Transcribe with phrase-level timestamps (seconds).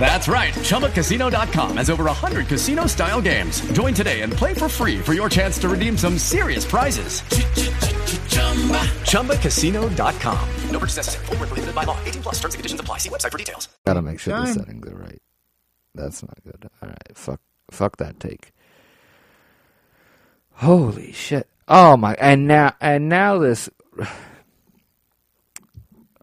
[0.00, 0.54] That's right.
[0.54, 3.60] ChumbaCasino.com has over 100 casino style games.
[3.72, 7.20] Join today and play for free for your chance to redeem some serious prizes.
[9.02, 10.48] ChumbaCasino.com.
[10.70, 11.26] No purchase necessary.
[11.26, 11.98] Full prohibited by law.
[12.04, 12.98] 18 plus terms and conditions apply.
[12.98, 13.68] See website for details.
[13.86, 14.54] Gotta make sure the Time.
[14.54, 15.22] settings are right.
[15.94, 16.68] That's not good.
[16.80, 17.16] All right.
[17.16, 17.40] Fuck.
[17.70, 18.52] Fuck that take.
[20.52, 21.48] Holy shit.
[21.66, 22.14] Oh my.
[22.14, 23.68] And now, and now this.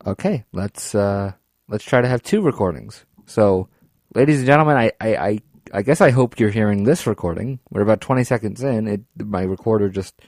[0.08, 0.44] Okay.
[0.54, 1.32] Let's, uh,
[1.68, 3.04] let's try to have two recordings.
[3.26, 3.70] So,
[4.14, 5.40] ladies and gentlemen, I, I, I,
[5.74, 7.60] I guess I hope you're hearing this recording.
[7.70, 8.88] We're about 20 seconds in.
[8.88, 10.22] It, my recorder just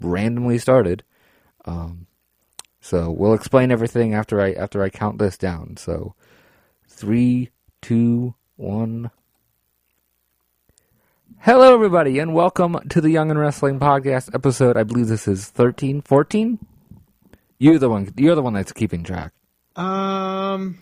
[0.00, 1.02] randomly started.
[1.64, 2.06] Um,
[2.80, 5.76] so we'll explain everything after I after I count this down.
[5.76, 6.14] So,
[6.88, 7.50] three,
[7.82, 9.10] two, one.
[11.40, 14.76] Hello, everybody, and welcome to the Young and Wrestling Podcast episode.
[14.76, 16.58] I believe this is 13, 14?
[17.58, 18.12] You're the one.
[18.16, 19.32] You're the one that's keeping track.
[19.76, 20.78] Um,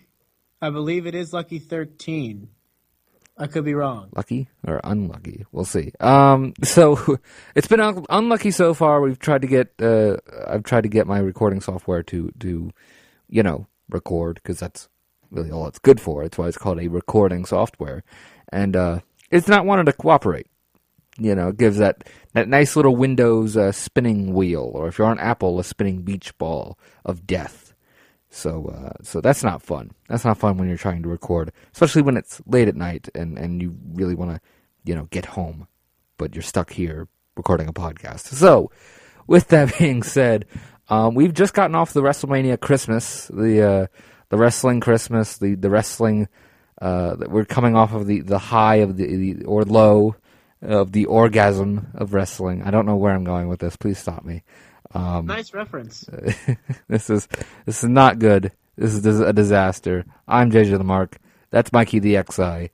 [0.65, 2.49] I believe it is Lucky 13.
[3.37, 4.09] I could be wrong.
[4.17, 5.45] lucky or unlucky.
[5.53, 5.93] We'll see.
[6.01, 7.19] Um, so
[7.55, 9.01] it's been un- unlucky so far.
[9.01, 12.71] We've tried to get, uh, I've tried to get my recording software to, to,
[13.29, 14.89] you know, record because that's
[15.31, 16.23] really all it's good for.
[16.23, 18.05] That's why it's called a recording software,
[18.51, 20.47] and uh, it's not wanting to cooperate.
[21.19, 25.07] You know, it gives that that nice little Windows uh, spinning wheel, or if you're
[25.07, 27.64] on Apple, a spinning beach ball of death.
[28.35, 29.93] So, uh, so that's not fun.
[30.09, 33.39] That's not fun when you're trying to record, especially when it's late at night and,
[33.39, 34.41] and you really want to,
[34.83, 35.69] you know, get home,
[36.19, 38.23] but you're stuck here recording a podcast.
[38.35, 38.73] So,
[39.29, 40.47] with that being said,
[40.89, 43.87] um, we've just gotten off the WrestleMania Christmas, the uh,
[44.31, 46.27] the wrestling Christmas, the the wrestling.
[46.83, 50.17] Uh, we're coming off of the, the high of the, the or low
[50.61, 52.65] of the orgasm of wrestling.
[52.65, 53.77] I don't know where I'm going with this.
[53.77, 54.43] Please stop me.
[54.95, 56.05] Um, Nice reference.
[56.89, 57.27] this is
[57.67, 58.53] this is not good.
[58.77, 60.05] This is a disaster.
[60.27, 61.19] I'm JJ the Mark.
[61.51, 62.71] That's Mikey the XI.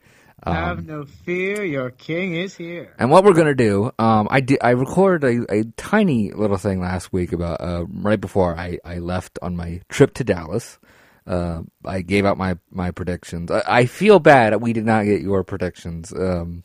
[0.47, 2.95] Have Um, no fear, your king is here.
[2.99, 6.81] and what we're gonna do, um, I did, I recorded a, a tiny little thing
[6.81, 10.79] last week about uh, right before I, I left on my trip to Dallas.
[11.27, 13.51] Uh, I gave out my my predictions.
[13.51, 16.11] I, I feel bad we did not get your predictions.
[16.13, 16.65] Um,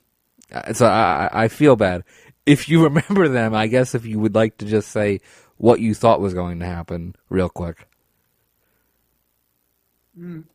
[0.54, 2.04] uh, so I I feel bad.
[2.46, 5.20] If you remember them, I guess if you would like to just say
[5.58, 7.88] what you thought was going to happen, real quick.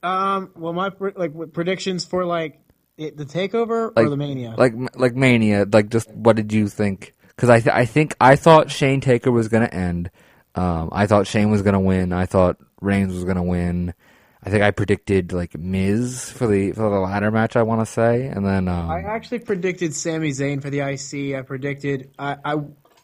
[0.03, 2.61] Um, well, my like predictions for like
[2.97, 4.55] it, the takeover Like- or the mania.
[4.57, 8.37] like like mania like just what did you think because I, th- I think i
[8.37, 10.11] thought shane taker was going to end
[10.55, 13.95] um, i thought shane was going to win i thought reigns was going to win
[14.43, 17.87] i think i predicted like miz for the for the ladder match i want to
[17.87, 21.35] say and then um, I actually predicted Sami Zayn for the IC.
[21.39, 22.55] I predicted I I,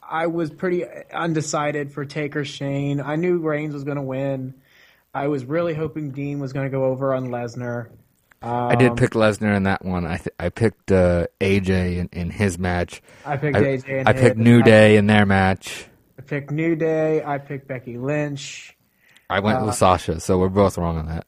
[0.09, 3.01] I was pretty undecided for Taker Shane.
[3.01, 4.55] I knew Reigns was going to win.
[5.15, 7.89] I was really hoping Dean was going to go over on Lesnar.
[8.43, 12.31] I did pick lesnar in that one i th- i picked uh, aj in, in
[12.31, 13.89] his match I picked I, AJ.
[14.01, 15.87] And I picked new I- day in their match
[16.19, 17.23] I picked New Day.
[17.25, 18.77] I picked Becky Lynch.
[19.29, 21.27] i went with sasha so we're both wrong on that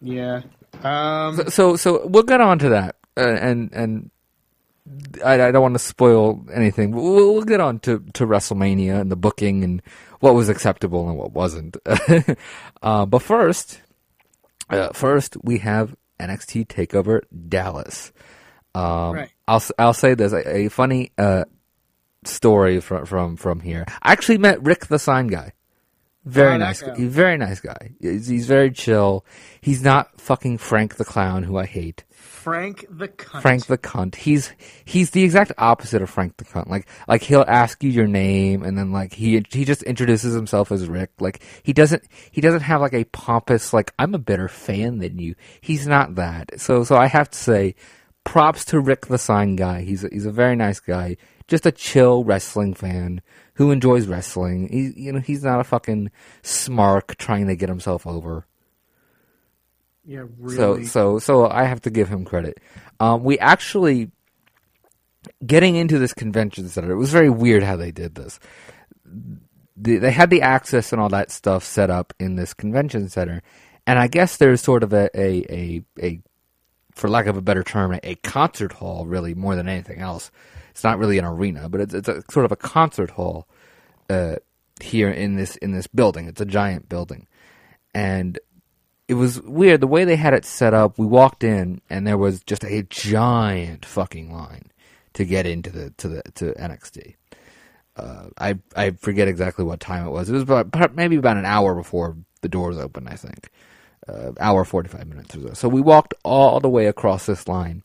[0.00, 0.42] Yeah.
[0.82, 4.10] Um, so so we'll get on to that uh, and and
[5.24, 9.10] I, I don't want to spoil anything we'll, we'll get on to, to WrestleMania and
[9.10, 9.80] the booking and
[10.20, 11.76] what was acceptable and what wasn't
[12.82, 13.80] uh, but first
[14.70, 18.12] uh, first we have NXT Takeover Dallas
[18.74, 19.30] um, Right.
[19.48, 21.44] I'll I'll say there's a, a funny uh,
[22.24, 25.52] story from from from here I actually met Rick the sign guy
[26.26, 26.80] very Oh, nice.
[26.80, 26.94] guy.
[26.96, 27.90] Very nice guy.
[28.00, 29.26] He's, he's very chill.
[29.60, 32.04] He's not fucking Frank the clown, who I hate.
[32.44, 33.40] Frank the cunt.
[33.40, 34.16] Frank the cunt.
[34.16, 34.52] He's
[34.84, 36.68] he's the exact opposite of Frank the cunt.
[36.68, 40.70] Like like he'll ask you your name and then like he he just introduces himself
[40.70, 41.12] as Rick.
[41.20, 45.18] Like he doesn't he doesn't have like a pompous like I'm a better fan than
[45.18, 45.36] you.
[45.62, 46.60] He's not that.
[46.60, 47.76] So so I have to say
[48.24, 49.80] props to Rick the sign guy.
[49.80, 51.16] He's a, he's a very nice guy.
[51.48, 53.22] Just a chill wrestling fan
[53.54, 54.68] who enjoys wrestling.
[54.68, 56.10] He you know he's not a fucking
[56.42, 58.46] smark trying to get himself over.
[60.06, 60.84] Yeah, So really.
[60.84, 62.58] so so I have to give him credit.
[63.00, 64.10] Um, we actually
[65.46, 66.92] getting into this convention center.
[66.92, 68.38] It was very weird how they did this.
[69.76, 73.42] The, they had the access and all that stuff set up in this convention center,
[73.86, 76.20] and I guess there's sort of a a a, a
[76.92, 80.30] for lack of a better term, a concert hall really more than anything else.
[80.70, 83.48] It's not really an arena, but it's it's a sort of a concert hall
[84.10, 84.36] uh,
[84.80, 86.26] here in this in this building.
[86.28, 87.26] It's a giant building,
[87.94, 88.38] and
[89.08, 90.98] it was weird the way they had it set up.
[90.98, 94.70] We walked in and there was just a giant fucking line
[95.14, 97.14] to get into the to the to NXT.
[97.96, 100.28] Uh, I I forget exactly what time it was.
[100.28, 103.08] It was about maybe about an hour before the doors opened.
[103.08, 103.50] I think
[104.08, 105.54] uh, hour forty five minutes or so.
[105.54, 107.82] So we walked all the way across this line,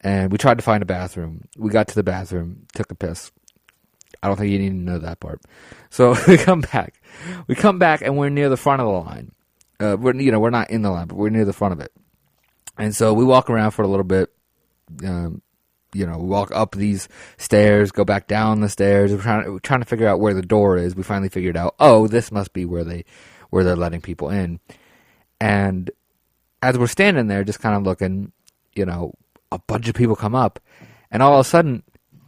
[0.00, 1.48] and we tried to find a bathroom.
[1.56, 3.32] We got to the bathroom, took a piss.
[4.22, 5.40] I don't think you need to know that part.
[5.90, 7.02] So we come back.
[7.48, 9.32] We come back and we're near the front of the line.
[9.82, 11.80] Uh, we're you know we're not in the line, but we're near the front of
[11.80, 11.92] it.
[12.78, 14.30] And so we walk around for a little bit.
[15.04, 15.42] Um,
[15.94, 19.12] you know, we walk up these stairs, go back down the stairs.
[19.12, 20.96] We're trying, we're trying to figure out where the door is.
[20.96, 23.04] We finally figured out, oh, this must be where they
[23.50, 24.60] where they're letting people in.
[25.40, 25.90] And
[26.62, 28.32] as we're standing there, just kind of looking,
[28.74, 29.12] you know,
[29.50, 30.60] a bunch of people come up,
[31.10, 31.82] and all of a sudden,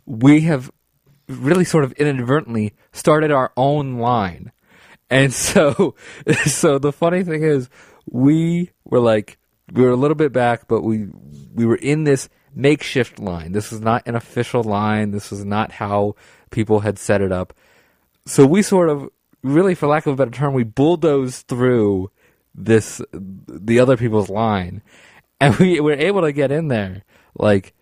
[0.04, 0.70] we have
[1.28, 4.52] really sort of inadvertently started our own line.
[5.14, 5.94] And so,
[6.44, 7.68] so the funny thing is,
[8.10, 9.38] we were like,
[9.72, 11.06] we were a little bit back, but we
[11.54, 13.52] we were in this makeshift line.
[13.52, 15.12] This is not an official line.
[15.12, 16.16] This is not how
[16.50, 17.54] people had set it up.
[18.26, 19.08] So we sort of,
[19.44, 22.10] really, for lack of a better term, we bulldozed through
[22.52, 24.82] this the other people's line,
[25.40, 27.04] and we were able to get in there
[27.38, 27.72] like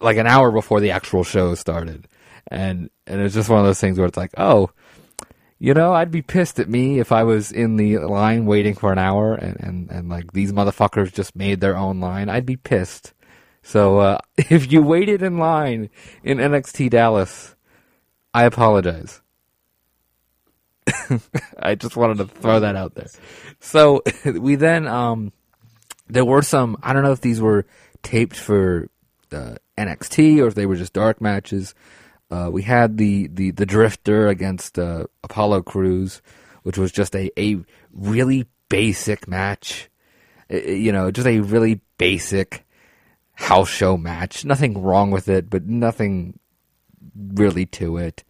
[0.00, 2.06] like an hour before the actual show started,
[2.48, 4.68] and and it's just one of those things where it's like, oh,
[5.62, 8.92] you know, I'd be pissed at me if I was in the line waiting for
[8.92, 12.30] an hour and, and, and like these motherfuckers just made their own line.
[12.30, 13.12] I'd be pissed.
[13.62, 15.90] So uh, if you waited in line
[16.24, 17.54] in NXT Dallas,
[18.32, 19.20] I apologize.
[21.58, 23.08] I just wanted to throw that out there.
[23.60, 25.30] So we then um,
[26.08, 26.78] there were some.
[26.82, 27.66] I don't know if these were
[28.02, 28.88] taped for
[29.30, 31.74] uh, NXT or if they were just dark matches.
[32.30, 36.22] Uh, we had the, the, the Drifter against uh, Apollo Crews,
[36.62, 37.58] which was just a, a
[37.92, 39.90] really basic match.
[40.48, 42.64] you know, just a really basic
[43.34, 44.44] house show match.
[44.44, 46.38] Nothing wrong with it, but nothing
[47.14, 48.24] really to it.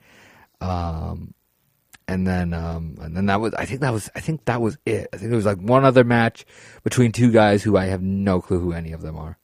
[0.60, 1.34] Um,
[2.10, 4.76] and then um, and then that was I think that was I think that was
[4.84, 5.08] it.
[5.12, 6.44] I think it was like one other match
[6.82, 9.38] between two guys who I have no clue who any of them are.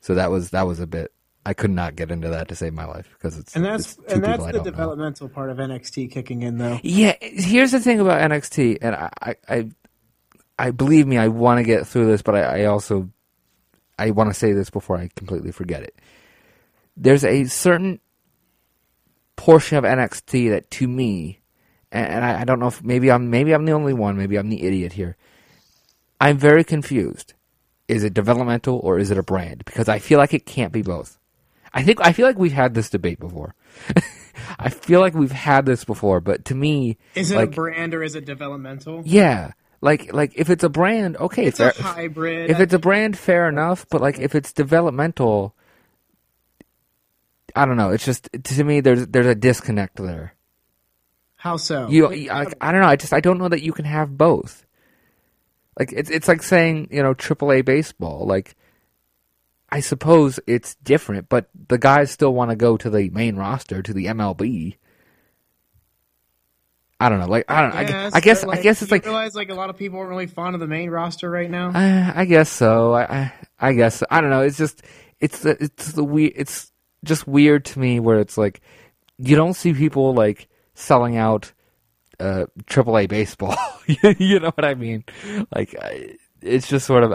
[0.00, 1.12] So that was that was a bit.
[1.46, 4.12] I could not get into that to save my life because it's and that's it's
[4.12, 5.34] and that's the developmental know.
[5.34, 6.78] part of NXT kicking in though.
[6.82, 9.70] Yeah, here's the thing about NXT, and I I
[10.58, 13.10] I, believe me, I want to get through this, but I, I also
[13.98, 15.98] I want to say this before I completely forget it.
[16.96, 18.00] There's a certain
[19.36, 21.40] portion of NXT that, to me,
[21.90, 24.50] and I, I don't know if maybe I'm maybe I'm the only one, maybe I'm
[24.50, 25.16] the idiot here.
[26.20, 27.32] I'm very confused.
[27.88, 29.64] Is it developmental or is it a brand?
[29.64, 31.18] Because I feel like it can't be both.
[31.72, 33.54] I think I feel like we've had this debate before.
[34.58, 37.94] I feel like we've had this before, but to me, is it like, a brand
[37.94, 39.02] or is it developmental?
[39.04, 41.72] Yeah, like like if it's a brand, okay, it's fair.
[41.78, 42.50] a hybrid.
[42.50, 43.86] If it's a brand, fair enough.
[43.88, 45.54] But like if it's developmental,
[47.54, 47.90] I don't know.
[47.90, 50.34] It's just to me there's there's a disconnect there.
[51.36, 51.88] How so?
[51.88, 52.88] You, I, I don't know.
[52.88, 54.66] I just I don't know that you can have both.
[55.78, 58.26] Like it's it's like saying you know AAA baseball.
[58.26, 58.56] Like
[59.72, 63.82] I suppose it's different, but the guys still want to go to the main roster
[63.82, 64.76] to the MLB.
[66.98, 67.28] I don't know.
[67.28, 67.74] Like I don't.
[67.74, 68.14] I guess.
[68.14, 69.04] I guess, like, I guess it's like.
[69.06, 71.70] Realize like a lot of people aren't really fond of the main roster right now.
[71.70, 72.92] Uh, I guess so.
[72.92, 74.42] I, I, I guess I don't know.
[74.42, 74.82] It's just
[75.18, 76.32] it's the it's the weird.
[76.36, 76.70] It's
[77.02, 78.60] just weird to me where it's like
[79.18, 81.52] you don't see people like selling out
[82.18, 83.56] uh, AAA baseball.
[83.86, 85.04] you know what I mean?
[85.54, 85.74] Like
[86.42, 87.12] it's just sort of.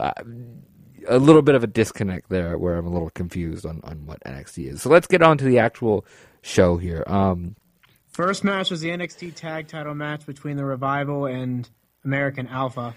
[1.09, 4.05] Uh, a little bit of a disconnect there where I'm a little confused on, on
[4.05, 4.81] what NXT is.
[4.81, 6.05] So let's get on to the actual
[6.41, 7.03] show here.
[7.07, 7.55] Um,
[8.09, 11.69] First match was the NXT Tag Title match between the Revival and
[12.05, 12.95] American Alpha.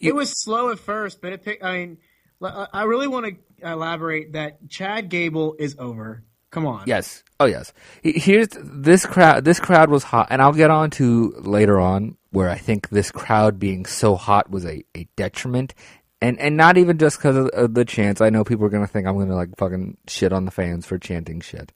[0.00, 1.64] It was slow at first, but it picked.
[1.64, 1.98] I mean,
[2.42, 3.36] I really want to
[3.68, 6.22] elaborate that Chad Gable is over.
[6.50, 6.84] Come on.
[6.86, 7.22] Yes.
[7.38, 7.72] Oh yes.
[8.02, 9.44] Here's this crowd.
[9.44, 13.10] This crowd was hot, and I'll get on to later on where I think this
[13.10, 15.74] crowd being so hot was a, a detriment,
[16.20, 18.20] and and not even just because of, the chants.
[18.20, 20.98] I know people are gonna think I'm gonna like fucking shit on the fans for
[20.98, 21.72] chanting shit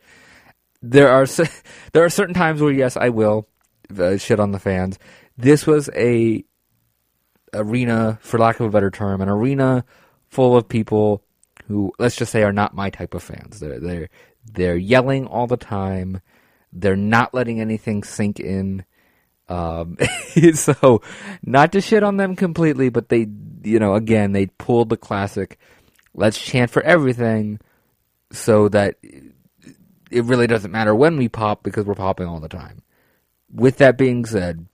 [0.85, 1.27] there are
[1.93, 3.49] there are certain times where yes, I will
[3.99, 4.99] uh, shit on the fans.
[5.37, 6.45] This was a
[7.53, 9.85] arena, for lack of a better term, an arena
[10.29, 11.23] full of people
[11.67, 13.61] who, let's just say, are not my type of fans.
[13.61, 14.09] They're they're
[14.45, 16.21] they're yelling all the time.
[16.73, 18.85] They're not letting anything sink in.
[19.49, 19.97] Um,
[20.55, 21.03] so,
[21.43, 23.27] not to shit on them completely, but they,
[23.65, 25.59] you know, again, they pulled the classic.
[26.15, 27.61] Let's chant for everything,
[28.31, 32.83] so that it really doesn't matter when we pop because we're popping all the time.
[33.53, 34.67] With that being said,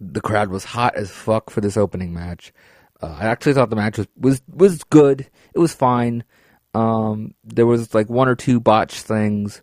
[0.00, 2.52] the crowd was hot as fuck for this opening match.
[3.02, 5.28] Uh, I actually thought the match was was was good.
[5.54, 6.24] It was fine.
[6.74, 9.62] Um, there was like one or two botched things,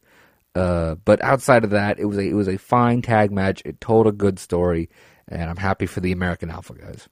[0.55, 3.61] uh, but outside of that, it was a it was a fine tag match.
[3.65, 4.89] It told a good story,
[5.27, 7.07] and I'm happy for the American Alpha guys,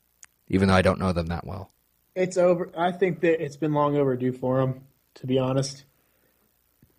[0.47, 1.71] even though I don't know them that well.
[2.15, 2.71] It's over.
[2.77, 4.81] I think that it's been long overdue for him,
[5.15, 5.83] to be honest.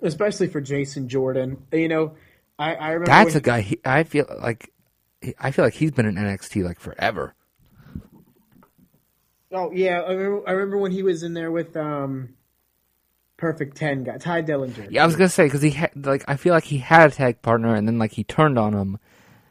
[0.03, 1.65] Especially for Jason Jordan.
[1.73, 2.17] You know,
[2.59, 3.63] I, I remember That's a guy.
[3.63, 4.71] He, I feel like
[5.39, 7.35] I feel like he's been in NXT like forever.
[9.53, 12.35] Oh yeah, I remember, I remember when he was in there with um,
[13.37, 14.89] Perfect Ten guy Tye Dillinger.
[14.91, 17.15] Yeah, I was gonna say because he had like I feel like he had a
[17.15, 18.99] tag partner and then like he turned on him,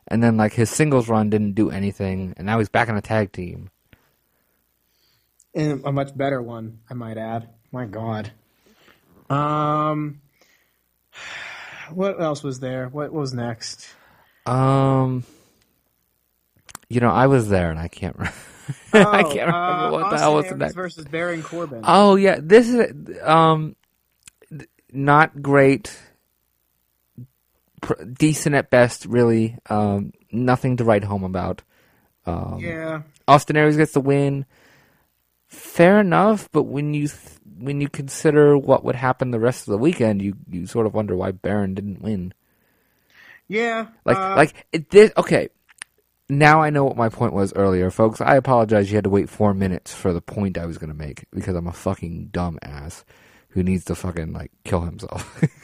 [0.07, 3.01] and then like his singles run didn't do anything, and now he's back on a
[3.01, 3.69] tag team.
[5.55, 7.49] And a much better one, I might add.
[7.71, 8.31] My God.
[9.29, 10.21] Um,
[11.91, 12.87] what else was there?
[12.89, 13.87] What was next?
[14.45, 15.23] Um,
[16.89, 18.17] you know, I was there and I can't.
[18.17, 18.29] Re-
[18.93, 20.75] I can't remember uh, what the Austin hell was Aries next.
[20.75, 21.81] versus Baron Corbin.
[21.83, 23.75] Oh yeah, this is um,
[24.91, 25.97] not great.
[28.13, 29.57] Decent at best, really.
[29.69, 31.61] Um, nothing to write home about.
[32.25, 34.45] Um, yeah, Austin Aries gets the win.
[35.55, 39.71] Fair enough, but when you th- when you consider what would happen the rest of
[39.71, 42.33] the weekend, you, you sort of wonder why Baron didn't win.
[43.47, 43.87] yeah.
[44.03, 45.13] Like uh, like it did.
[45.17, 45.49] Okay,
[46.29, 48.19] now I know what my point was earlier, folks.
[48.19, 48.91] I apologize.
[48.91, 51.55] You had to wait four minutes for the point I was going to make because
[51.55, 53.05] I'm a fucking dumb ass
[53.49, 55.41] who needs to fucking like kill himself.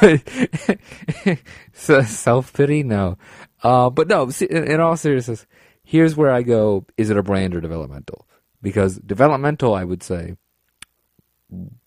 [0.00, 1.38] but
[1.72, 3.18] so, self pity, no.
[3.62, 4.30] Uh, but no.
[4.48, 5.46] In all seriousness,
[5.82, 8.27] here's where I go: Is it a brand or developmental?
[8.62, 10.36] Because developmental, I would say,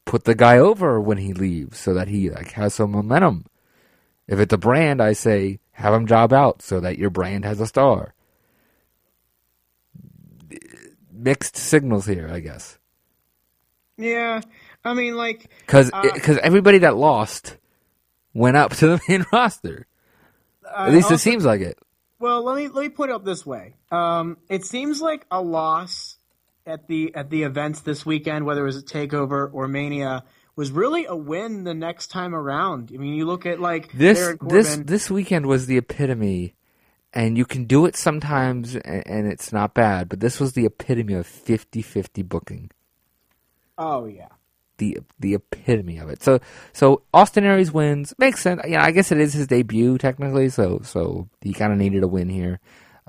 [0.06, 3.46] put the guy over when he leaves so that he like has some momentum.
[4.28, 7.60] If it's a brand, I say have him job out so that your brand has
[7.62, 8.14] a star.
[11.12, 12.80] Mixed signals here, I guess,
[13.98, 14.42] yeah.
[14.84, 17.58] I mean, like, because Uh, everybody that lost
[18.34, 19.88] went up to the main roster.
[20.66, 21.78] uh, At least it seems like it.
[22.20, 23.76] Well, let me let me put it up this way.
[23.92, 26.11] Um, it seems like a loss
[26.66, 30.24] at the at the events this weekend, whether it was a takeover or Mania,
[30.56, 32.92] was really a win the next time around.
[32.94, 36.56] I mean, you look at like This this this weekend was the epitome,
[37.14, 40.10] and you can do it sometimes, and, and it's not bad.
[40.10, 42.72] But this was the epitome of 50-50 booking.
[43.78, 44.30] oh yeah,
[44.78, 46.22] the the epitome of it.
[46.24, 46.40] So
[46.74, 48.62] so Austin Aries wins makes sense.
[48.68, 50.50] Yeah, I guess it is his debut technically.
[50.50, 52.60] So so he kind of needed a win here.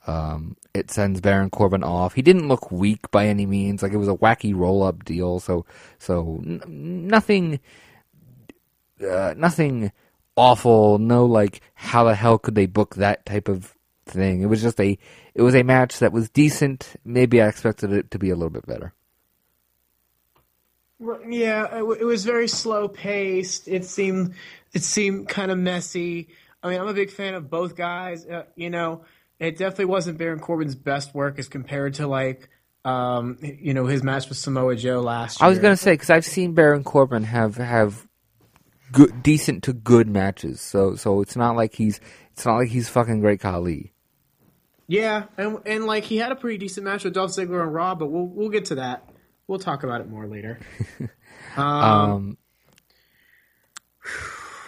[0.06, 2.14] Um, it sends Baron Corbin off.
[2.14, 3.82] He didn't look weak by any means.
[3.82, 5.38] Like it was a wacky roll up deal.
[5.38, 5.64] So
[5.98, 6.62] so n-
[7.06, 7.60] nothing
[9.00, 9.92] uh, nothing
[10.36, 10.98] awful.
[10.98, 14.42] No like how the hell could they book that type of thing?
[14.42, 14.98] It was just a
[15.34, 16.94] it was a match that was decent.
[17.04, 18.94] Maybe I expected it to be a little bit better.
[21.28, 21.66] Yeah.
[21.66, 23.68] It, w- it was very slow paced.
[23.68, 24.34] It seemed
[24.72, 26.28] it seemed kind of messy.
[26.62, 28.24] I mean, I'm a big fan of both guys.
[28.24, 29.04] Uh, you know,
[29.42, 32.48] it definitely wasn't Baron Corbin's best work as compared to like.
[32.84, 35.46] Um, you know his match with Samoa Joe last year.
[35.46, 38.06] I was gonna say because I've seen Baron Corbin have have
[38.90, 40.60] good, decent to good matches.
[40.60, 42.00] So so it's not like he's
[42.32, 43.92] it's not like he's fucking great Khali.
[44.88, 47.94] Yeah, and and like he had a pretty decent match with Dolph Ziggler and Raw,
[47.94, 49.08] but we'll we'll get to that.
[49.46, 50.58] We'll talk about it more later.
[51.56, 52.38] um, Um,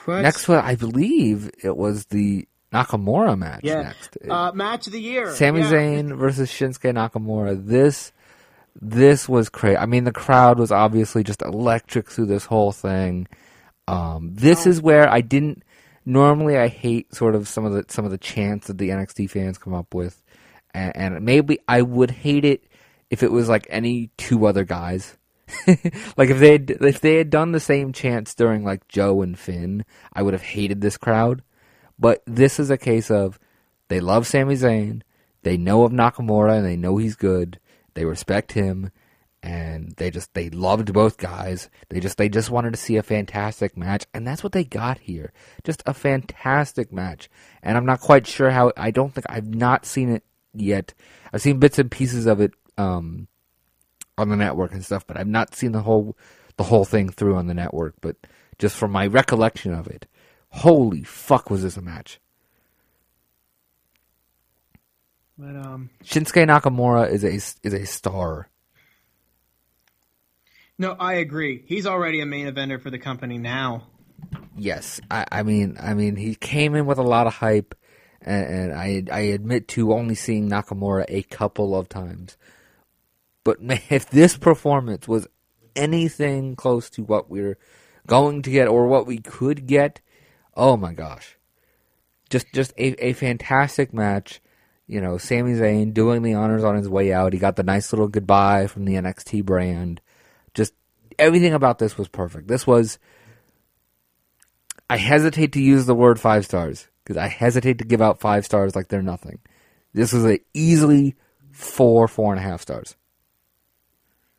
[0.22, 3.60] next one, I believe it was the Nakamura match.
[3.62, 5.32] yeah, Next, uh, match of the year.
[5.34, 5.70] Sami yeah.
[5.70, 7.64] Zayn versus Shinsuke Nakamura.
[7.64, 8.12] This
[8.80, 9.76] this was crazy.
[9.76, 13.28] I mean, the crowd was obviously just electric through this whole thing.
[13.86, 15.62] Um, this is where I didn't.
[16.04, 19.30] Normally, I hate sort of some of the some of the chants that the NXT
[19.30, 20.22] fans come up with,
[20.74, 22.64] and, and maybe I would hate it
[23.10, 25.16] if it was like any two other guys.
[26.16, 29.84] like if they if they had done the same chants during like Joe and Finn,
[30.12, 31.42] I would have hated this crowd.
[31.98, 33.38] But this is a case of
[33.88, 35.02] they love Sami Zayn,
[35.42, 37.60] they know of Nakamura, and they know he's good.
[37.94, 38.90] They respect him,
[39.42, 41.68] and they just they loved both guys.
[41.90, 44.98] They just they just wanted to see a fantastic match, and that's what they got
[44.98, 45.32] here.
[45.62, 47.28] Just a fantastic match.
[47.62, 48.72] And I'm not quite sure how.
[48.76, 50.24] I don't think I've not seen it
[50.54, 50.94] yet.
[51.32, 53.28] I've seen bits and pieces of it um,
[54.16, 56.16] on the network and stuff, but I've not seen the whole
[56.56, 57.96] the whole thing through on the network.
[58.00, 58.16] But
[58.58, 60.06] just from my recollection of it,
[60.54, 62.20] holy fuck, was this a match?
[65.38, 67.34] But um, Shinsuke Nakamura is a
[67.66, 68.48] is a star.
[70.78, 71.64] no, I agree.
[71.66, 73.88] He's already a main eventer for the company now.
[74.56, 77.74] Yes, I, I mean, I mean, he came in with a lot of hype,
[78.22, 82.36] and, and I I admit to only seeing Nakamura a couple of times,
[83.44, 85.26] But man, if this performance was
[85.76, 87.58] anything close to what we're
[88.06, 90.00] going to get or what we could get,
[90.56, 91.36] oh my gosh.
[92.30, 94.40] Just just a, a fantastic match.
[94.86, 97.32] You know, Sami Zayn doing the honors on his way out.
[97.32, 100.00] He got the nice little goodbye from the NXT brand.
[100.52, 100.74] Just
[101.18, 102.48] everything about this was perfect.
[102.48, 102.98] This was
[104.88, 108.44] I hesitate to use the word five stars because I hesitate to give out five
[108.44, 109.38] stars like they're nothing.
[109.92, 111.14] This was a easily
[111.52, 112.96] four, four and a half stars.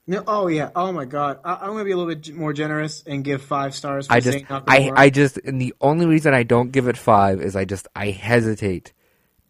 [0.07, 0.69] No, oh yeah.
[0.75, 1.39] Oh my god.
[1.43, 4.07] I, I'm gonna be a little bit more generous and give five stars.
[4.07, 7.41] For I just, I, I just, and the only reason I don't give it five
[7.41, 8.93] is I just, I hesitate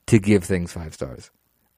[0.07, 1.29] to give things five stars.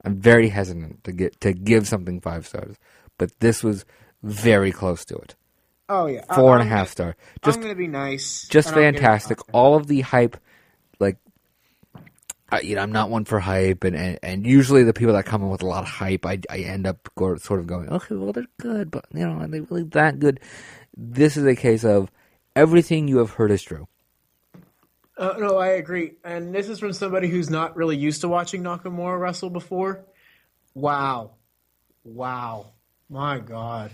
[0.04, 2.76] I'm very hesitant to get to give something five stars,
[3.18, 3.84] but this was
[4.22, 5.34] very close to it.
[5.88, 6.24] Oh yeah.
[6.28, 7.16] I- and a half gonna- star.
[7.44, 8.46] Just I'm gonna be nice.
[8.48, 9.38] just and I'll give it fantastic.
[9.52, 10.36] All of the hype,
[12.50, 15.26] I, you know, I'm not one for hype, and, and, and usually the people that
[15.26, 17.88] come in with a lot of hype, I, I end up go, sort of going,
[17.90, 20.40] okay, well they're good, but you know, are they really that good?
[20.96, 22.10] This is a case of
[22.56, 23.86] everything you have heard is true.
[25.16, 26.12] Uh, no, I agree.
[26.24, 30.04] And this is from somebody who's not really used to watching Nakamura wrestle before.
[30.74, 31.32] Wow.
[32.04, 32.72] Wow.
[33.10, 33.90] My God.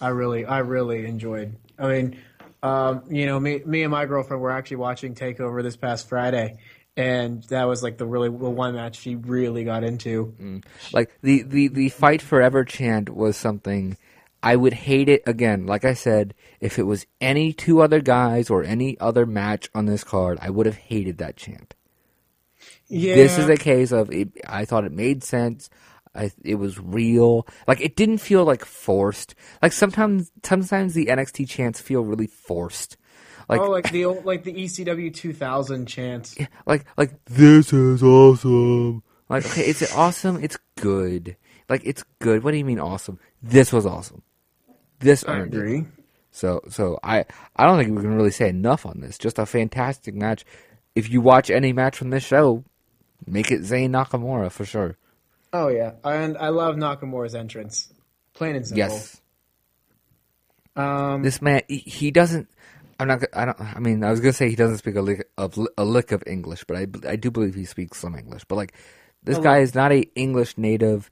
[0.00, 1.56] I really, I really enjoyed.
[1.78, 2.22] I mean,
[2.62, 6.58] um, you know, me, me and my girlfriend were actually watching Takeover this past Friday,
[6.96, 10.34] and that was like the really the one match she really got into.
[10.40, 10.64] Mm.
[10.92, 13.96] Like the, the, the fight forever chant was something
[14.42, 15.66] I would hate it again.
[15.66, 19.86] Like I said, if it was any two other guys or any other match on
[19.86, 21.74] this card, I would have hated that chant.
[22.88, 25.70] Yeah, This is a case of it, I thought it made sense.
[26.14, 27.46] I, it was real.
[27.66, 29.34] Like it didn't feel like forced.
[29.62, 32.98] Like sometimes, sometimes the NXT chants feel really forced.
[33.48, 36.36] Like, oh, like the old, like the ECW 2000 chants.
[36.66, 39.02] like, like this is awesome.
[39.28, 40.42] Like, okay, it's awesome.
[40.42, 41.36] It's good.
[41.68, 42.44] Like, it's good.
[42.44, 43.18] What do you mean awesome?
[43.42, 44.22] This was awesome.
[44.98, 45.58] This I earned it.
[45.58, 45.86] agree.
[46.30, 47.24] So, so I,
[47.56, 49.18] I don't think we can really say enough on this.
[49.18, 50.44] Just a fantastic match.
[50.94, 52.64] If you watch any match from this show,
[53.26, 54.96] make it Zayn Nakamura for sure.
[55.52, 57.92] Oh yeah, and I love Nakamura's entrance.
[58.32, 58.78] Plain and simple.
[58.78, 59.20] Yes.
[60.74, 62.48] Um, this man he, he doesn't
[63.00, 65.28] i'm not i don't i mean i was gonna say he doesn't speak a lick
[65.38, 68.56] of a lick of english but i i do believe he speaks some english but
[68.56, 68.74] like
[69.22, 71.10] this guy is not a english native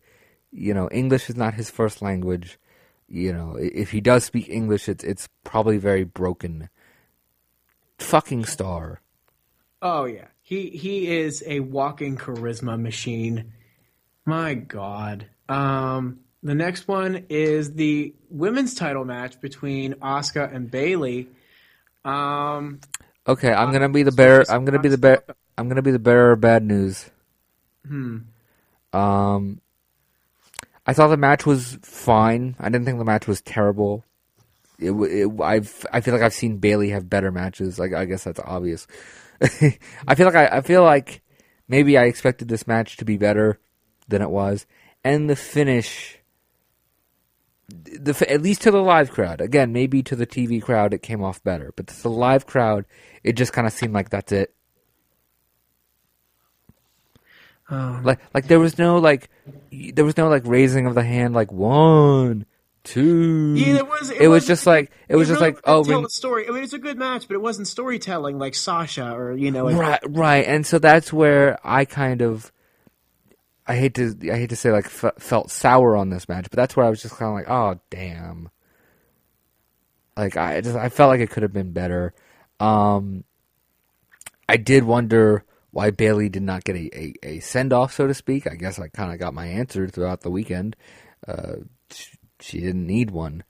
[0.51, 2.59] you know english is not his first language
[3.09, 6.69] you know if he does speak english it's it's probably very broken
[7.99, 9.01] fucking star
[9.83, 13.53] Oh yeah, he he is a walking charisma machine.
[14.27, 15.27] My God.
[15.49, 21.29] Um, the next one is the women's title match between Asuka and Bayley.
[22.05, 22.81] Um,
[23.27, 25.23] okay i'm gonna be the bearer i'm gonna be the bear
[25.59, 27.11] i'm gonna be the bearer of bad news
[27.87, 28.19] hmm
[28.93, 29.61] um
[30.87, 34.05] i thought the match was fine i didn't think the match was terrible
[34.81, 37.79] it, it I've I feel like I've seen Bayley have better matches.
[37.79, 38.87] Like I guess that's obvious.
[39.43, 41.23] I feel like I, I feel like
[41.69, 43.59] maybe I expected this match to be better
[44.09, 44.67] than it was,
[45.05, 46.17] and the finish.
[47.71, 49.41] The at least to the live crowd.
[49.41, 52.85] Again, maybe to the TV crowd it came off better, but to the live crowd
[53.23, 54.55] it just kind of seemed like that's it.
[57.69, 59.31] Um, like like there was no like
[59.71, 62.47] there was no like raising of the hand like one
[62.83, 63.55] two.
[63.57, 64.11] yeah, it was.
[64.11, 66.49] It, was wasn't- just like it was just really like oh tell the story.
[66.49, 69.67] I mean, it's a good match, but it wasn't storytelling like Sasha or you know.
[69.67, 72.51] Like, right right and so that's where i kind of
[73.71, 76.57] i hate to i hate to say like f- felt sour on this match but
[76.57, 78.51] that's where i was just kind of like oh damn.
[80.17, 82.13] Like i just i felt like it could have been better.
[82.59, 83.23] Um
[84.49, 88.51] i did wonder why bayley did not get a, a, a send-off so to speak.
[88.51, 90.75] I guess i kind of got my answer throughout the weekend.
[91.27, 91.59] Uh
[91.93, 93.45] she, she didn't need one.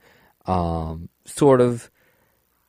[0.45, 1.91] Um sort of.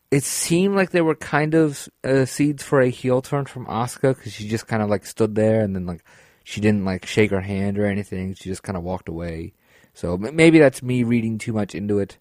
[0.09, 4.13] It seemed like there were kind of uh, seeds for a heel turn from Asuka
[4.13, 6.03] because she just kind of like stood there and then like
[6.43, 8.33] she didn't like shake her hand or anything.
[8.33, 9.53] She just kind of walked away.
[9.93, 12.17] So maybe that's me reading too much into it.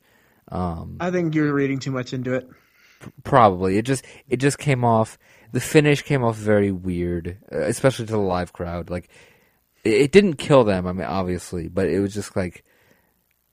[0.49, 2.49] Um, I think you're reading too much into it.
[3.23, 5.19] probably it just it just came off.
[5.53, 8.91] The finish came off very weird, uh, especially to the live crowd.
[8.91, 9.09] Like
[9.85, 10.87] it, it didn't kill them.
[10.87, 12.65] I mean, obviously, but it was just like.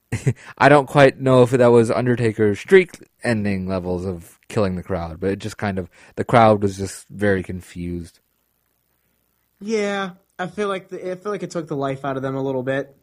[0.57, 2.91] I don't quite know if that was Undertaker's streak
[3.25, 7.05] ending levels of killing the crowd, but it just kind of the crowd was just
[7.09, 8.21] very confused.
[9.59, 12.35] Yeah, I feel like the, I feel like it took the life out of them
[12.35, 12.95] a little bit,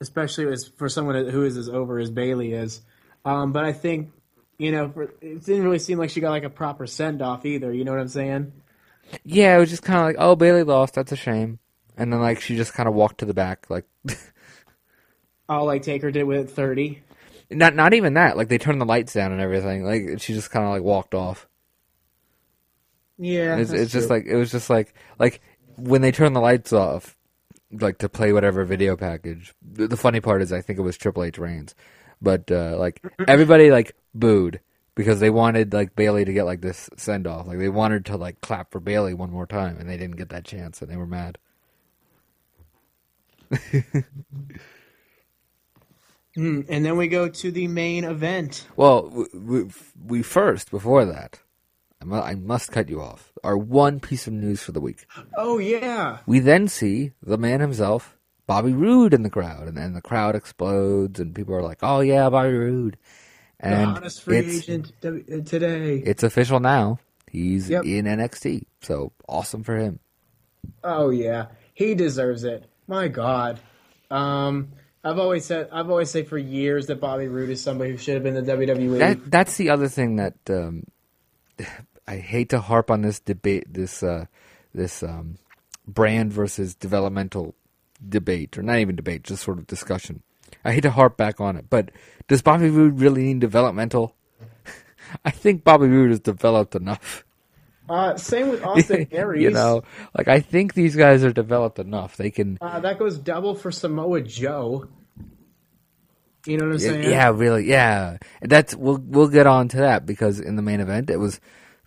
[0.00, 2.80] especially as for someone who is as over as Bayley is.
[3.24, 4.12] Um, but I think
[4.58, 7.46] you know, for, it didn't really seem like she got like a proper send off
[7.46, 7.72] either.
[7.72, 8.52] You know what I'm saying?
[9.24, 10.94] Yeah, it was just kind of like, oh, Bayley lost.
[10.94, 11.60] That's a shame.
[11.96, 13.84] And then like she just kind of walked to the back, like
[15.48, 17.02] Oh, like Taker did with 30.
[17.50, 18.36] Not not even that.
[18.36, 19.84] Like they turned the lights down and everything.
[19.84, 21.48] Like she just kind of like walked off.
[23.16, 25.40] Yeah, It's, it's just like it was just like like
[25.78, 27.16] when they turn the lights off,
[27.72, 29.54] like to play whatever video package.
[29.62, 31.74] The, funny part is I think it was Triple H Reigns,
[32.20, 34.60] but uh, like everybody like booed
[34.94, 37.46] because they wanted like Bayley to get like this send off.
[37.46, 40.30] Like they wanted to like clap for Bayley one more time, and they didn't get
[40.30, 41.38] that chance, and they were mad.
[46.38, 48.64] Hmm, and then we go to the main event.
[48.76, 51.40] Well, we, we, we first before that,
[52.00, 53.27] I must cut you off.
[53.44, 55.06] Our one piece of news for the week.
[55.36, 59.92] Oh yeah, We then see the man himself, Bobby Roode, in the crowd, and then
[59.94, 62.96] the crowd explodes, and people are like, "Oh yeah, Bobby Roode,"
[63.60, 65.10] the and hottest free it's agent uh,
[65.44, 65.98] today.
[65.98, 66.98] it's official now.
[67.30, 67.84] He's Yep.
[67.84, 69.98] in NXT, so awesome for him.
[70.82, 72.64] Oh yeah, he deserves it.
[72.86, 73.60] My God,
[74.10, 74.68] um,
[75.04, 78.14] I've always said I've always said for years that Bobby Roode is somebody who should
[78.14, 78.42] have been the.
[78.42, 78.98] WWE.
[78.98, 80.84] That that's the other thing that um,
[82.08, 84.24] I hate to harp on this debate, this uh,
[84.74, 85.36] this um,
[85.86, 87.54] brand versus developmental
[88.06, 90.22] debate, or not even debate, just sort of discussion.
[90.64, 91.90] I hate to harp back on it, but
[92.26, 94.16] does Bobby Roode really need developmental?
[95.24, 97.24] I think Bobby Roode is developed enough.
[97.90, 99.42] uh, same with Austin Aries.
[99.42, 99.82] you know,
[100.16, 102.16] like I think these guys are developed enough.
[102.16, 104.88] They can, uh, that goes double for Samoa Joe.
[106.46, 107.10] You know what I'm saying?
[107.10, 108.16] yeah, really, yeah.
[108.40, 111.38] That's we'll we'll get on to that because in the main event it was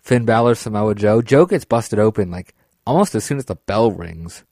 [0.02, 1.22] Finn Balor, Samoa Joe.
[1.22, 2.54] Joe gets busted open like
[2.86, 4.44] almost as soon as the bell rings,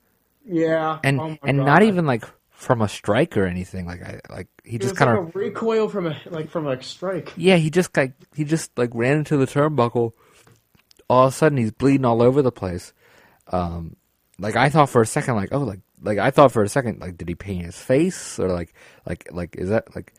[0.47, 0.99] yeah.
[1.05, 1.67] and Oh and God.
[1.67, 3.85] not even like from a strike or anything.
[3.85, 7.33] Like I like he just kind of a recoil from a like from a strike.
[7.37, 10.13] yeah he just like he just like ran into the turnbuckle.
[11.09, 12.93] All of a sudden he's bleeding all over the place.
[13.49, 13.97] Um,
[14.39, 17.01] like I thought for a second, like oh, like like I thought for a second,
[17.01, 18.73] like did he paint his face or like
[19.05, 20.15] like like is that like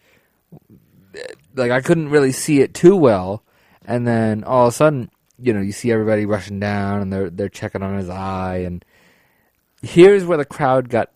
[1.56, 3.44] like I couldn't really see it too well,
[3.86, 5.10] and then all of a sudden,
[5.42, 8.84] you know, you see everybody rushing down and they're they're checking on his eye, and
[9.82, 11.12] here's where the crowd got.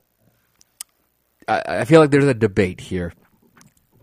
[1.48, 3.14] I, I feel like there's a debate here.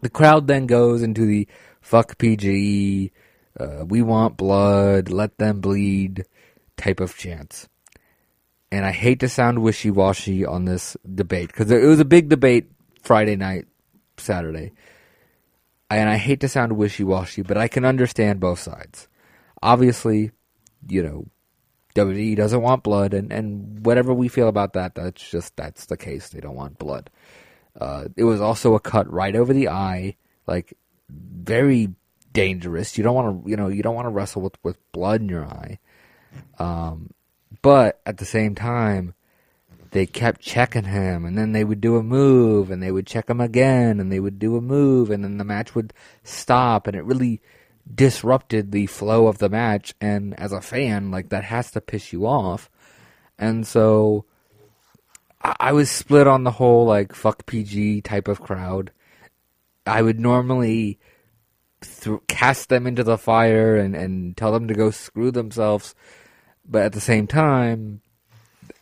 [0.01, 1.47] The crowd then goes into the
[1.81, 3.11] fuck PGE,
[3.59, 6.25] uh, we want blood, let them bleed
[6.77, 7.69] type of chants.
[8.71, 12.31] And I hate to sound wishy washy on this debate because it was a big
[12.31, 12.71] debate
[13.03, 13.67] Friday night,
[14.17, 14.73] Saturday.
[15.91, 19.09] And I hate to sound wishy washy, but I can understand both sides.
[19.63, 20.33] Obviously,
[20.89, 21.27] you know,
[21.95, 25.97] WWE doesn't want blood, and, and whatever we feel about that, that's just that's the
[25.97, 26.31] case.
[26.31, 27.11] They don't want blood.
[27.79, 30.75] Uh, it was also a cut right over the eye, like
[31.09, 31.91] very
[32.33, 32.97] dangerous.
[32.97, 35.29] You don't want to, you know, you don't want to wrestle with with blood in
[35.29, 35.79] your eye.
[36.59, 37.11] Um,
[37.61, 39.15] but at the same time,
[39.91, 43.29] they kept checking him, and then they would do a move, and they would check
[43.29, 45.93] him again, and they would do a move, and then the match would
[46.25, 47.43] stop, and it really
[47.93, 49.95] disrupted the flow of the match.
[50.01, 52.71] And as a fan, like that has to piss you off.
[53.39, 54.25] And so
[55.43, 58.93] I, I was split on the whole like fuck PG type of crowd.
[59.87, 60.99] I would normally
[61.81, 65.95] th- cast them into the fire and, and tell them to go screw themselves,
[66.65, 68.01] but at the same time,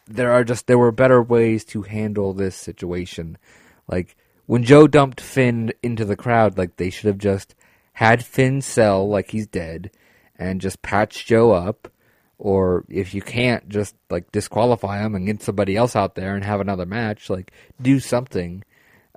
[0.07, 3.39] there are just there were better ways to handle this situation.
[3.89, 7.55] Like when Joe dumped Finn into the crowd, like they should have just
[7.95, 9.91] had Finn sell like he's dead
[10.37, 11.89] and just patch Joe up.
[12.39, 16.43] Or if you can't, just like disqualify him and get somebody else out there and
[16.43, 17.29] have another match.
[17.29, 18.65] Like do something,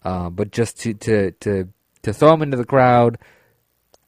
[0.04, 1.70] uh, but just to to to
[2.02, 3.18] to throw him into the crowd,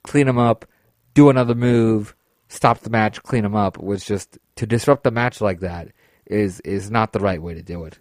[0.03, 0.65] clean him up,
[1.13, 2.13] do another move,
[2.49, 5.89] stop the match, clean him up was just to disrupt the match like that
[6.25, 7.99] is is not the right way to do it.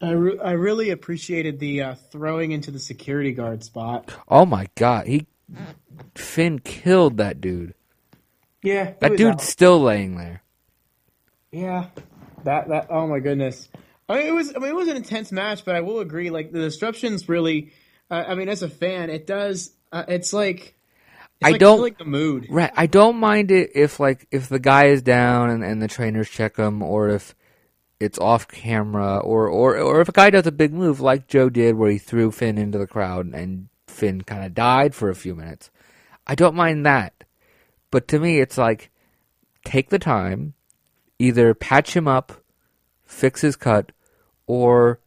[0.00, 4.12] I, re- I really appreciated the uh, throwing into the security guard spot.
[4.28, 5.26] Oh my god, he
[6.14, 7.74] Finn killed that dude.
[8.62, 9.40] Yeah, That dude's out.
[9.42, 10.42] still laying there.
[11.52, 11.86] Yeah,
[12.44, 12.86] that that.
[12.90, 13.68] Oh my goodness.
[14.08, 14.54] I mean, it was.
[14.54, 16.30] I mean, it was an intense match, but I will agree.
[16.30, 17.72] Like the disruptions, really.
[18.10, 19.72] Uh, I mean, as a fan, it does.
[19.92, 20.74] Uh, it's like.
[21.40, 22.46] It's I like don't- killing the mood.
[22.50, 22.72] Right.
[22.76, 26.28] I don't mind it if like if the guy is down and, and the trainers
[26.30, 27.34] check him or if
[27.98, 31.48] it's off camera or, or or if a guy does a big move like Joe
[31.48, 35.14] did where he threw Finn into the crowd and Finn kind of died for a
[35.14, 35.70] few minutes.
[36.26, 37.24] I don't mind that.
[37.90, 38.90] But to me it's like
[39.64, 40.54] take the time,
[41.18, 42.32] either patch him up,
[43.04, 43.92] fix his cut,
[44.46, 45.00] or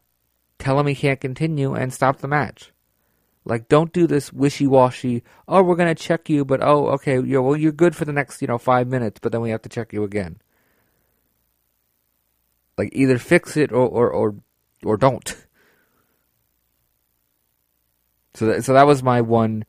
[0.58, 2.72] tell him he can't continue and stop the match.
[3.46, 5.24] Like, don't do this wishy-washy.
[5.48, 8.42] Oh, we're gonna check you, but oh, okay, yeah, well, you're good for the next,
[8.42, 10.40] you know, five minutes, but then we have to check you again.
[12.80, 14.36] Like, either fix it or or or,
[14.86, 15.36] or don't.
[18.34, 19.66] so that, so that was my one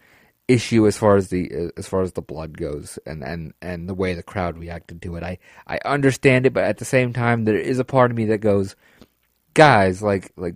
[0.47, 3.95] issue as far as the as far as the blood goes and, and, and the
[3.95, 5.25] way the crowd reacted to it.
[5.25, 8.27] I, I understand it, but at the same time, there is a part of me
[8.27, 8.77] that goes,
[9.55, 10.55] guys, like like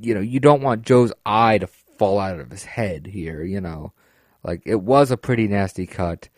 [0.00, 3.42] you know, you don't want Joe's eye to fall out of his head here.
[3.42, 3.92] You know,
[4.44, 6.28] like it was a pretty nasty cut.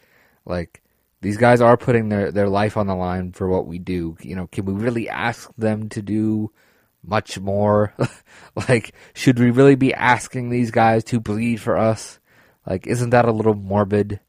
[0.47, 0.83] Like
[1.21, 4.17] these guys are putting their their life on the line for what we do.
[4.21, 6.53] You know, can we really ask them to do?
[7.01, 7.95] much more
[8.69, 12.19] like should we really be asking these guys to bleed for us
[12.69, 14.21] like, isn't that a little morbid?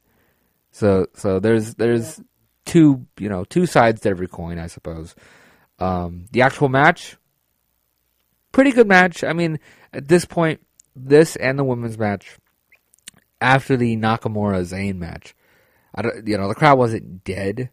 [0.72, 2.22] So, so there's there's
[2.66, 5.14] two you know two sides to every coin, I suppose.
[5.78, 7.18] Um, the actual match,
[8.52, 9.24] pretty good match.
[9.24, 9.60] I mean,
[9.94, 12.38] at this point, this and the women's match,
[13.42, 15.36] after the Nakamura Zayn match,
[16.00, 17.70] I don't, you know the crowd wasn't dead,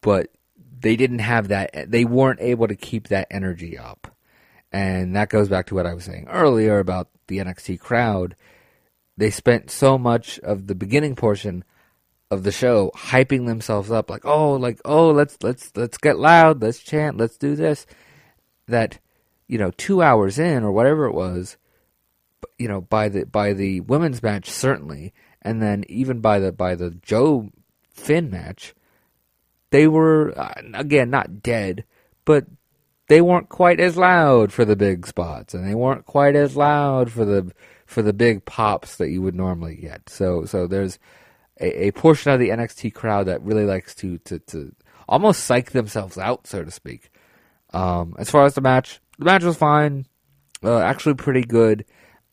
[0.00, 0.30] but
[0.78, 1.90] they didn't have that.
[1.90, 4.14] They weren't able to keep that energy up,
[4.70, 8.36] and that goes back to what I was saying earlier about the NXT crowd
[9.16, 11.64] they spent so much of the beginning portion
[12.30, 16.60] of the show hyping themselves up like oh like oh let's let's let's get loud
[16.60, 17.86] let's chant let's do this
[18.66, 18.98] that
[19.46, 21.56] you know 2 hours in or whatever it was
[22.58, 26.74] you know by the by the women's match certainly and then even by the by
[26.74, 27.50] the Joe
[27.96, 28.74] Finn match
[29.70, 31.84] they were uh, again not dead
[32.24, 32.46] but
[33.08, 37.10] they weren't quite as loud for the big spots and they weren't quite as loud
[37.10, 37.52] for the
[37.86, 40.08] for the big pops that you would normally get.
[40.08, 40.98] So so there's
[41.60, 44.74] a, a portion of the NXT crowd that really likes to to, to
[45.08, 47.10] almost psych themselves out, so to speak.
[47.72, 50.06] Um, as far as the match, the match was fine,
[50.62, 51.84] uh, actually pretty good.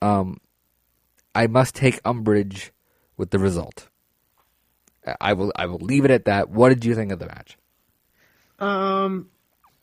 [0.02, 0.40] Um,
[1.36, 2.72] I must take umbrage
[3.18, 3.90] with the result.
[5.20, 6.50] I will I will leave it at that.
[6.50, 7.58] What did you think of the match?
[8.60, 9.30] Um,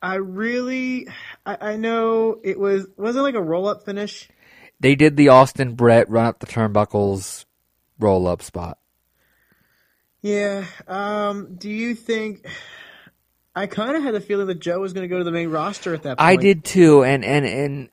[0.00, 1.08] I really
[1.44, 4.28] I, I know it was was it like a roll up finish?
[4.80, 7.44] They did the Austin Bret run up the turnbuckles
[7.98, 8.78] roll up spot.
[10.22, 10.64] Yeah.
[10.86, 12.46] Um, do you think?
[13.54, 15.50] I kind of had the feeling that Joe was going to go to the main
[15.50, 16.20] roster at that point.
[16.20, 17.88] I did too, and and and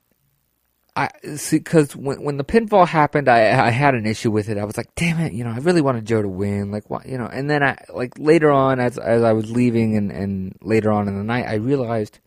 [0.98, 4.58] I see because when when the pinfall happened, I I had an issue with it.
[4.58, 7.06] I was like, damn it, you know, I really wanted Joe to win, like what,
[7.06, 7.26] you know.
[7.26, 11.06] And then I like later on, as as I was leaving, and and later on
[11.06, 12.18] in the night, I realized,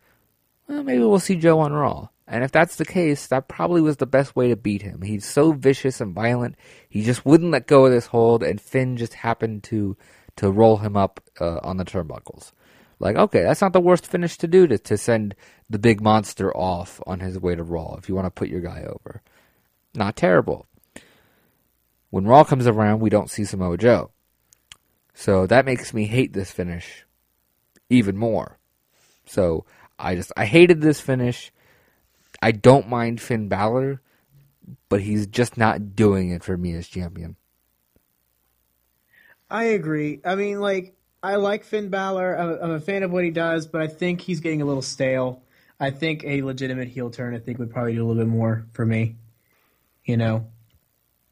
[0.70, 2.08] well, maybe we'll see Joe on Raw.
[2.28, 5.02] And if that's the case, that probably was the best way to beat him.
[5.02, 6.56] He's so vicious and violent.
[6.88, 9.98] He just wouldn't let go of this hold, and Finn just happened to
[10.38, 12.54] to roll him up uh, on the turnbuckles.
[13.02, 15.36] Like, okay, that's not the worst finish to do to, to send
[15.68, 18.62] the big monster off on his way to Raw if you want to put your
[18.62, 19.24] guy over.
[19.96, 20.68] Not terrible.
[22.12, 24.12] When Raw comes around, we don't see Samoa Joe.
[25.16, 27.06] So that makes me hate this finish
[27.90, 28.60] even more.
[29.26, 29.66] So
[29.98, 31.52] I just I hated this finish.
[32.40, 34.00] I don't mind Finn Balor,
[34.90, 37.36] but he's just not doing it for me as champion.
[39.50, 40.22] I agree.
[40.24, 42.36] I mean, like, I like Finn Balor.
[42.36, 44.82] I'm, I'm a fan of what he does, but I think he's getting a little
[44.82, 45.44] stale.
[45.80, 48.68] I think a legitimate heel turn, I think, would probably do a little bit more
[48.74, 49.16] for me.
[50.04, 50.48] You know,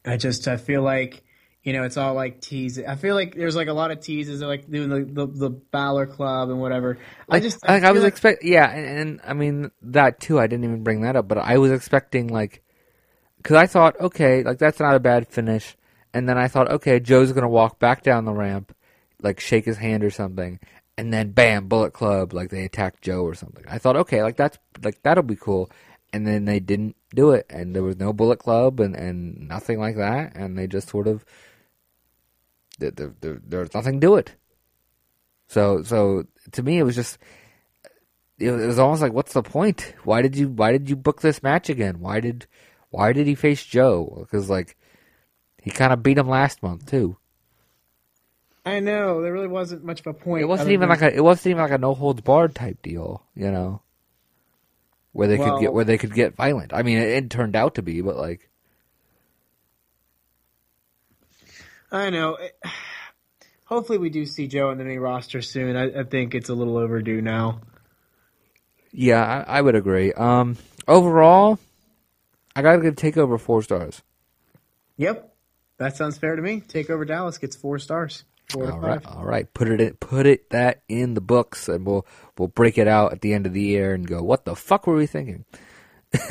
[0.04, 1.24] I just I feel like
[1.62, 2.86] you know, it's all like teasing.
[2.86, 6.06] I feel like there's like a lot of teases, like doing the the, the Balor
[6.06, 6.98] Club and whatever.
[7.28, 10.40] I just like I, I was like, expect yeah, and, and, I mean that too.
[10.40, 12.62] I didn't even bring that up, but I was expecting like
[13.36, 15.76] because I thought okay, like that's not a bad finish,
[16.14, 18.74] and then I thought okay, Joe's gonna walk back down the ramp,
[19.22, 20.58] like shake his hand or something,
[20.96, 23.64] and then bam, Bullet Club, like they attack Joe or something.
[23.68, 25.70] I thought okay, like that's like that'll be cool,
[26.12, 29.78] and then they didn't do it, and there was no Bullet Club and and nothing
[29.78, 31.24] like that, and they just sort of
[32.78, 34.34] there, there, there's nothing to it.
[35.48, 37.18] So so to me, it was just
[38.38, 39.94] it was almost like, what's the point?
[40.04, 42.00] Why did you why did you book this match again?
[42.00, 42.46] Why did
[42.90, 44.18] why did he face Joe?
[44.20, 44.76] Because like
[45.62, 47.16] he kind of beat him last month too.
[48.64, 50.42] I know there really wasn't much of a point.
[50.42, 53.24] It wasn't even like a it wasn't even like a no holds barred type deal,
[53.34, 53.82] you know,
[55.12, 56.74] where they well, could get where they could get violent.
[56.74, 58.50] I mean, it, it turned out to be, but like
[61.90, 62.38] I know.
[63.64, 65.76] Hopefully, we do see Joe in the main roster soon.
[65.76, 67.60] I, I think it's a little overdue now.
[68.90, 70.12] Yeah, I, I would agree.
[70.12, 70.56] Um,
[70.88, 71.60] overall,
[72.56, 74.02] I gotta give Takeover four stars.
[74.96, 75.32] Yep,
[75.78, 76.62] that sounds fair to me.
[76.62, 78.24] Takeover Dallas gets four stars.
[78.50, 79.52] Four all right, all right.
[79.52, 82.06] Put it in, put it that in the books, and we'll
[82.38, 84.86] we'll break it out at the end of the year and go, what the fuck
[84.86, 85.44] were we thinking?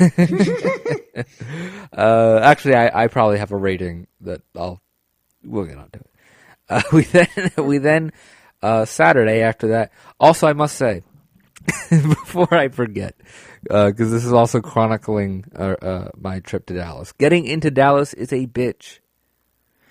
[1.96, 4.80] uh, actually, I, I probably have a rating that I'll
[5.42, 6.10] we'll get on to it.
[6.68, 7.28] Uh, we then
[7.58, 8.12] we then
[8.62, 9.92] uh, Saturday after that.
[10.18, 11.02] Also, I must say
[11.90, 13.16] before I forget,
[13.62, 17.12] because this is also chronicling uh, uh, my trip to Dallas.
[17.12, 19.00] Getting into Dallas is a bitch.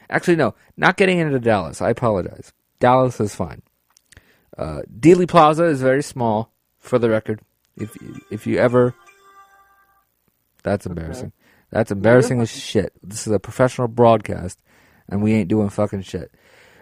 [0.10, 1.82] Actually, no, not getting into Dallas.
[1.82, 2.52] I apologize.
[2.80, 3.62] Dallas is fine.
[4.58, 7.42] Uh, Dealey Plaza is very small, for the record.
[7.78, 7.96] If
[8.32, 8.96] if you ever,
[10.64, 11.32] that's embarrassing.
[11.72, 12.94] That's embarrassing as shit.
[13.04, 14.60] This is a professional broadcast,
[15.08, 16.34] and we ain't doing fucking shit.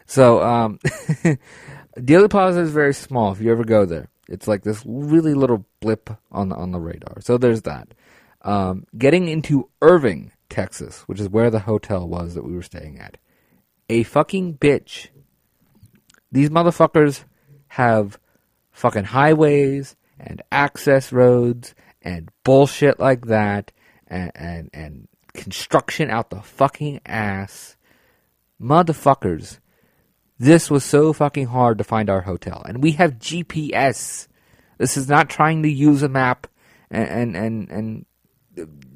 [0.06, 0.80] So, um,
[1.98, 3.34] Dealey Plaza is very small.
[3.34, 6.80] If you ever go there, it's like this really little blip on the, on the
[6.80, 7.20] radar.
[7.20, 7.90] So there's that.
[8.44, 13.00] Um, getting into Irving, Texas, which is where the hotel was that we were staying
[13.00, 13.18] at,
[13.90, 15.08] a fucking bitch.
[16.32, 17.24] These motherfuckers
[17.70, 18.20] have
[18.72, 23.72] fucking highways and access roads and bullshit like that
[24.08, 27.78] and, and, and construction out the fucking ass.
[28.62, 29.60] Motherfuckers.
[30.40, 32.62] This was so fucking hard to find our hotel.
[32.66, 34.28] And we have GPS.
[34.78, 36.48] This is not trying to use a map
[36.92, 38.06] and, and, and, and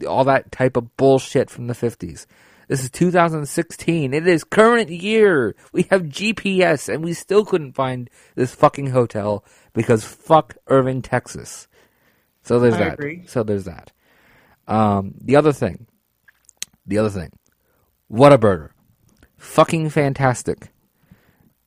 [0.07, 2.25] all that type of bullshit from the 50s.
[2.67, 4.13] This is 2016.
[4.13, 5.55] It is current year.
[5.73, 9.43] We have GPS and we still couldn't find this fucking hotel
[9.73, 11.67] because fuck Irving, Texas.
[12.43, 12.93] So there's I that.
[12.93, 13.23] agree.
[13.27, 13.91] So there's that.
[14.67, 15.87] Um, the other thing.
[16.85, 17.31] The other thing.
[18.11, 18.69] Whataburger.
[19.37, 20.69] Fucking fantastic.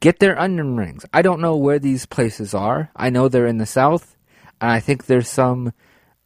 [0.00, 1.04] Get their onion rings.
[1.12, 2.90] I don't know where these places are.
[2.94, 4.16] I know they're in the south,
[4.60, 5.72] and I think there's some.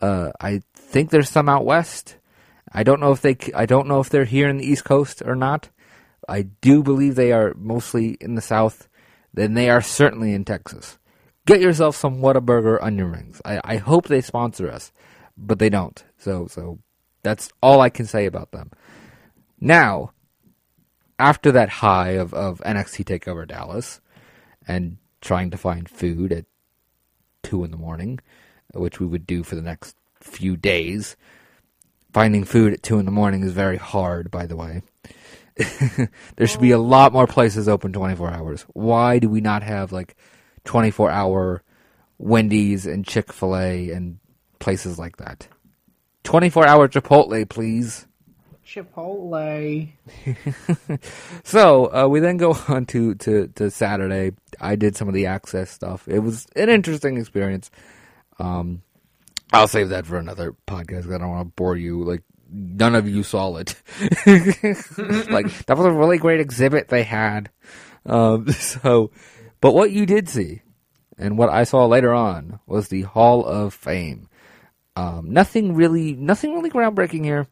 [0.00, 2.16] Uh, I think there's some out west.
[2.72, 3.37] I don't know if they.
[3.55, 5.70] I don't know if they're here in the East Coast or not.
[6.29, 8.88] I do believe they are mostly in the south.
[9.33, 10.98] Then they are certainly in Texas.
[11.46, 13.40] Get yourself some Whataburger onion rings.
[13.44, 14.92] I, I hope they sponsor us,
[15.37, 16.03] but they don't.
[16.18, 16.79] So so
[17.22, 18.70] that's all I can say about them.
[19.61, 20.12] Now,
[21.18, 24.01] after that high of, of NXT Takeover Dallas
[24.66, 26.44] and trying to find food at
[27.42, 28.20] two in the morning,
[28.74, 29.96] which we would do for the next
[30.28, 31.16] few days.
[32.12, 34.82] Finding food at two in the morning is very hard, by the way.
[36.36, 38.66] there should be a lot more places open 24 hours.
[38.72, 40.16] Why do we not have like
[40.64, 41.62] 24 hour
[42.18, 44.18] Wendy's and Chick fil A and
[44.58, 45.48] places like that?
[46.24, 48.06] 24 hour Chipotle, please.
[48.66, 49.88] Chipotle.
[51.44, 54.32] So uh, we then go on to, to, to Saturday.
[54.60, 56.06] I did some of the access stuff.
[56.06, 57.70] It was an interesting experience.
[58.38, 58.82] Um,
[59.52, 61.12] I'll save that for another podcast.
[61.12, 62.04] I don't want to bore you.
[62.04, 63.80] Like none of you saw it.
[64.00, 67.50] like that was a really great exhibit they had.
[68.06, 69.11] Um, so,
[69.61, 70.62] but what you did see,
[71.16, 74.28] and what I saw later on, was the Hall of Fame.
[74.96, 77.46] Um, nothing really, nothing really groundbreaking here.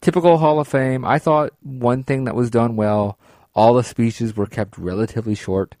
[0.00, 1.04] Typical Hall of Fame.
[1.04, 3.18] I thought one thing that was done well.
[3.54, 5.74] All the speeches were kept relatively short,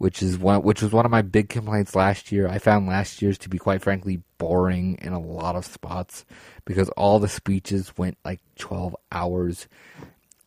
[0.00, 2.48] which is one, which was one of my big complaints last year.
[2.48, 6.24] I found last year's to be quite frankly boring in a lot of spots
[6.64, 9.68] because all the speeches went like twelve hours.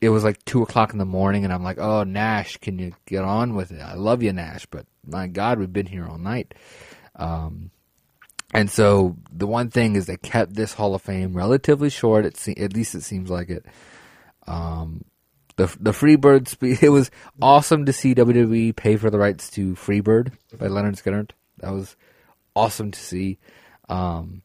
[0.02, 2.94] It was like two o'clock in the morning, and I'm like, "Oh, Nash, can you
[3.06, 3.80] get on with it?
[3.80, 6.56] I love you, Nash, but my God, we've been here all night."
[7.16, 7.70] Um,
[8.56, 12.26] and so the one thing is they kept this Hall of Fame relatively short.
[12.26, 13.68] It se- at least it seems like it.
[14.48, 15.06] Um,
[15.56, 17.12] the the Freebird spe- it was
[17.42, 21.32] awesome to see WWE pay for the rights to Freebird by Lynyrd Skynyrd.
[21.60, 21.96] That was
[22.56, 23.38] awesome to see.
[23.90, 24.42] Um,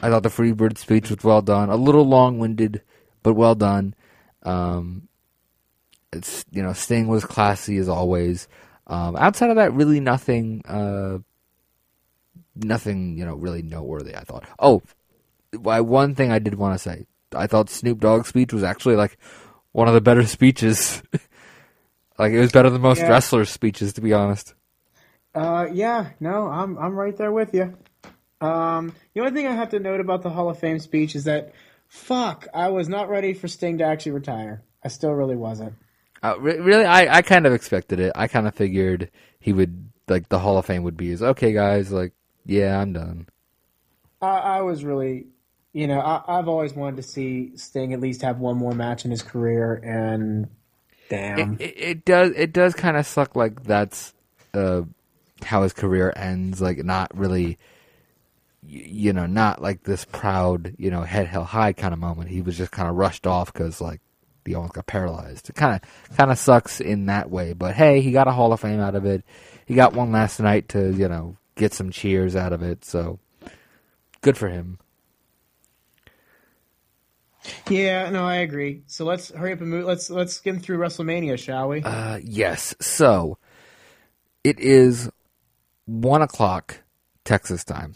[0.00, 1.70] I thought the Freebird speech was well done.
[1.70, 2.82] A little long winded,
[3.22, 3.94] but well done.
[4.42, 5.08] Um,
[6.12, 8.48] it's you know Sting was classy as always.
[8.86, 10.62] Um, outside of that, really nothing.
[10.66, 11.18] Uh,
[12.54, 14.14] nothing you know really noteworthy.
[14.14, 14.44] I thought.
[14.58, 14.82] Oh,
[15.56, 17.06] why one thing I did want to say.
[17.34, 19.16] I thought Snoop Dogg's speech was actually like
[19.72, 21.02] one of the better speeches.
[22.18, 23.08] like it was better than most Yeah.
[23.10, 24.54] wrestlers' speeches, to be honest.
[25.34, 27.74] Uh, yeah, no, I'm I'm right there with you.
[28.40, 31.24] Um, the only thing I have to note about the Hall of Fame speech is
[31.24, 31.52] that,
[31.88, 34.62] fuck, I was not ready for Sting to actually retire.
[34.84, 35.74] I still really wasn't.
[36.24, 38.12] Uh, re- really, I, I kind of expected it.
[38.16, 41.22] I kind of figured he would like the Hall of Fame would be his.
[41.22, 42.12] Okay, guys, like
[42.44, 43.26] yeah, I'm done.
[44.20, 45.26] I, I was really,
[45.72, 49.04] you know, I, I've always wanted to see Sting at least have one more match
[49.04, 50.48] in his career, and
[51.08, 53.34] damn, It, it, it does it does kind of suck.
[53.36, 54.12] Like that's
[54.54, 54.82] uh,
[55.42, 56.60] how his career ends.
[56.60, 57.58] Like not really,
[58.66, 62.30] you know, not like this proud, you know, head held high kind of moment.
[62.30, 64.00] He was just kind of rushed off because like
[64.44, 65.48] the almost got paralyzed.
[65.48, 67.54] It kind of kind of sucks in that way.
[67.54, 69.24] But hey, he got a Hall of Fame out of it.
[69.64, 72.84] He got one last night to you know get some cheers out of it.
[72.84, 73.18] So
[74.20, 74.78] good for him.
[77.68, 78.82] Yeah, no, I agree.
[78.86, 79.84] So let's hurry up and move.
[79.84, 81.82] Let's let's skim through WrestleMania, shall we?
[81.82, 82.74] Uh, yes.
[82.80, 83.38] So
[84.44, 85.10] it is
[85.86, 86.80] one o'clock
[87.24, 87.94] Texas time.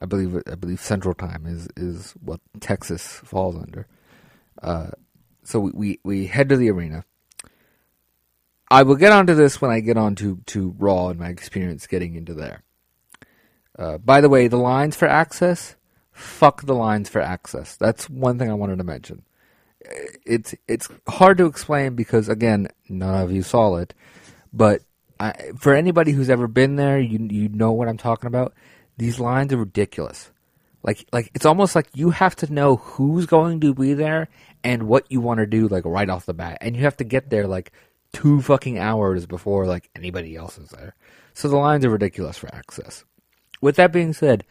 [0.00, 3.86] I believe I believe Central Time is is what Texas falls under.
[4.62, 4.90] Uh,
[5.44, 7.04] so we, we we head to the arena.
[8.72, 11.86] I will get onto this when I get on to, to Raw and my experience
[11.86, 12.62] getting into there.
[13.78, 15.76] Uh, by the way, the lines for access,
[16.12, 17.76] fuck the lines for access.
[17.76, 19.22] That's one thing I wanted to mention.
[20.24, 23.94] It's it's hard to explain because again, none of you saw it,
[24.52, 24.82] but
[25.18, 28.54] I, for anybody who's ever been there, you you know what I'm talking about.
[28.96, 30.30] These lines are ridiculous.
[30.82, 34.28] Like like it's almost like you have to know who's going to be there
[34.62, 37.04] and what you want to do like right off the bat, and you have to
[37.04, 37.72] get there like
[38.12, 40.94] two fucking hours before like anybody else is there.
[41.34, 43.04] So the lines are ridiculous for access.
[43.60, 44.44] With that being said,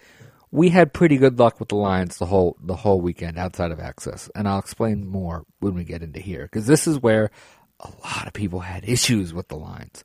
[0.52, 3.80] we had pretty good luck with the lines the whole the whole weekend outside of
[3.80, 7.32] access, and I'll explain more when we get into here because this is where
[7.80, 10.04] a lot of people had issues with the lines.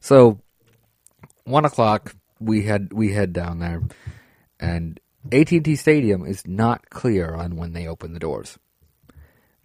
[0.00, 0.40] So
[1.44, 3.82] one o'clock we had we head down there,
[4.58, 4.98] and
[5.30, 8.58] AT and T Stadium is not clear on when they open the doors.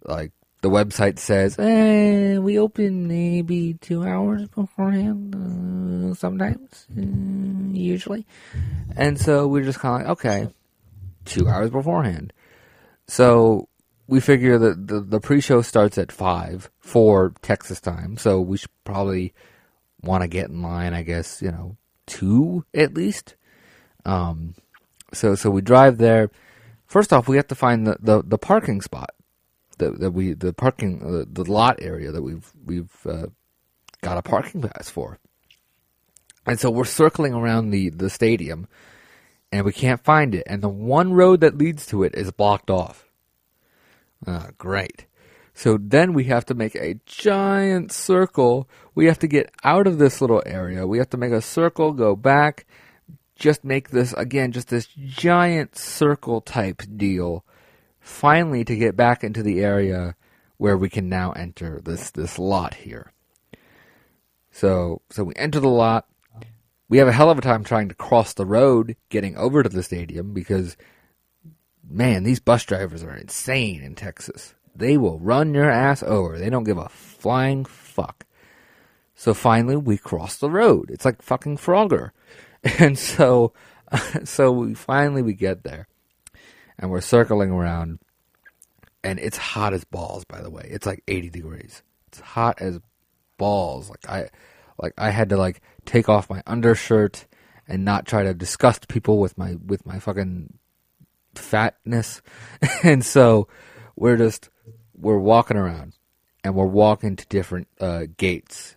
[0.04, 0.32] Like
[0.62, 8.26] the website says, eh, we open maybe two hours beforehand, uh, sometimes, uh, usually.
[8.94, 10.52] And so we're just kind of like, okay,
[11.24, 12.32] two hours beforehand.
[13.06, 13.68] So
[14.06, 18.58] we figure that the, the pre show starts at 5 for Texas time, so we
[18.58, 19.32] should probably
[20.02, 23.34] want to get in line, I guess, you know, two at least.
[24.04, 24.54] Um,
[25.12, 26.30] so, so we drive there.
[26.86, 29.10] First off, we have to find the, the, the parking spot
[29.80, 33.26] that, that we the parking uh, the lot area that we've we've uh,
[34.00, 35.18] got a parking pass for.
[36.46, 38.68] And so we're circling around the the stadium,
[39.52, 40.44] and we can't find it.
[40.46, 43.04] And the one road that leads to it is blocked off.
[44.26, 45.06] Uh, great.
[45.54, 48.68] So then we have to make a giant circle.
[48.94, 50.86] We have to get out of this little area.
[50.86, 52.66] We have to make a circle, go back,
[53.34, 57.44] just make this again, just this giant circle type deal
[58.00, 60.16] finally to get back into the area
[60.56, 63.12] where we can now enter this this lot here.
[64.50, 66.06] So so we enter the lot.
[66.88, 69.68] We have a hell of a time trying to cross the road getting over to
[69.68, 70.76] the stadium because
[71.88, 74.54] man, these bus drivers are insane in Texas.
[74.74, 76.38] They will run your ass over.
[76.38, 78.26] They don't give a flying fuck.
[79.14, 80.90] So finally we cross the road.
[80.90, 82.10] It's like fucking Frogger.
[82.78, 83.54] And so
[84.24, 85.88] so we finally we get there
[86.80, 88.00] and we're circling around,
[89.04, 90.24] and it's hot as balls.
[90.24, 91.82] By the way, it's like 80 degrees.
[92.08, 92.80] It's hot as
[93.36, 93.90] balls.
[93.90, 94.28] Like I,
[94.82, 97.26] like I had to like take off my undershirt
[97.68, 100.54] and not try to disgust people with my with my fucking
[101.34, 102.22] fatness,
[102.82, 103.46] and so
[103.94, 104.48] we're just
[104.96, 105.92] we're walking around
[106.42, 108.76] and we're walking to different uh, gates,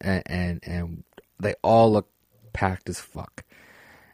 [0.00, 1.04] and, and and
[1.40, 2.08] they all look
[2.52, 3.44] packed as fuck.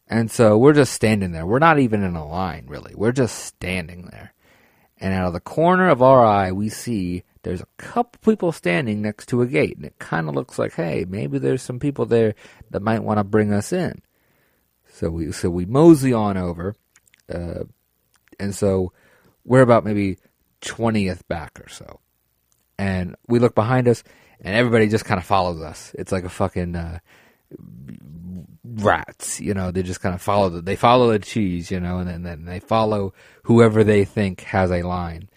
[0.08, 1.46] And so we're just standing there.
[1.46, 2.94] We're not even in a line, really.
[2.94, 4.32] We're just standing there.
[4.98, 9.02] And out of the corner of our eye, we see there's a couple people standing
[9.02, 9.76] next to a gate.
[9.76, 12.34] And it kind of looks like, hey, maybe there's some people there
[12.70, 14.00] that might want to bring us in.
[14.90, 16.74] So we, so we mosey on over.
[17.32, 17.64] Uh,
[18.40, 18.92] and so
[19.44, 20.16] we're about maybe
[20.62, 22.00] 20th back or so.
[22.78, 24.04] And we look behind us,
[24.40, 25.94] and everybody just kind of follows us.
[25.98, 26.76] It's like a fucking.
[26.76, 26.98] Uh,
[28.74, 29.40] rats.
[29.40, 32.08] You know, they just kind of follow the, they follow the cheese, you know, and
[32.08, 33.14] then, then they follow
[33.44, 35.28] whoever they think has a line.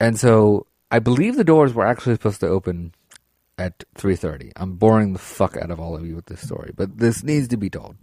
[0.00, 2.94] And so I believe the doors were actually supposed to open
[3.58, 4.52] at 3:30.
[4.56, 7.48] I'm boring the fuck out of all of you with this story, but this needs
[7.48, 7.96] to be told.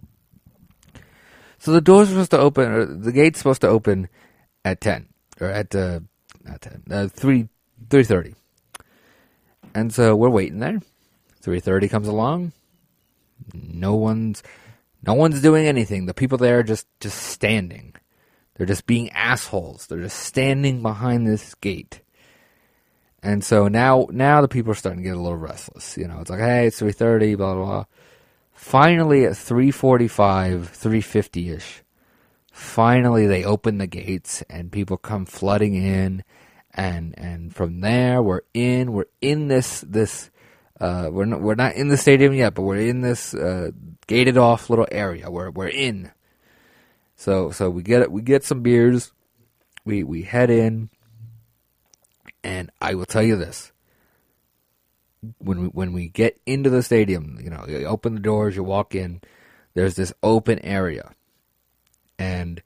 [1.60, 4.10] So the doors were supposed to open, or the gate's supposed to open
[4.66, 5.08] at 10
[5.40, 6.00] or at uh,
[6.44, 7.50] not 10, uh, 3
[7.90, 8.36] 3:30.
[9.74, 10.82] And so we're waiting there.
[11.44, 12.54] 3:30 comes along.
[13.54, 14.44] No one's
[15.06, 16.06] no one's doing anything.
[16.06, 17.96] The people there are just just standing.
[18.56, 19.88] They're just being assholes.
[19.88, 22.02] They're just standing behind this gate.
[23.24, 25.98] And so now now the people are starting to get a little restless.
[25.98, 27.86] You know, it's like, hey, it's three thirty, blah blah blah.
[28.54, 31.84] Finally at three forty five, three fifty ish,
[32.52, 36.24] finally they open the gates and people come flooding in
[36.74, 40.30] and and from there we're in we're in this this
[40.82, 43.70] uh, we're not we're not in the stadium yet, but we're in this uh,
[44.08, 45.30] gated off little area.
[45.30, 46.12] Where we're in.
[47.16, 49.12] So so we get we get some beers,
[49.86, 50.90] we we head in,
[52.44, 53.72] and I will tell you this:
[55.38, 58.64] when we when we get into the stadium, you know, you open the doors, you
[58.64, 59.22] walk in,
[59.76, 61.14] there's this open area,
[62.18, 62.60] and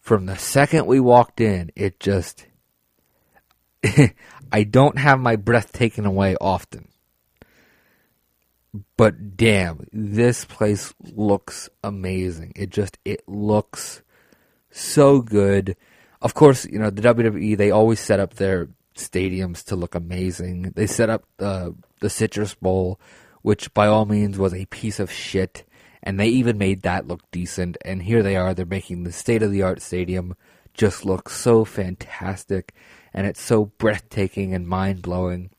[0.00, 2.46] from the second we walked in, it just
[4.52, 6.88] I don't have my breath taken away often
[8.96, 12.52] but damn, this place looks amazing.
[12.56, 14.02] It just it looks
[14.70, 15.76] so good.
[16.22, 17.56] Of course, you know the WWE.
[17.56, 20.72] They always set up their stadiums to look amazing.
[20.74, 22.98] They set up the the Citrus Bowl,
[23.42, 25.64] which by all means was a piece of shit,
[26.02, 27.76] and they even made that look decent.
[27.84, 28.54] And here they are.
[28.54, 30.34] They're making the state of the art stadium
[30.74, 32.74] just look so fantastic,
[33.12, 35.50] and it's so breathtaking and mind blowing.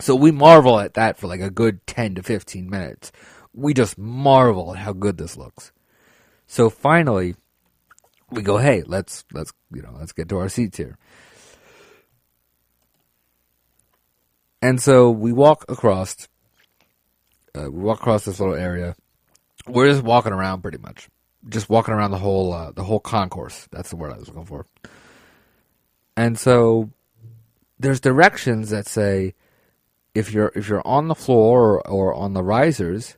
[0.00, 3.12] So we marvel at that for like a good 10 to 15 minutes.
[3.52, 5.72] We just marvel at how good this looks.
[6.46, 7.34] So finally,
[8.30, 10.98] we go, hey, let's let's you know let's get to our seats here.
[14.60, 16.28] And so we walk across.
[17.54, 18.96] Uh, we walk across this little area.
[19.66, 21.08] We're just walking around, pretty much,
[21.48, 23.68] just walking around the whole uh, the whole concourse.
[23.70, 24.66] That's the word I was looking for.
[26.16, 26.90] And so
[27.78, 29.34] there's directions that say
[30.18, 33.16] if you're if you're on the floor or, or on the risers,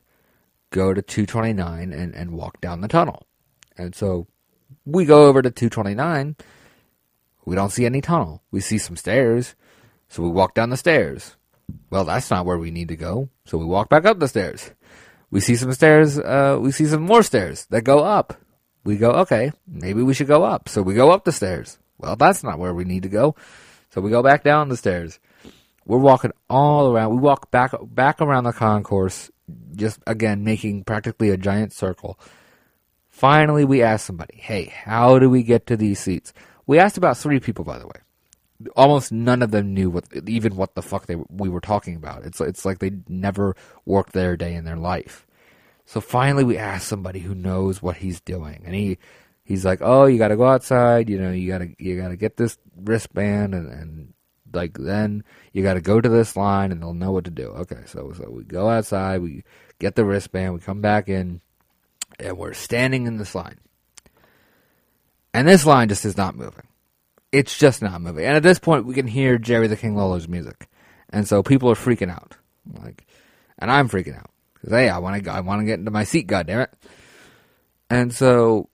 [0.69, 3.25] go to 229 and, and walk down the tunnel.
[3.77, 4.27] And so
[4.85, 6.35] we go over to 229.
[7.45, 8.43] We don't see any tunnel.
[8.51, 9.55] We see some stairs.
[10.09, 11.35] So we walk down the stairs.
[11.89, 13.29] Well, that's not where we need to go.
[13.45, 14.71] So we walk back up the stairs.
[15.31, 16.19] We see some stairs.
[16.19, 18.35] Uh, we see some more stairs that go up.
[18.83, 20.69] We go, okay, maybe we should go up.
[20.69, 21.79] So we go up the stairs.
[21.97, 23.35] Well, that's not where we need to go.
[23.89, 25.19] So we go back down the stairs.
[25.85, 27.11] We're walking all around.
[27.11, 29.31] We walk back back around the concourse,
[29.75, 32.19] just again making practically a giant circle.
[33.09, 36.33] Finally, we ask somebody, "Hey, how do we get to these seats?"
[36.67, 37.99] We asked about three people, by the way.
[38.75, 42.25] Almost none of them knew what, even what the fuck they we were talking about.
[42.25, 43.55] It's it's like they never
[43.85, 45.25] worked their day in their life.
[45.85, 48.97] So finally, we asked somebody who knows what he's doing, and he
[49.43, 51.09] he's like, "Oh, you got to go outside.
[51.09, 54.13] You know, you got to you got to get this wristband, and, and
[54.53, 55.23] like then
[55.53, 58.13] you got to go to this line, and they'll know what to do." Okay, so
[58.13, 59.43] so we go outside, we
[59.79, 61.41] get the wristband, we come back in,
[62.19, 63.57] and we're standing in this line,
[65.33, 66.67] and this line just is not moving.
[67.31, 70.27] It's just not moving, and at this point, we can hear Jerry the King Lawler's
[70.27, 70.67] music,
[71.09, 72.35] and so people are freaking out,
[72.81, 73.05] like,
[73.57, 74.31] and I'm freaking out
[74.61, 76.73] because hey, I want to I want to get into my seat, goddamn it.
[77.89, 78.69] And so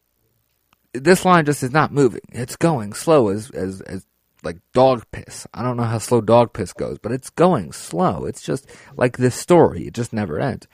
[0.94, 2.22] this line just is not moving.
[2.32, 4.06] It's going slow as as as
[4.44, 5.48] like dog piss.
[5.54, 8.26] I don't know how slow dog piss goes, but it's going slow.
[8.26, 9.88] It's just like this story.
[9.88, 10.68] It just never ends.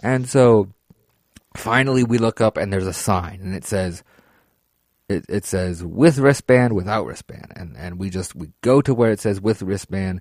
[0.00, 0.68] And so
[1.56, 4.02] finally we look up and there's a sign and it says
[5.08, 7.52] it, it says with wristband, without wristband.
[7.54, 10.20] And and we just we go to where it says with wristband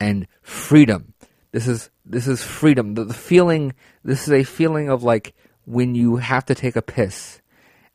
[0.00, 1.14] and freedom.
[1.52, 2.94] This is this is freedom.
[2.94, 5.34] The, the feeling this is a feeling of like
[5.64, 7.40] when you have to take a piss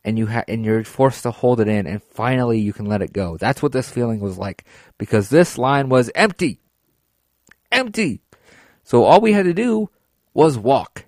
[0.04, 3.02] and you ha- and you're forced to hold it in and finally you can let
[3.02, 3.36] it go.
[3.36, 4.64] That's what this feeling was like
[4.98, 6.60] because this line was empty.
[7.70, 8.22] Empty.
[8.82, 9.90] So all we had to do
[10.34, 11.04] was walk.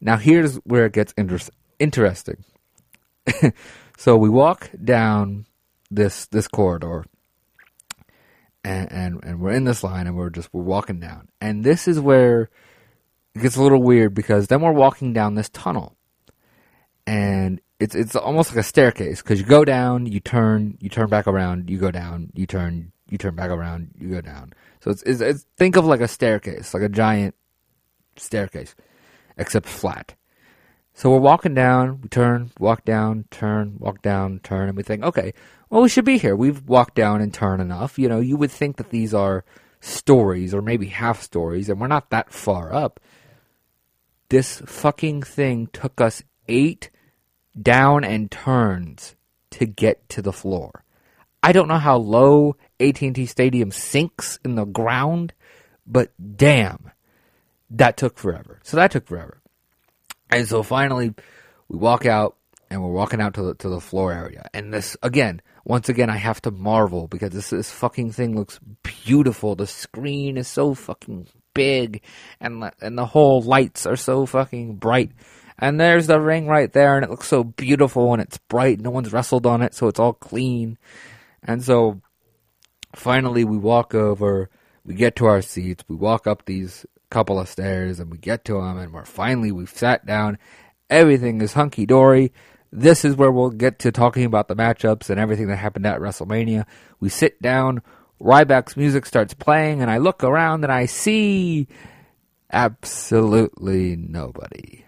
[0.00, 1.38] Now here's where it gets inter-
[1.78, 2.44] interesting.
[3.96, 5.46] so we walk down
[5.90, 7.04] this this corridor
[8.64, 11.28] and, and and we're in this line and we're just we're walking down.
[11.40, 12.50] And this is where
[13.34, 15.96] it gets a little weird because then we're walking down this tunnel.
[17.06, 21.08] And it's it's almost like a staircase because you go down, you turn, you turn
[21.08, 24.52] back around, you go down, you turn, you turn back around, you go down.
[24.80, 27.34] So it's, it's, it's think of like a staircase, like a giant
[28.16, 28.76] staircase,
[29.36, 30.14] except flat.
[30.94, 35.02] So we're walking down, we turn, walk down, turn, walk down, turn, and we think,
[35.02, 35.32] okay,
[35.68, 36.36] well, we should be here.
[36.36, 37.98] We've walked down and turned enough.
[37.98, 39.44] You know, you would think that these are
[39.80, 43.00] stories or maybe half stories, and we're not that far up.
[44.28, 46.90] This fucking thing took us eight
[47.60, 49.14] down and turns
[49.50, 50.84] to get to the floor.
[51.42, 55.32] I don't know how low AT&T Stadium sinks in the ground,
[55.86, 56.92] but damn,
[57.70, 58.60] that took forever.
[58.62, 59.40] So that took forever.
[60.30, 61.12] And so finally,
[61.68, 62.36] we walk out
[62.70, 64.48] and we're walking out to the to the floor area.
[64.54, 68.58] And this again, once again, I have to marvel because this this fucking thing looks
[68.82, 69.54] beautiful.
[69.54, 72.02] The screen is so fucking big,
[72.40, 75.12] and and the whole lights are so fucking bright.
[75.58, 78.80] And there's the ring right there, and it looks so beautiful and it's bright.
[78.80, 80.78] No one's wrestled on it, so it's all clean.
[81.42, 82.00] And so
[82.94, 84.50] finally, we walk over,
[84.84, 88.44] we get to our seats, we walk up these couple of stairs, and we get
[88.46, 90.38] to them, and we're finally, we've sat down.
[90.90, 92.32] Everything is hunky dory.
[92.70, 96.00] This is where we'll get to talking about the matchups and everything that happened at
[96.00, 96.64] WrestleMania.
[97.00, 97.82] We sit down,
[98.20, 101.68] Ryback's music starts playing, and I look around and I see
[102.50, 104.84] absolutely nobody.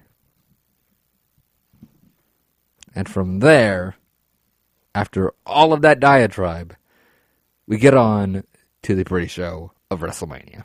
[2.94, 3.96] And from there,
[4.94, 6.76] after all of that diatribe,
[7.66, 8.44] we get on
[8.82, 10.64] to the pre show of WrestleMania.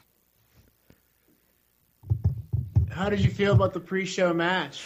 [3.00, 4.86] how did you feel about the pre-show match?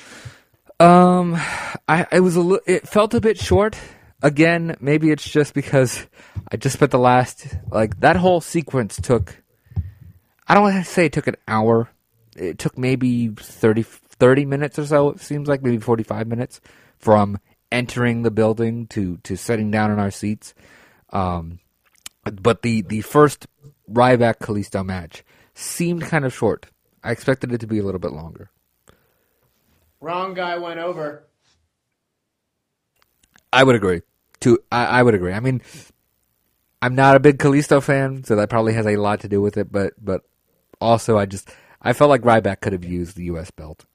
[0.80, 1.36] Um,
[1.88, 3.76] I it was a li- it felt a bit short.
[4.22, 6.06] Again, maybe it's just because
[6.52, 9.36] I just spent the last like that whole sequence took.
[10.48, 11.90] I don't want to say it took an hour.
[12.36, 15.10] It took maybe 30, 30 minutes or so.
[15.10, 16.62] It seems like maybe forty five minutes
[17.04, 17.38] from
[17.72, 20.54] entering the building to to sitting down in our seats.
[21.10, 21.60] Um,
[22.24, 23.48] but the the first
[23.92, 25.24] Ryback Kalisto match
[25.54, 26.68] seemed kind of short.
[27.04, 28.50] I expected it to be a little bit longer.
[30.00, 31.28] Wrong guy went over.
[33.52, 34.02] I would agree.
[34.42, 35.34] To I, I would agree.
[35.34, 35.62] I mean,
[36.82, 39.58] I'm not a big Kalisto fan, so that probably has a lot to do with
[39.58, 39.72] it.
[39.72, 40.22] But but
[40.80, 41.50] also, I just
[41.82, 43.52] I felt like Ryback could have used the U.S.
[43.52, 43.86] belt.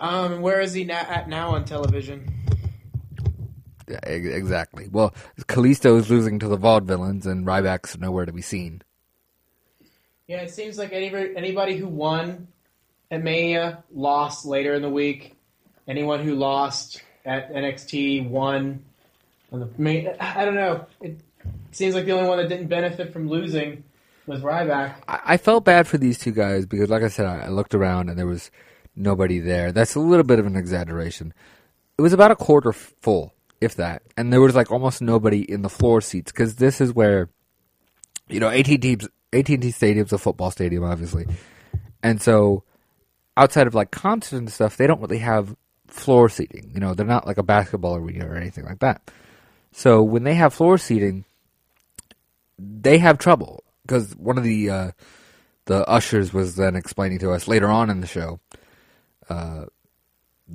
[0.00, 2.32] Um, where is he na- at now on television?
[3.88, 4.88] Yeah, ex- exactly.
[4.90, 8.82] Well, Kalisto is losing to the Vaudevillains, and Ryback's nowhere to be seen.
[10.26, 12.48] Yeah, it seems like anybody anybody who won
[13.10, 15.36] at Mania lost later in the week.
[15.86, 18.84] Anyone who lost at NXT won.
[19.50, 20.84] On the main, I don't know.
[21.00, 21.18] It
[21.72, 23.82] seems like the only one that didn't benefit from losing
[24.26, 24.96] was Ryback.
[25.08, 27.74] I, I felt bad for these two guys because, like I said, I, I looked
[27.74, 28.50] around and there was
[28.98, 29.72] nobody there.
[29.72, 31.32] That's a little bit of an exaggeration.
[31.96, 35.62] It was about a quarter full, if that, and there was like almost nobody in
[35.62, 37.28] the floor seats because this is where,
[38.28, 38.98] you know, AT&T
[39.32, 41.26] AT&T Stadium's a football stadium, obviously,
[42.02, 42.64] and so
[43.36, 46.70] outside of like concerts and stuff, they don't really have floor seating.
[46.74, 49.10] You know, they're not like a basketball arena or anything like that.
[49.72, 51.24] So when they have floor seating,
[52.58, 54.90] they have trouble because one of the uh,
[55.66, 58.40] the ushers was then explaining to us later on in the show.
[59.28, 59.66] Uh,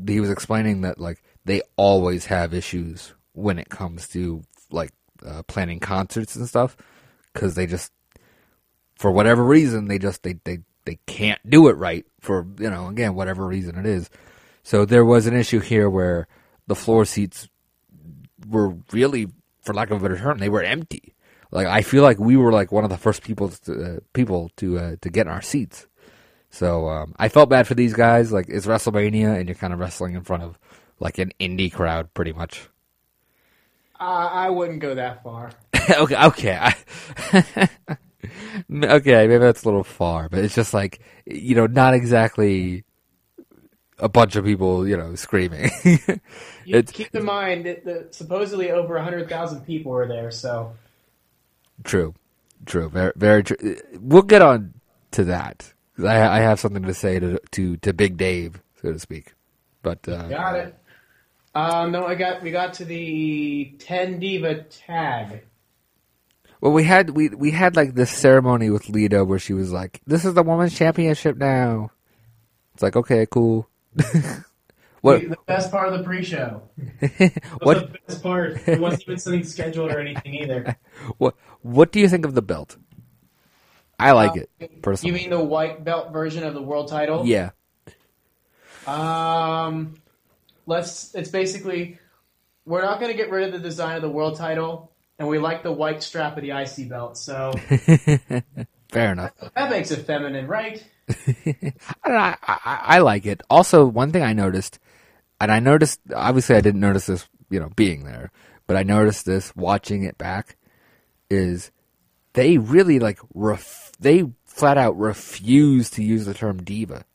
[0.08, 4.92] he was explaining that like they always have issues when it comes to like
[5.26, 6.76] uh, planning concerts and stuff
[7.32, 7.92] because they just
[8.96, 12.88] for whatever reason they just they, they they can't do it right for you know
[12.88, 14.10] again whatever reason it is
[14.64, 16.28] so there was an issue here where
[16.68, 17.48] the floor seats
[18.48, 19.28] were really
[19.62, 21.14] for lack of a better term they were empty
[21.54, 24.50] like I feel like we were like one of the first people to, uh, people
[24.58, 25.86] to uh, to get in our seats.
[26.54, 28.32] So um, I felt bad for these guys.
[28.32, 30.60] Like it's WrestleMania, and you're kind of wrestling in front of
[30.99, 32.70] like an indie crowd, pretty much.
[33.99, 35.51] Uh, I wouldn't go that far.
[35.89, 36.76] okay, okay, I,
[38.72, 39.28] okay.
[39.28, 42.84] Maybe that's a little far, but it's just like you know, not exactly
[43.97, 45.72] a bunch of people, you know, screaming.
[46.66, 50.32] You it's keep in mind that the, supposedly over hundred thousand people were there.
[50.32, 50.76] So
[51.84, 52.14] True,
[52.66, 53.76] true, very, very true.
[53.99, 54.76] We'll get on
[55.12, 55.73] to that.
[56.00, 59.34] I, I have something to say to to to Big Dave, so to speak.
[59.82, 60.78] But uh, got it.
[61.56, 65.44] Um, no, I got we got to the ten diva tag.
[66.62, 70.02] well, we had we we had like this ceremony with Lita where she was like,
[70.08, 71.91] "This is the women's championship now."
[72.74, 73.70] It's like, okay, cool.
[75.02, 76.64] what The best part of the pre-show.
[77.62, 78.68] what the best part.
[78.68, 80.76] It wasn't even something scheduled or anything either.
[81.18, 82.78] what what do you think of the belt?
[84.00, 84.50] I like it
[85.04, 87.26] You mean the white belt version of the world title?
[87.26, 87.52] yeah,
[88.86, 89.96] Um,
[90.66, 91.14] let's.
[91.16, 92.00] It's basically
[92.66, 95.39] we're not going to get rid of the design of the world title, and we
[95.39, 97.18] like the white strap of the IC belt.
[97.18, 97.52] So
[98.91, 99.32] fair enough.
[99.56, 100.84] that makes it feminine, right?
[101.10, 101.44] I,
[102.06, 103.41] don't know, I, I, I like it.
[103.50, 104.80] Also, one thing I noticed,
[105.41, 108.32] and I noticed, obviously, I didn't notice this, you know, being there,
[108.68, 110.56] but I noticed this watching it back,
[111.30, 111.72] is
[112.34, 117.06] they really like ref- they flat out refuse to use the term diva.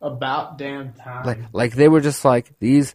[0.00, 1.24] About damn time.
[1.26, 2.94] Like, like they were just like these,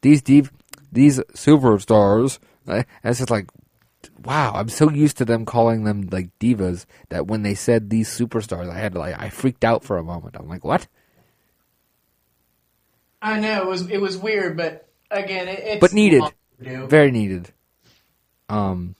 [0.00, 0.52] these div,
[0.92, 2.38] these superstars.
[2.66, 3.48] And it's just like,
[4.24, 8.08] wow, I'm so used to them calling them like divas that when they said these
[8.08, 10.36] superstars, I had to like, I freaked out for a moment.
[10.38, 10.86] I'm like, what?
[13.22, 16.22] I know it was it was weird, but again, it, it's But needed.
[16.58, 17.52] Very needed.
[18.48, 18.94] Um,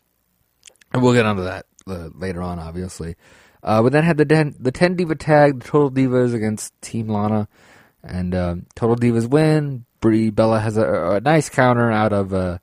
[0.93, 3.17] and we'll get onto that uh, later on, obviously.
[3.63, 7.09] Uh, but then had the ten, the ten diva tag, the Total Divas against Team
[7.09, 7.49] Lana,
[8.03, 9.85] and um, Total Divas win.
[10.01, 12.59] Brie Bella has a, a nice counter out of uh,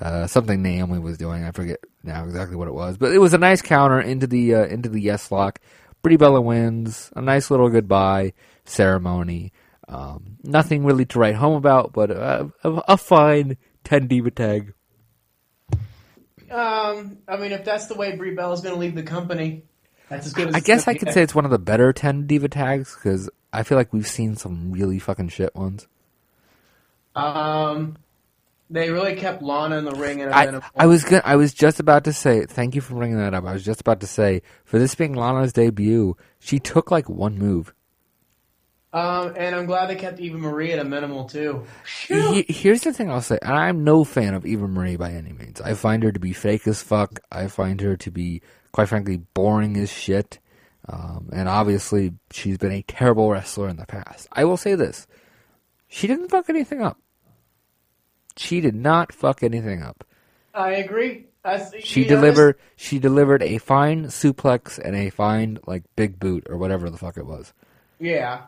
[0.00, 1.44] uh, something Naomi was doing.
[1.44, 4.54] I forget now exactly what it was, but it was a nice counter into the
[4.56, 5.60] uh, into the yes lock.
[6.02, 7.10] Brie Bella wins.
[7.14, 8.32] A nice little goodbye
[8.64, 9.52] ceremony.
[9.88, 14.74] Um, nothing really to write home about, but a, a, a fine ten diva tag.
[16.50, 19.62] Um, I mean, if that's the way Brie Bell is going to leave the company,
[20.08, 22.26] that's as good as I guess I could say it's one of the better 10
[22.26, 25.86] Diva tags because I feel like we've seen some really fucking shit ones.
[27.14, 27.96] Um,
[28.68, 31.80] They really kept Lana in the ring and I, I was gonna, I was just
[31.80, 33.44] about to say thank you for bringing that up.
[33.44, 37.38] I was just about to say for this being Lana's debut, she took like one
[37.38, 37.72] move.
[38.92, 41.64] Um, and I'm glad they kept Eva Marie at a minimal too.
[42.08, 43.38] He- Here's the thing I'll say.
[43.42, 45.60] I'm no fan of Eva Marie by any means.
[45.60, 47.20] I find her to be fake as fuck.
[47.30, 48.40] I find her to be,
[48.72, 50.38] quite frankly, boring as shit.
[50.88, 54.28] Um, and obviously, she's been a terrible wrestler in the past.
[54.32, 55.06] I will say this:
[55.88, 56.96] she didn't fuck anything up.
[58.36, 60.04] She did not fuck anything up.
[60.54, 61.26] I agree.
[61.44, 62.58] I see, She delivered.
[62.76, 67.16] She delivered a fine suplex and a fine like big boot or whatever the fuck
[67.18, 67.52] it was.
[67.98, 68.42] Yeah.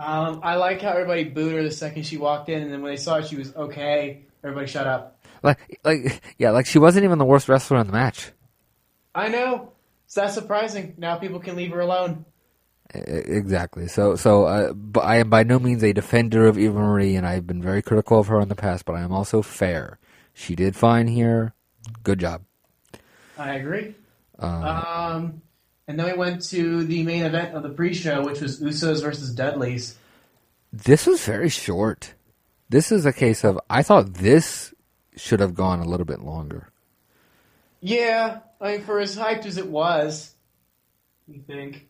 [0.00, 2.90] Um, I like how everybody booed her the second she walked in, and then when
[2.90, 5.22] they saw her, she was okay, everybody shut up.
[5.42, 8.32] Like, like, yeah, like she wasn't even the worst wrestler in the match.
[9.14, 9.72] I know.
[10.06, 10.94] It's that surprising.
[10.96, 12.24] Now people can leave her alone.
[12.94, 13.88] Exactly.
[13.88, 17.26] So, so uh, but I am by no means a defender of Eva Marie, and
[17.26, 18.86] I've been very critical of her in the past.
[18.86, 19.98] But I am also fair.
[20.32, 21.52] She did fine here.
[22.02, 22.42] Good job.
[23.38, 23.94] I agree.
[24.38, 25.42] um,
[25.90, 29.32] and then we went to the main event of the pre-show, which was Usos versus
[29.32, 29.96] Dudleys.
[30.72, 32.14] This was very short.
[32.68, 34.72] This is a case of I thought this
[35.16, 36.68] should have gone a little bit longer.
[37.80, 40.32] Yeah, I mean, for as hyped as it was,
[41.26, 41.88] you think?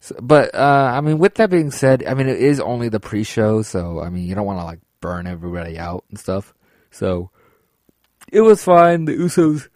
[0.00, 3.00] So, but uh, I mean, with that being said, I mean it is only the
[3.00, 6.52] pre-show, so I mean you don't want to like burn everybody out and stuff.
[6.90, 7.30] So
[8.30, 9.06] it was fine.
[9.06, 9.68] The Usos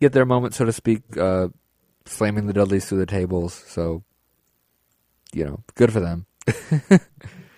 [0.00, 1.48] get their moment, so to speak, uh,
[2.10, 3.54] slamming the Dudleys through the tables.
[3.66, 4.02] So
[5.32, 6.26] you know, good for them.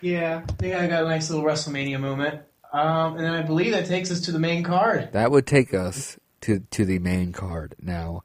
[0.02, 2.42] Yeah, I got a nice little WrestleMania moment.
[2.72, 5.12] Um, and then I believe that takes us to the main card.
[5.12, 7.76] That would take us to to the main card.
[7.80, 8.22] Now,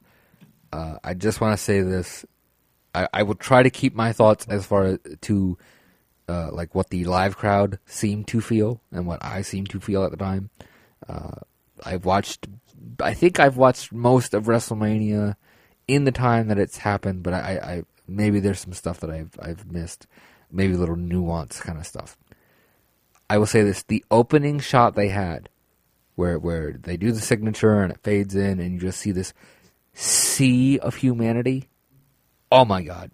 [0.72, 2.26] uh, I just want to say this:
[2.94, 5.56] I, I will try to keep my thoughts as far as to
[6.28, 10.02] uh, like what the live crowd seemed to feel and what I seemed to feel
[10.02, 10.50] at the time.
[11.08, 11.36] Uh,
[11.84, 12.48] I've watched,
[13.00, 15.36] I think I've watched most of WrestleMania
[15.88, 19.32] in the time that it's happened, but I, I, maybe there's some stuff that I've
[19.40, 20.06] I've missed,
[20.52, 22.16] maybe a little nuance kind of stuff.
[23.28, 25.48] I will say this: the opening shot they had
[26.14, 29.32] where where they do the signature and it fades in and you just see this
[29.94, 31.68] sea of humanity.
[32.50, 33.10] Oh my god.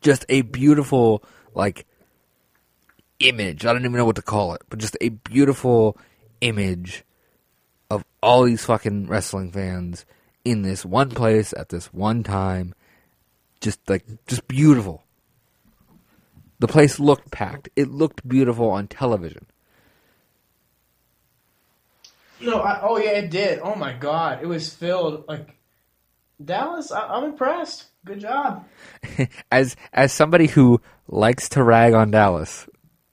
[0.00, 1.22] Just a beautiful
[1.54, 1.86] like
[3.18, 3.64] image.
[3.64, 5.96] I don't even know what to call it, but just a beautiful
[6.40, 7.04] image
[7.90, 10.04] of all these fucking wrestling fans
[10.44, 12.74] in this one place at this one time.
[13.60, 15.04] Just like just beautiful.
[16.60, 17.68] The place looked packed.
[17.76, 19.46] It looked beautiful on television.
[22.40, 23.60] No, I, oh yeah, it did.
[23.62, 25.24] Oh my god, it was filled.
[25.28, 25.56] Like
[26.42, 27.86] Dallas, I, I'm impressed.
[28.04, 28.66] Good job.
[29.52, 32.66] as as somebody who likes to rag on Dallas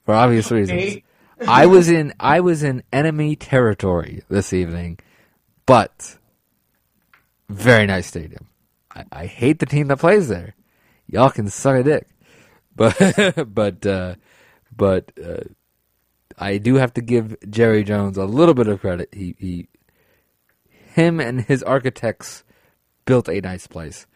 [0.04, 0.98] for obvious reasons,
[1.46, 4.98] I was in I was in enemy territory this evening,
[5.66, 6.17] but
[7.48, 8.48] very nice stadium.
[8.94, 10.54] I, I hate the team that plays there.
[11.06, 12.06] Y'all can suck a dick,
[12.74, 12.96] but
[13.54, 14.14] but uh,
[14.76, 15.44] but uh,
[16.38, 19.08] I do have to give Jerry Jones a little bit of credit.
[19.12, 19.68] He he
[20.98, 22.44] him and his architects
[23.04, 24.06] built a nice place.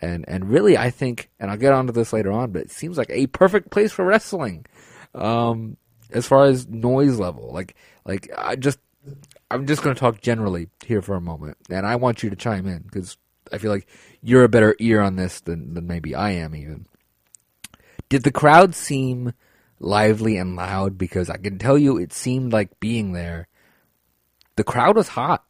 [0.00, 2.96] And and really I think and I'll get onto this later on, but it seems
[2.96, 4.66] like a perfect place for wrestling.
[5.14, 5.76] Um
[6.10, 7.52] as far as noise level.
[7.52, 7.74] Like
[8.04, 8.78] like I just
[9.50, 12.36] I'm just going to talk generally here for a moment and I want you to
[12.36, 13.16] chime in cuz
[13.50, 13.86] I feel like
[14.22, 16.86] you're a better ear on this than than maybe I am even.
[18.08, 19.32] Did the crowd seem
[19.80, 23.48] lively and loud because I can tell you it seemed like being there
[24.56, 25.44] the crowd was hot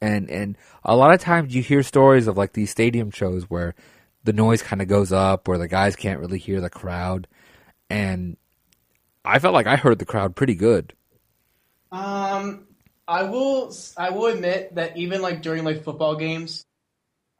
[0.00, 3.74] and and a lot of times you hear stories of like these stadium shows where
[4.24, 7.28] the noise kind of goes up where the guys can't really hear the crowd
[7.90, 8.36] and
[9.24, 10.94] I felt like I heard the crowd pretty good.
[11.92, 12.67] Um,
[13.08, 13.74] I will.
[13.96, 16.66] I will admit that even like during like football games,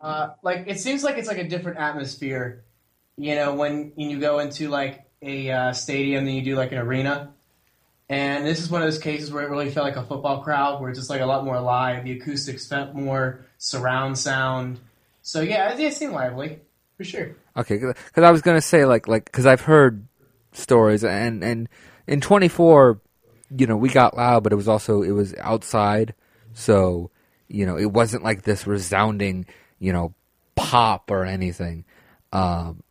[0.01, 2.65] uh, like it seems like it's like a different atmosphere.
[3.19, 6.73] You know, when, when you go into like a uh, stadium, than you do like
[6.73, 7.35] an arena.
[8.09, 10.81] And this is one of those cases where it really felt like a football crowd,
[10.81, 12.05] where it's just like a lot more live.
[12.05, 14.81] The acoustics felt more surround sound.
[15.21, 16.61] So yeah, it, it seemed lively
[16.97, 17.37] for sure.
[17.55, 20.09] Okay, because I was gonna say like like because I've heard
[20.53, 21.69] stories and and
[22.07, 23.03] in 24,
[23.57, 26.15] you know, we got loud, but it was also it was outside,
[26.53, 27.11] so
[27.49, 29.47] you know it wasn't like this resounding
[29.79, 30.15] you know
[30.55, 31.85] pop or anything.
[32.33, 32.83] Um,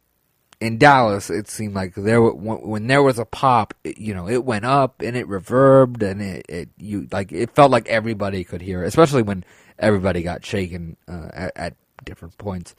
[0.60, 4.43] in Dallas, it seemed like there when there was a pop, it, you know, it
[4.43, 8.62] went up and it reverbed and it, it you like it felt like everybody could
[8.62, 9.43] hear, it, especially when
[9.78, 11.74] everybody got shaken uh, at, at
[12.05, 12.76] different points.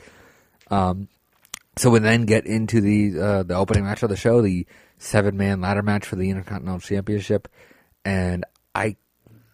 [0.71, 1.09] Um,
[1.77, 4.67] so we then get into the uh, the opening match of the show, the
[4.99, 7.49] seven man ladder match for the Intercontinental Championship,
[8.05, 8.45] and
[8.75, 8.97] I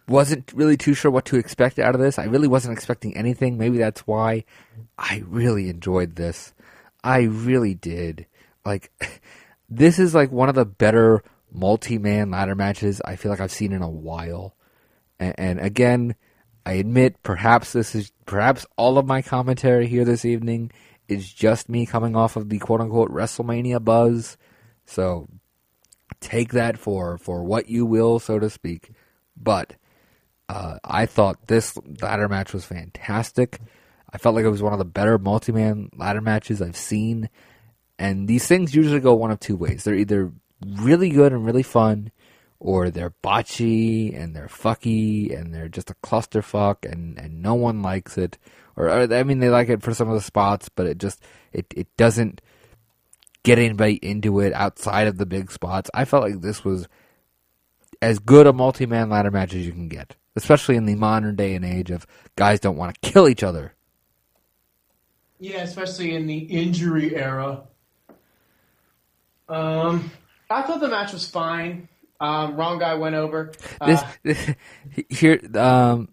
[0.08, 2.18] wasn't really too sure what to expect out of this.
[2.18, 3.56] I really wasn't expecting anything.
[3.56, 4.44] Maybe that's why
[4.98, 6.52] I really enjoyed this.
[7.02, 8.26] I really did.
[8.64, 8.90] Like,
[9.68, 13.72] this is like one of the better multi-man ladder matches I feel like I've seen
[13.72, 14.54] in a while.
[15.18, 16.16] And, and again,
[16.66, 20.72] I admit perhaps this is perhaps all of my commentary here this evening
[21.08, 24.36] is just me coming off of the quote unquote WrestleMania buzz.
[24.86, 25.28] So
[26.20, 28.90] take that for for what you will, so to speak.
[29.36, 29.74] But
[30.48, 33.60] uh, I thought this ladder match was fantastic.
[34.12, 37.28] I felt like it was one of the better multi-man ladder matches I've seen.
[37.98, 39.84] And these things usually go one of two ways.
[39.84, 40.32] They're either
[40.64, 42.10] really good and really fun,
[42.60, 47.82] or they're botchy and they're fucky and they're just a clusterfuck and, and no one
[47.82, 48.38] likes it.
[48.76, 51.22] Or, or I mean, they like it for some of the spots, but it just
[51.52, 52.40] it it doesn't
[53.44, 55.90] get anybody into it outside of the big spots.
[55.94, 56.88] I felt like this was
[58.02, 61.54] as good a multi-man ladder match as you can get, especially in the modern day
[61.54, 63.74] and age of guys don't want to kill each other.
[65.38, 67.64] Yeah, especially in the injury era.
[69.48, 70.10] Um,
[70.50, 71.88] I thought the match was fine.
[72.20, 73.52] Um, wrong guy went over.
[73.80, 74.54] Uh, This,
[75.10, 76.08] here, um,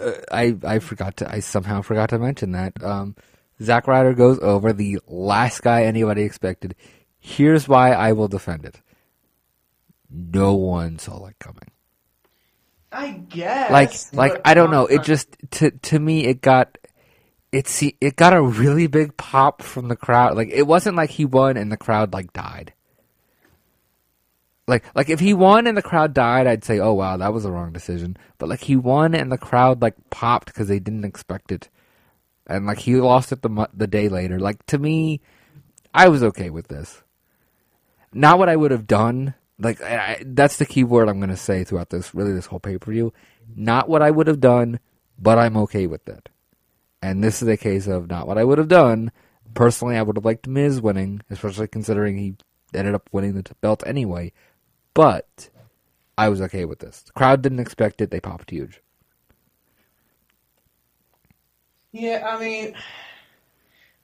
[0.00, 3.16] uh, I I forgot to I somehow forgot to mention that um,
[3.62, 6.74] Zack Ryder goes over the last guy anybody expected.
[7.18, 8.80] Here's why I will defend it.
[10.10, 11.68] No one saw it coming.
[12.92, 13.70] I guess.
[13.70, 14.86] Like like I don't know.
[14.86, 16.78] It just to to me it got
[17.52, 20.36] it see it got a really big pop from the crowd.
[20.36, 22.72] Like it wasn't like he won and the crowd like died.
[24.66, 27.44] Like like if he won and the crowd died, I'd say, "Oh wow, that was
[27.44, 31.04] a wrong decision." But like he won and the crowd like popped because they didn't
[31.04, 31.68] expect it,
[32.50, 34.38] and like he lost it the the day later.
[34.38, 35.20] Like to me,
[35.94, 37.02] I was okay with this.
[38.12, 39.34] Not what I would have done.
[39.58, 42.58] Like I, that's the key word I'm going to say throughout this really this whole
[42.58, 43.12] pay per view.
[43.54, 44.80] Not what I would have done,
[45.18, 46.28] but I'm okay with it.
[47.00, 49.12] And this is a case of not what I would have done.
[49.54, 52.36] Personally, I would have liked Miz winning, especially considering he
[52.74, 54.32] ended up winning the belt anyway.
[54.92, 55.50] But
[56.18, 57.02] I was okay with this.
[57.02, 58.10] The crowd didn't expect it.
[58.10, 58.82] They popped huge.
[61.92, 62.74] Yeah, I mean,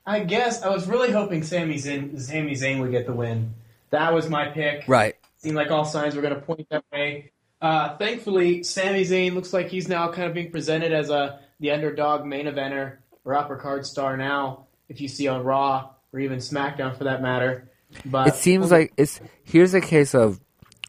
[0.05, 3.53] I guess I was really hoping Sami Zayn, Sami Zayn would get the win.
[3.89, 4.83] That was my pick.
[4.87, 5.15] Right.
[5.37, 7.31] Seemed like all signs were going to point that way.
[7.61, 11.71] Uh, thankfully, Sami Zayn looks like he's now kind of being presented as a the
[11.71, 14.67] underdog main eventer or upper card star now.
[14.89, 17.69] If you see on Raw or even SmackDown for that matter,
[18.05, 20.39] but It seems like it's here's a case of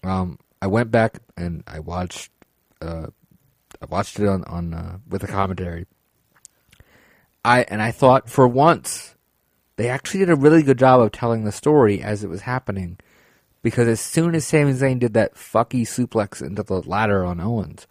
[0.04, 2.30] um I went back and I watched
[2.82, 3.06] uh
[3.80, 5.86] I watched it on on uh, with a commentary.
[7.44, 9.14] I and I thought for once
[9.76, 12.98] they actually did a really good job of telling the story as it was happening.
[13.62, 17.86] Because as soon as Sami Zayn did that fucky suplex into the ladder on Owens,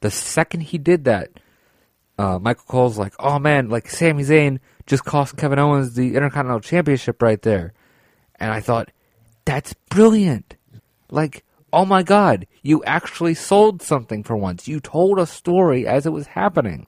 [0.00, 1.30] the second he did that,
[2.18, 6.60] uh, Michael Cole's like, "Oh man, like Sami Zayn just cost Kevin Owens the Intercontinental
[6.60, 7.72] Championship right there,"
[8.36, 8.90] and I thought,
[9.44, 10.56] "That's brilliant!
[11.10, 14.68] Like, oh my god, you actually sold something for once.
[14.68, 16.86] You told a story as it was happening."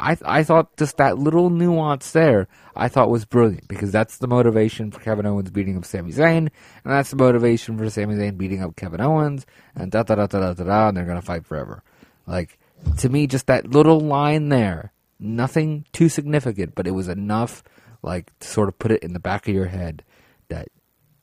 [0.00, 4.28] I I thought just that little nuance there I thought was brilliant because that's the
[4.28, 6.50] motivation for Kevin Owens beating up Sami Zayn, and
[6.84, 10.40] that's the motivation for Sami Zayn beating up Kevin Owens, and da da da da
[10.40, 11.82] da da, da and they're gonna fight forever.
[12.26, 12.58] Like
[12.98, 17.62] to me, just that little line there, nothing too significant, but it was enough,
[18.02, 20.04] like to sort of put it in the back of your head
[20.48, 20.68] that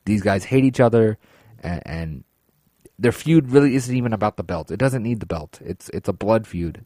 [0.05, 1.17] these guys hate each other,
[1.61, 2.24] and, and
[2.97, 4.71] their feud really isn't even about the belt.
[4.71, 5.59] It doesn't need the belt.
[5.63, 6.86] It's it's a blood feud.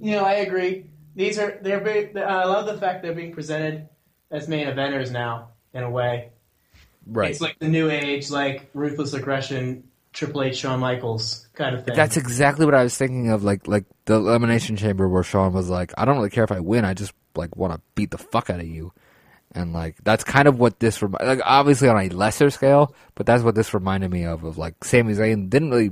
[0.00, 0.86] You know, I agree.
[1.14, 3.88] These are they're very, I love the fact they're being presented
[4.30, 6.30] as main eventers now in a way.
[7.06, 7.30] Right.
[7.30, 11.94] It's like the new age, like ruthless aggression, Triple H, Shawn Michaels kind of thing.
[11.94, 15.68] That's exactly what I was thinking of, like like the elimination chamber where Shawn was
[15.68, 16.84] like, "I don't really care if I win.
[16.84, 18.92] I just like want to beat the fuck out of you,"
[19.52, 23.26] and like that's kind of what this remi- like obviously on a lesser scale, but
[23.26, 24.44] that's what this reminded me of.
[24.44, 25.90] Of like Sami Zayn didn't really,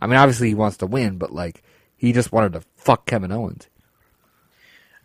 [0.00, 1.62] I mean, obviously he wants to win, but like
[1.96, 3.68] he just wanted to fuck Kevin Owens.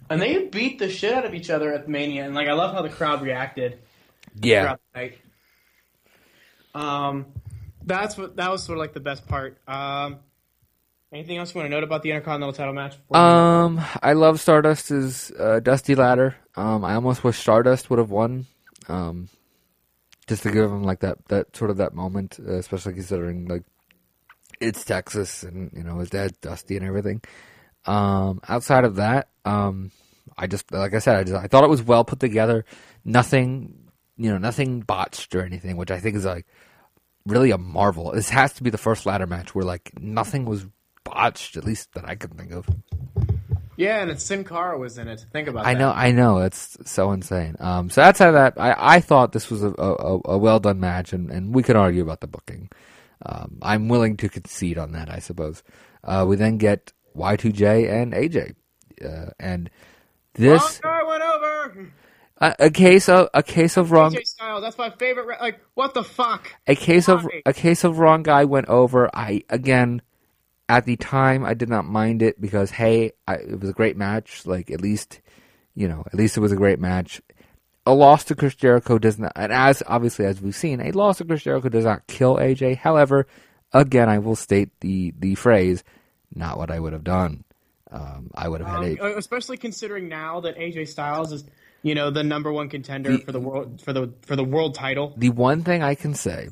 [0.09, 2.73] and they beat the shit out of each other at Mania, and like I love
[2.73, 3.79] how the crowd reacted
[4.35, 5.17] Yeah, throughout the night.
[6.73, 7.25] Um,
[7.83, 9.57] that's what that was sort of like the best part.
[9.67, 10.17] Um,
[11.11, 12.95] anything else you want to note about the Intercontinental Title match?
[13.11, 16.35] Um, I love Stardust's uh, Dusty Ladder.
[16.55, 18.45] Um, I almost wish Stardust would have won.
[18.87, 19.29] Um,
[20.27, 23.63] just to give him like that that sort of that moment, uh, especially considering like
[24.61, 27.21] it's Texas and you know his dad's Dusty and everything.
[27.85, 29.91] Um, outside of that, um,
[30.37, 32.65] I just like I said, I just I thought it was well put together.
[33.03, 36.45] Nothing, you know, nothing botched or anything, which I think is like
[37.25, 38.11] really a marvel.
[38.11, 40.65] This has to be the first ladder match where like nothing was
[41.03, 42.67] botched, at least that I can think of.
[43.77, 45.25] Yeah, and it's Sin Cara was in it.
[45.33, 45.79] Think about I that.
[45.79, 47.55] know, I know, it's so insane.
[47.59, 50.79] Um, so that's how that I, I thought this was a, a, a well done
[50.79, 52.69] match, and, and we could argue about the booking.
[53.25, 55.63] Um, I'm willing to concede on that, I suppose.
[56.03, 58.55] Uh, we then get Y2J and AJ,
[59.05, 59.69] uh, and
[60.33, 61.91] this Wrong guy went over.
[62.37, 65.27] a, a case of a case of wrong AJ Styles, that's my favorite.
[65.27, 66.51] Re- like, what the fuck?
[66.67, 69.09] a case of a case of wrong guy went over.
[69.13, 70.01] I again
[70.69, 73.97] at the time I did not mind it because hey, I, it was a great
[73.97, 74.45] match.
[74.45, 75.21] Like at least
[75.75, 77.21] you know, at least it was a great match.
[77.85, 81.17] A loss to Chris Jericho does not, and as obviously as we've seen, a loss
[81.17, 82.77] to Chris Jericho does not kill AJ.
[82.77, 83.25] However,
[83.73, 85.83] again, I will state the the phrase,
[86.35, 87.43] not what I would have done.
[87.89, 89.17] Um, I would have had Um, AJ.
[89.17, 91.43] especially considering now that AJ Styles is,
[91.81, 95.13] you know, the number one contender for the world for the for the world title.
[95.17, 96.49] the one thing I can say,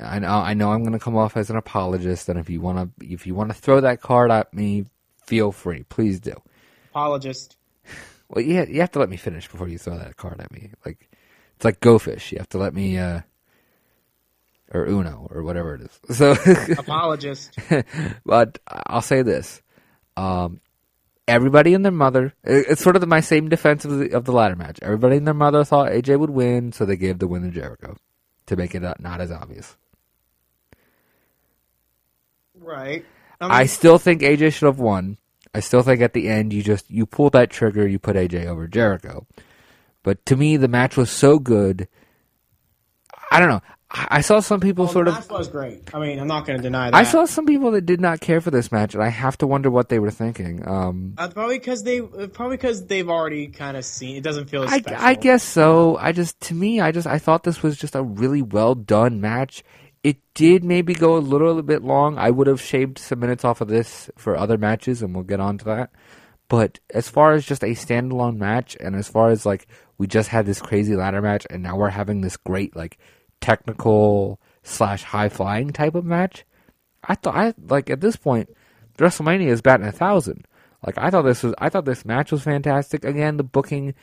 [0.00, 2.60] I know I know I'm going to come off as an apologist, and if you
[2.60, 4.86] want to if you want to throw that card at me,
[5.26, 6.34] feel free, please do.
[6.92, 7.56] Apologist.
[8.32, 10.70] Well, you you have to let me finish before you throw that card at me.
[10.86, 11.10] Like
[11.56, 12.32] it's like Go Fish.
[12.32, 13.20] You have to let me, uh,
[14.72, 16.16] or Uno or whatever it is.
[16.16, 16.32] So,
[16.78, 17.58] Apologist.
[18.24, 19.60] but I'll say this:
[20.16, 20.60] um,
[21.28, 22.32] everybody and their mother.
[22.44, 24.78] it- It's sort of my same defense of the of the ladder match.
[24.80, 27.96] Everybody and their mother thought AJ would win, so they gave the win to Jericho
[28.46, 29.76] to make it not as obvious.
[32.58, 33.04] right.
[33.40, 35.18] I, I still think AJ should have won.
[35.54, 38.46] I still think at the end you just you pull that trigger, you put AJ
[38.46, 39.26] over Jericho.
[40.02, 41.88] But to me, the match was so good.
[43.30, 43.62] I don't know.
[43.94, 45.18] I saw some people well, sort the of.
[45.18, 45.94] match was great.
[45.94, 46.96] I mean, I'm not going to deny that.
[46.96, 49.46] I saw some people that did not care for this match, and I have to
[49.46, 50.66] wonder what they were thinking.
[50.66, 54.16] Um, Uh, probably because they uh, probably because they've already kind of seen.
[54.16, 55.04] It doesn't feel as I, special.
[55.04, 55.98] I guess so.
[55.98, 59.20] I just, to me, I just, I thought this was just a really well done
[59.20, 59.62] match.
[60.02, 62.18] It did maybe go a little bit long.
[62.18, 65.40] I would have shaved some minutes off of this for other matches, and we'll get
[65.40, 65.90] on to that.
[66.48, 70.28] But as far as just a standalone match, and as far as like we just
[70.28, 72.98] had this crazy ladder match, and now we're having this great like
[73.40, 76.44] technical slash high flying type of match,
[77.04, 78.50] I thought I like at this point,
[78.98, 80.46] WrestleMania is batting a thousand.
[80.84, 83.04] Like I thought this was, I thought this match was fantastic.
[83.04, 83.94] Again, the booking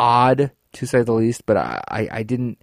[0.00, 2.60] odd to say the least, but I, I, I didn't.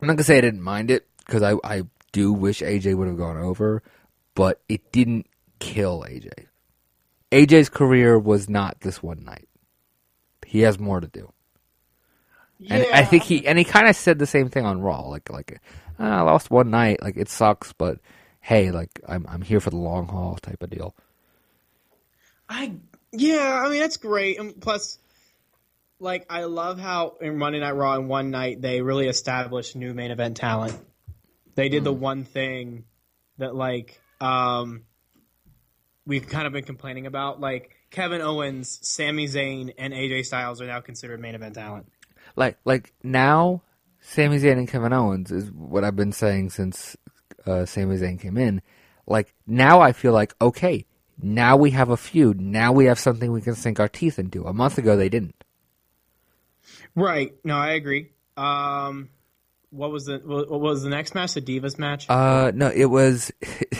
[0.00, 1.82] I'm not gonna say I didn't mind it because I, I
[2.12, 3.82] do wish AJ would have gone over,
[4.34, 5.26] but it didn't
[5.58, 6.46] kill AJ.
[7.32, 9.48] AJ's career was not this one night.
[10.46, 11.32] He has more to do,
[12.68, 15.02] and I think he and he kind of said the same thing on Raw.
[15.02, 15.60] Like like
[15.98, 17.98] "Ah, I lost one night, like it sucks, but
[18.40, 20.94] hey, like I'm I'm here for the long haul type of deal.
[22.48, 22.72] I
[23.12, 24.40] yeah, I mean that's great.
[24.40, 24.98] And plus,
[26.00, 29.94] like I love how in Monday Night Raw in one night they really established new
[29.94, 30.78] main event talent.
[31.54, 32.84] They did the one thing
[33.38, 34.84] that like um
[36.06, 37.40] we've kind of been complaining about.
[37.40, 41.86] Like Kevin Owens, Sami Zayn, and AJ Styles are now considered main event talent.
[42.34, 43.62] like like now
[44.00, 46.96] Sami Zayn and Kevin Owens is what I've been saying since
[47.46, 48.62] uh, Sami Zayn came in.
[49.06, 50.86] Like now I feel like okay,
[51.20, 52.40] now we have a feud.
[52.40, 54.44] Now we have something we can sink our teeth into.
[54.44, 55.39] A month ago they didn't.
[56.94, 57.34] Right.
[57.44, 58.10] No, I agree.
[58.36, 59.10] Um,
[59.70, 61.34] what was the what was the next match?
[61.34, 62.08] The Divas match.
[62.08, 63.30] Uh no, it was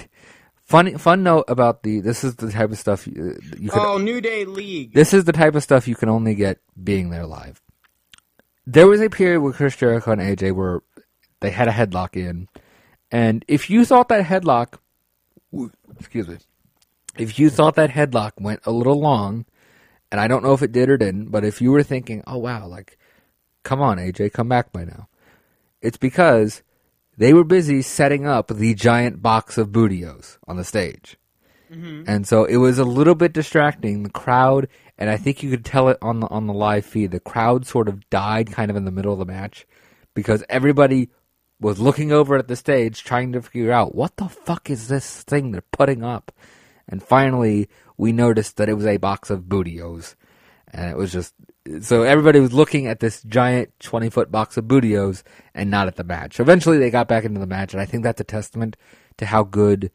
[0.65, 3.99] funny fun note about the this is the type of stuff you, you can oh,
[3.99, 4.95] New Day League.
[4.95, 7.61] This is the type of stuff you can only get being there live.
[8.67, 10.81] There was a period where Chris Jericho and AJ where
[11.41, 12.49] they had a headlock in,
[13.11, 14.79] and if you thought that headlock,
[15.99, 16.37] excuse me,
[17.19, 19.47] if you thought that headlock went a little long,
[20.11, 22.39] and I don't know if it did or didn't, but if you were thinking, oh
[22.39, 22.99] wow, like,
[23.63, 25.09] come on AJ, come back by now,
[25.81, 26.63] it's because
[27.17, 31.17] they were busy setting up the giant box of bootios on the stage.
[31.71, 32.05] Mm-hmm.
[32.07, 34.03] And so it was a little bit distracting.
[34.03, 37.13] The crowd, and I think you could tell it on the on the live feed.
[37.13, 39.67] The crowd sort of died kind of in the middle of the match
[40.15, 41.11] because everybody
[41.61, 45.23] was looking over at the stage trying to figure out what the fuck is this
[45.23, 46.33] thing they're putting up.
[46.91, 50.17] And finally, we noticed that it was a box of bootios,
[50.73, 51.33] and it was just
[51.81, 55.23] so everybody was looking at this giant twenty foot box of bootios
[55.55, 56.41] and not at the match.
[56.41, 58.77] Eventually, they got back into the match, and I think that's a testament
[59.19, 59.93] to how good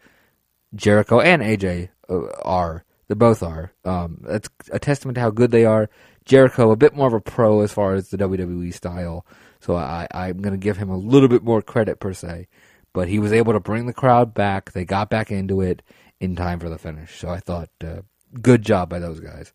[0.74, 2.86] Jericho and AJ uh, are.
[3.08, 3.74] They both are.
[3.84, 5.90] Um, that's a testament to how good they are.
[6.24, 9.26] Jericho, a bit more of a pro as far as the WWE style,
[9.60, 12.48] so I, I'm going to give him a little bit more credit per se.
[12.94, 14.72] But he was able to bring the crowd back.
[14.72, 15.84] They got back into it
[16.20, 17.20] in time for the finish.
[17.20, 18.02] So I thought, uh,
[18.42, 19.54] good job by those guys.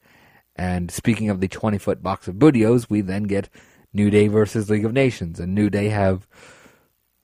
[0.56, 3.48] And speaking of the 20 foot box of bootios, we then get
[3.92, 5.40] New Day versus League of Nations.
[5.40, 6.26] And New Day have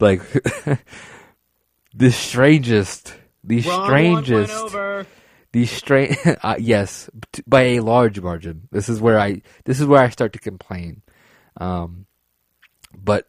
[0.01, 0.22] like
[1.95, 3.14] the strangest,
[3.45, 5.07] the Wrong strangest, one went over.
[5.53, 6.16] the strange.
[6.43, 8.68] uh, yes, t- by a large margin.
[8.70, 9.43] This is where I.
[9.64, 11.03] This is where I start to complain.
[11.59, 12.07] Um,
[12.95, 13.28] but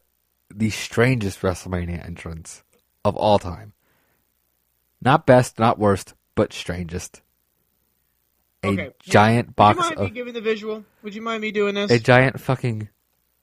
[0.54, 2.64] the strangest WrestleMania entrance
[3.04, 3.74] of all time.
[5.08, 7.22] Not best, not worst, but strangest.
[8.62, 8.90] A Okay.
[9.04, 10.84] giant Would box you mind of me giving the visual?
[11.02, 11.90] Would you mind me doing this?
[11.92, 12.90] a giant fucking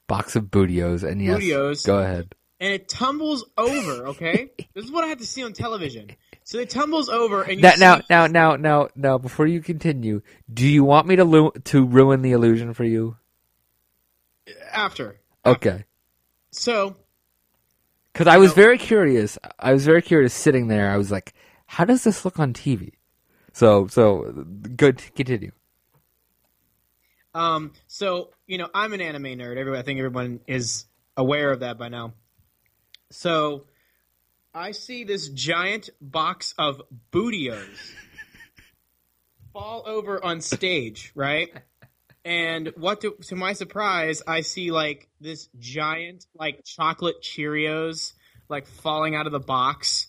[0.06, 1.86] box of bootios, and yes, Bootios.
[1.86, 2.34] go ahead.
[2.60, 4.08] and it tumbles over.
[4.08, 6.10] Okay, this is what I had to see on television.
[6.44, 9.62] So it tumbles over, and you Now, see now, now, now, now, now, before you
[9.62, 10.20] continue,
[10.52, 13.16] do you want me to lu- to ruin the illusion for you?
[14.70, 15.16] after.
[15.46, 15.84] Okay,
[16.50, 16.96] So
[18.12, 19.38] because I was know- very curious.
[19.58, 20.90] I was very curious sitting there.
[20.90, 21.32] I was like,
[21.74, 22.92] how does this look on TV?
[23.52, 24.46] So, so
[24.76, 25.02] good.
[25.16, 25.50] Continue.
[27.34, 29.56] Um, so you know, I'm an anime nerd.
[29.56, 32.14] Everybody, I think everyone is aware of that by now.
[33.10, 33.64] So
[34.54, 36.80] I see this giant box of
[37.12, 37.66] bootios
[39.52, 41.48] fall over on stage, right?
[42.24, 48.12] And what to, to my surprise, I see like this giant like chocolate Cheerios
[48.48, 50.06] like falling out of the box,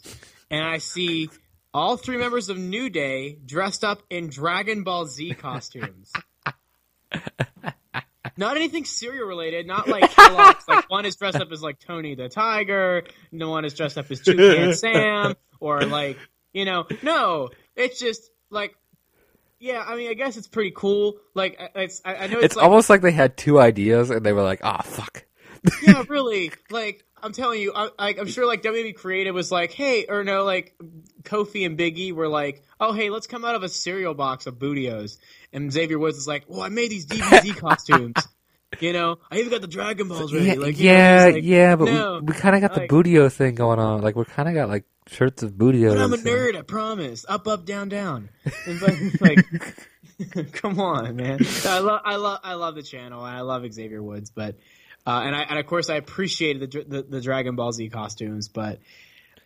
[0.52, 1.30] and I see
[1.76, 6.12] all three members of New Day dressed up in Dragon Ball Z costumes.
[8.38, 10.68] Not anything cereal related, not like Kellogg's.
[10.68, 14.10] like one is dressed up as like Tony the Tiger, no one is dressed up
[14.10, 16.18] as Toucan Sam, or like
[16.54, 18.74] you know, no, it's just like,
[19.60, 19.84] yeah.
[19.86, 21.18] I mean, I guess it's pretty cool.
[21.34, 24.26] Like, it's I, I know it's, It's like, almost like they had two ideas and
[24.26, 25.26] they were like, ah, fuck.
[25.82, 26.52] Yeah, really.
[26.70, 30.24] Like I'm telling you, I, I, I'm sure like WWE Creative was like, hey, or
[30.24, 30.76] no, like
[31.24, 34.56] Kofi and Biggie were like, oh hey, let's come out of a cereal box of
[34.56, 35.18] Bootios,
[35.54, 38.16] and Xavier Woods is like, well, I made these DBZ costumes.
[38.80, 40.48] You know, I even got the Dragon Balls ready.
[40.48, 42.96] Yeah, like, know, yeah, like, yeah, but no, we, we kind of got like- the
[42.96, 44.02] bootio thing going on.
[44.02, 45.90] Like, we're kind of got like shirts of bootio.
[45.90, 47.26] But I'm a nerd, I promise.
[47.28, 48.30] Up, up, down, down.
[48.66, 49.46] And like, like,
[50.54, 51.40] come on, man.
[51.66, 54.58] I love, I love, I love the channel, I love Xavier Woods, but,
[55.06, 58.48] uh, and I, and of course, I appreciated the the, the Dragon Ball Z costumes,
[58.48, 58.80] but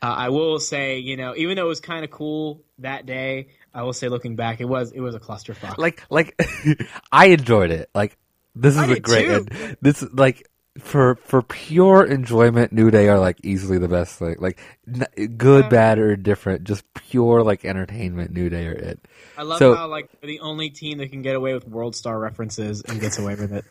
[0.01, 3.49] uh, I will say, you know, even though it was kind of cool that day,
[3.73, 5.77] I will say, looking back, it was, it was a clusterfuck.
[5.77, 6.39] like like
[7.11, 7.89] I enjoyed it.
[7.93, 8.17] Like
[8.55, 9.77] this is I a great end.
[9.81, 10.47] This is like
[10.79, 12.71] for for pure enjoyment.
[12.71, 14.37] New Day are like easily the best thing.
[14.39, 15.69] Like n- good, Yeah.
[15.69, 18.31] bad, or different, just pure like entertainment.
[18.31, 18.99] New Day are it.
[19.37, 21.95] I love so- how like they're the only team that can get away with World
[21.95, 23.65] Star references and gets away with it.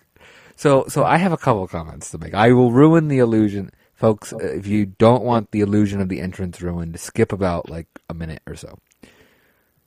[0.58, 2.34] So so I have a couple of comments to make.
[2.34, 4.32] I will ruin the illusion, folks.
[4.32, 8.14] uh, If you don't want the illusion of the entrance ruined, skip about like a
[8.14, 8.76] minute or so.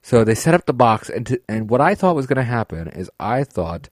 [0.01, 2.43] So they set up the box, and to, and what I thought was going to
[2.43, 3.89] happen is I thought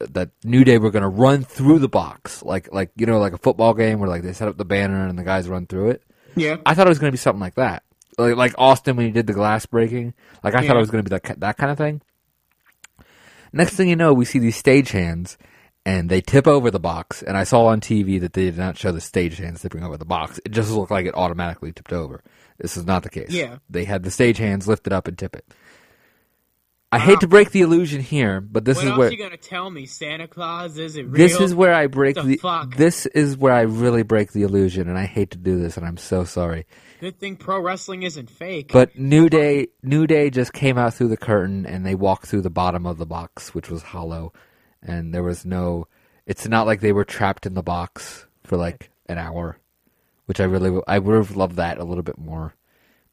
[0.00, 3.34] that New Day were going to run through the box, like like you know like
[3.34, 5.90] a football game where like they set up the banner and the guys run through
[5.90, 6.02] it.
[6.36, 6.56] Yeah.
[6.64, 7.82] I thought it was going to be something like that,
[8.16, 10.14] like like Austin when he did the glass breaking.
[10.42, 12.00] Like I thought it was going to be that that kind of thing.
[13.52, 15.36] Next thing you know, we see these stagehands,
[15.84, 17.22] and they tip over the box.
[17.22, 20.04] And I saw on TV that they did not show the stagehands tipping over the
[20.04, 20.40] box.
[20.44, 22.22] It just looked like it automatically tipped over.
[22.58, 23.30] This is not the case.
[23.30, 23.58] Yeah.
[23.68, 25.44] they had the stagehands lift it up and tip it.
[26.94, 29.70] I hate to break the illusion here, but this what is where you gonna tell
[29.70, 29.86] me?
[29.86, 31.12] Santa Claus is it real?
[31.14, 32.76] this is where I break The the, fuck?
[32.76, 35.86] this is where I really break the illusion, and I hate to do this, and
[35.86, 36.66] I'm so sorry.
[37.00, 38.70] Good thing pro wrestling isn't fake.
[38.74, 42.42] But New Day, New Day just came out through the curtain and they walked through
[42.42, 44.34] the bottom of the box, which was hollow,
[44.82, 45.86] and there was no.
[46.26, 49.58] It's not like they were trapped in the box for like an hour,
[50.26, 52.54] which I really, I would have loved that a little bit more.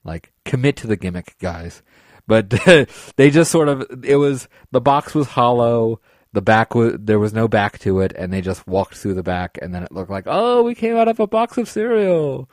[0.04, 1.82] Like commit to the gimmick, guys.
[2.28, 2.50] But
[3.16, 6.00] they just sort of, it was the box was hollow.
[6.32, 9.24] The back was there was no back to it, and they just walked through the
[9.24, 12.48] back, and then it looked like, oh, we came out of a box of cereal.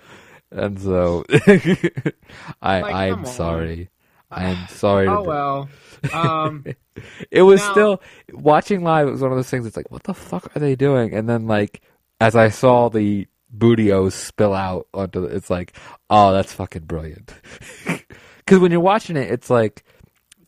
[0.51, 1.24] And so,
[2.62, 3.27] I Like, I'm on.
[3.27, 3.90] sorry.
[4.31, 5.09] I'm sorry.
[5.09, 5.69] oh well.
[6.12, 6.65] Um,
[7.31, 8.03] It was Now- still
[8.33, 9.09] watching live.
[9.09, 9.66] It was one of those things.
[9.66, 11.12] It's like, what the fuck are they doing?
[11.15, 11.83] And then, like,
[12.20, 15.77] as I saw the bootios spill out onto, the, it's like,
[16.11, 17.33] oh, that's fucking brilliant.
[18.39, 19.83] Because when you're watching it, it's like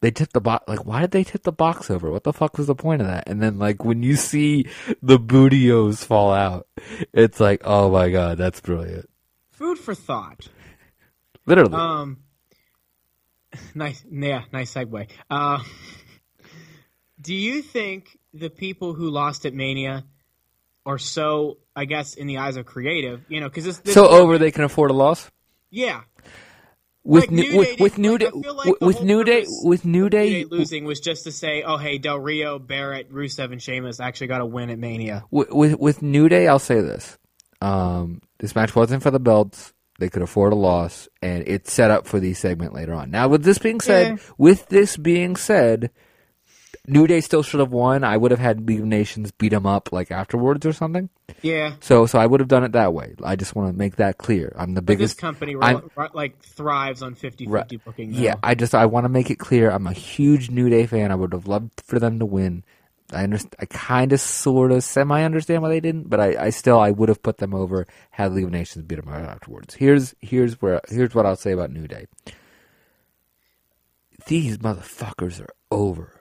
[0.02, 0.64] they tipped the box.
[0.68, 2.12] Like, why did they tip the box over?
[2.12, 3.28] What the fuck was the point of that?
[3.28, 4.66] And then, like, when you see
[5.02, 6.68] the bootios fall out,
[7.12, 9.10] it's like, oh my god, that's brilliant.
[9.51, 10.47] food for thought.
[11.44, 11.74] Literally.
[11.74, 12.18] Um,
[13.74, 15.09] nice, yeah, nice segue.
[15.30, 15.62] Uh,
[17.20, 20.05] do you think the people who lost at Mania
[20.86, 24.09] are so, I guess, in the eyes of creative, you know, because this, this so
[24.09, 25.30] over, they can afford a loss.
[25.70, 26.02] yeah,
[27.05, 29.85] With Like, new, with, with new day like with, the with whole new day with
[29.85, 34.01] new Day losing was just to say, oh hey, Del Rio, Barrett, Rusev, and Sheamus
[34.01, 35.24] actually got a win at Mania.
[35.30, 37.18] with, with with New Day, I'll say this:
[37.60, 39.72] um, This match wasn't for the belts.
[39.98, 43.10] They could afford a loss, and it's set up for the segment later on.
[43.10, 44.16] Now, with this being said, Yeah.
[44.38, 45.90] with this being said,
[46.86, 48.04] New Day still should have won.
[48.04, 51.10] I would have had League of Nations beat them up like afterwards or something.
[51.42, 51.74] Yeah.
[51.80, 53.14] So, so I would have done it that way.
[53.22, 54.54] I just want to make that clear.
[54.56, 57.84] I'm the But this biggest company I'm- like thrives on 50-50 Right.
[57.84, 58.12] booking.
[58.12, 58.18] Now.
[58.18, 59.70] Yeah, I just I want to make it clear.
[59.70, 61.10] I'm a huge New Day fan.
[61.10, 62.62] I would have loved for them to win.
[63.12, 63.56] I understand.
[63.59, 66.90] I kind of, sort of, semi understand why they didn't, but I, I still I
[66.90, 69.74] would have put them over had League of Nations beat them out afterwards.
[69.74, 72.06] Here's here's where here's what I'll say about New Day.
[74.26, 76.12] These motherfuckers are over.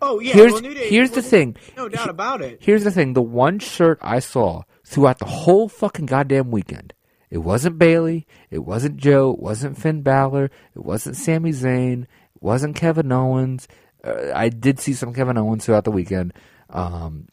[0.00, 0.32] Oh yeah.
[0.32, 1.56] here's well, New Day, here's the thing.
[1.76, 2.58] No doubt about it.
[2.62, 6.94] Here's the thing: the one shirt I saw throughout the whole fucking goddamn weekend.
[7.30, 8.26] It wasn't Bayley.
[8.50, 9.32] It wasn't Joe.
[9.32, 10.46] It wasn't Finn Balor.
[10.46, 12.04] It wasn't Sami Zayn.
[12.04, 12.08] It
[12.40, 13.68] wasn't Kevin Owens.
[14.02, 16.34] Uh, I did see some Kevin Owens throughout the weekend.
[16.70, 17.28] Um,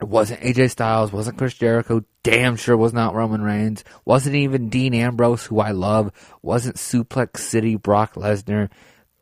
[0.00, 1.12] it wasn't AJ Styles.
[1.12, 2.04] Wasn't Chris Jericho.
[2.22, 3.84] Damn sure was not Roman Reigns.
[4.04, 6.12] Wasn't even Dean Ambrose, who I love.
[6.42, 8.70] Wasn't Suplex City Brock Lesnar.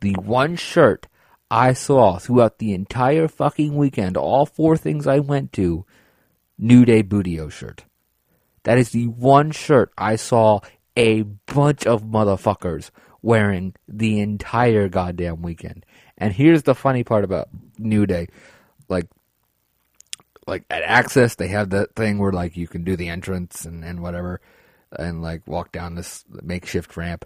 [0.01, 1.07] The one shirt
[1.49, 5.85] I saw throughout the entire fucking weekend, all four things I went to,
[6.57, 7.85] New Day Bootio shirt.
[8.63, 10.61] That is the one shirt I saw
[10.95, 12.89] a bunch of motherfuckers
[13.21, 15.85] wearing the entire goddamn weekend.
[16.23, 18.27] And here's the funny part about New Day.
[18.87, 19.07] Like
[20.47, 23.83] like at Axxess they have that thing where like you can do the entrance and,
[23.83, 24.39] and whatever
[24.97, 27.25] and like walk down this makeshift ramp.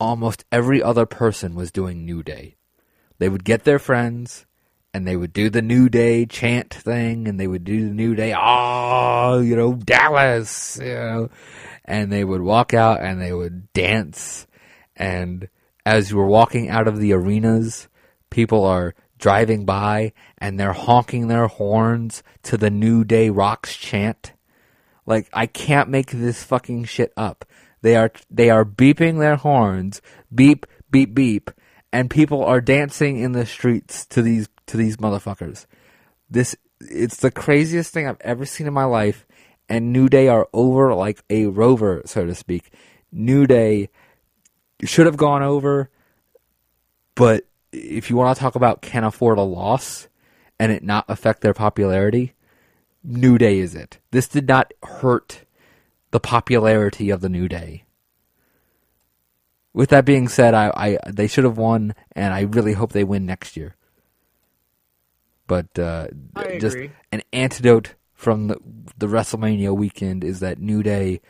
[0.00, 2.56] Almost every other person was doing New Day.
[3.18, 4.44] They would get their friends
[4.92, 8.16] and they would do the New Day chant thing, and they would do the New
[8.16, 11.30] Day, oh, you know, Dallas, you know,
[11.84, 14.48] and they would walk out and they would dance.
[14.96, 15.48] And
[15.86, 17.86] as you were walking out of the arenas,
[18.30, 24.32] people are driving by and they're honking their horns to the New Day Rocks chant.
[25.06, 27.44] Like I can't make this fucking shit up.
[27.82, 30.02] They are they are beeping their horns,
[30.34, 31.50] beep beep beep,
[31.92, 35.66] and people are dancing in the streets to these to these motherfuckers.
[36.28, 39.26] This it's the craziest thing I've ever seen in my life.
[39.68, 42.72] And New Day are over like a rover, so to speak.
[43.12, 43.88] New Day
[44.84, 45.90] should have gone over,
[47.14, 50.08] but if you want to talk about can afford a loss
[50.58, 52.34] and it not affect their popularity,
[53.02, 53.98] New Day is it.
[54.10, 55.44] This did not hurt
[56.10, 57.84] the popularity of the New Day.
[59.72, 63.04] With that being said, I, I they should have won, and I really hope they
[63.04, 63.76] win next year.
[65.46, 66.08] But uh,
[66.58, 66.76] just
[67.12, 68.58] an antidote from the,
[68.98, 71.20] the WrestleMania weekend is that New Day,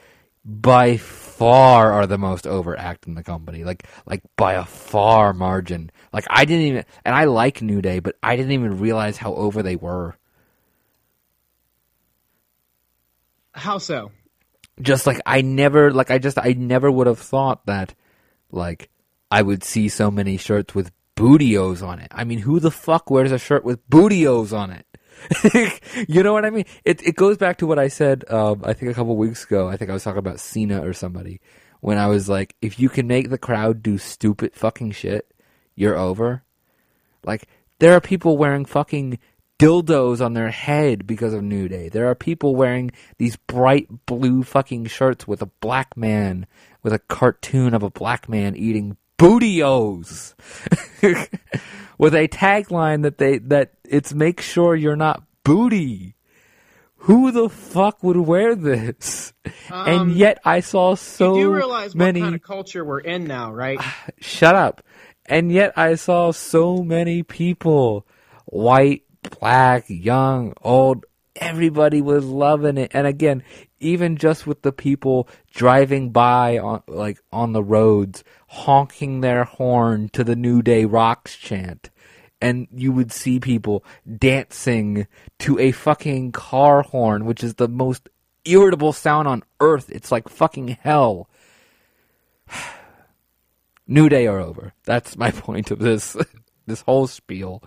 [0.44, 3.64] by far, are the most overact in the company.
[3.64, 5.90] Like like by a far margin.
[6.12, 9.34] Like I didn't even, and I like New Day, but I didn't even realize how
[9.34, 10.16] over they were.
[13.52, 14.12] How so?
[14.82, 17.94] just like I never like I just I never would have thought that
[18.50, 18.90] like
[19.30, 22.08] I would see so many shirts with bootios on it.
[22.10, 24.86] I mean, who the fuck wears a shirt with bootios on it?
[26.08, 26.64] you know what I mean?
[26.84, 29.68] It it goes back to what I said um, I think a couple weeks ago.
[29.68, 31.40] I think I was talking about Cena or somebody
[31.80, 35.32] when I was like, if you can make the crowd do stupid fucking shit,
[35.74, 36.42] you're over.
[37.24, 37.48] Like
[37.78, 39.18] there are people wearing fucking
[39.58, 41.88] dildos on their head because of New Day.
[41.88, 46.46] There are people wearing these bright blue fucking shirts with a black man
[46.82, 50.34] with a cartoon of a black man eating bootios
[51.98, 56.16] with a tagline that they that it's make sure you're not booty.
[57.04, 59.32] Who the fuck would wear this?
[59.70, 63.00] and yet I saw so Um, you do realize what many kind of culture we're
[63.00, 63.80] in now, right?
[64.20, 64.82] shut up.
[65.26, 68.06] And yet I saw so many people,
[68.46, 69.04] white,
[69.38, 71.04] black, young, old,
[71.36, 72.90] everybody was loving it.
[72.94, 73.42] And again,
[73.78, 80.08] even just with the people driving by on like on the roads, honking their horn
[80.08, 81.88] to the New Day Rocks chant.
[82.40, 83.84] And you would see people
[84.18, 85.06] dancing
[85.38, 88.08] to a fucking car horn, which is the most
[88.44, 89.88] irritable sound on earth.
[89.88, 91.28] It's like fucking hell.
[93.86, 94.72] New Day are over.
[94.84, 96.16] That's my point of this
[96.66, 97.62] this whole spiel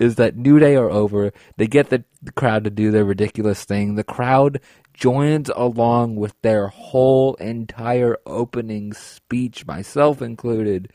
[0.00, 1.32] is that New Day are over.
[1.58, 2.04] They get the,
[2.36, 3.96] crowd to do their ridiculous thing.
[3.96, 4.60] The crowd
[5.02, 10.92] joins along with their whole entire opening speech, myself included.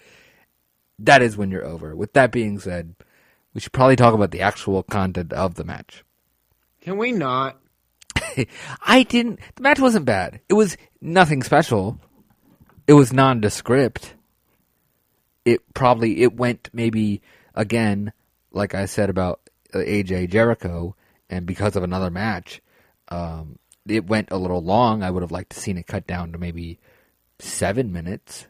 [0.98, 1.94] That is when you're over.
[1.94, 2.96] With that being said,
[3.54, 6.06] we should probably talk about the actual content of the match.
[6.80, 7.60] Can we not?
[8.82, 9.42] I didn't.
[9.56, 10.40] The match wasn't bad.
[10.48, 12.00] It was nothing special.
[12.88, 14.14] It was nondescript.
[15.44, 17.22] It probably it went maybe
[17.54, 18.14] again,
[18.54, 19.42] like I said about
[19.74, 20.96] AJ Jericho,
[21.30, 22.62] and because of another match,
[23.10, 23.60] um,
[23.92, 25.04] it went a little long.
[25.04, 26.80] I would have liked to seen it cut down to maybe
[27.40, 28.48] seven minutes.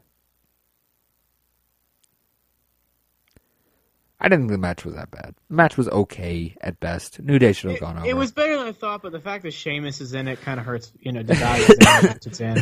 [4.20, 5.36] I didn't think the match was that bad.
[5.48, 7.20] The match was okay at best.
[7.20, 8.08] New Day should have gone over.
[8.08, 10.60] it was better than I thought, but the fact that Sheamus is in it kind
[10.60, 10.92] of hurts.
[11.00, 12.58] You know, the value of the match it's in.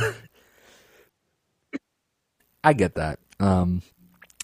[2.63, 3.19] I get that.
[3.39, 3.83] Um,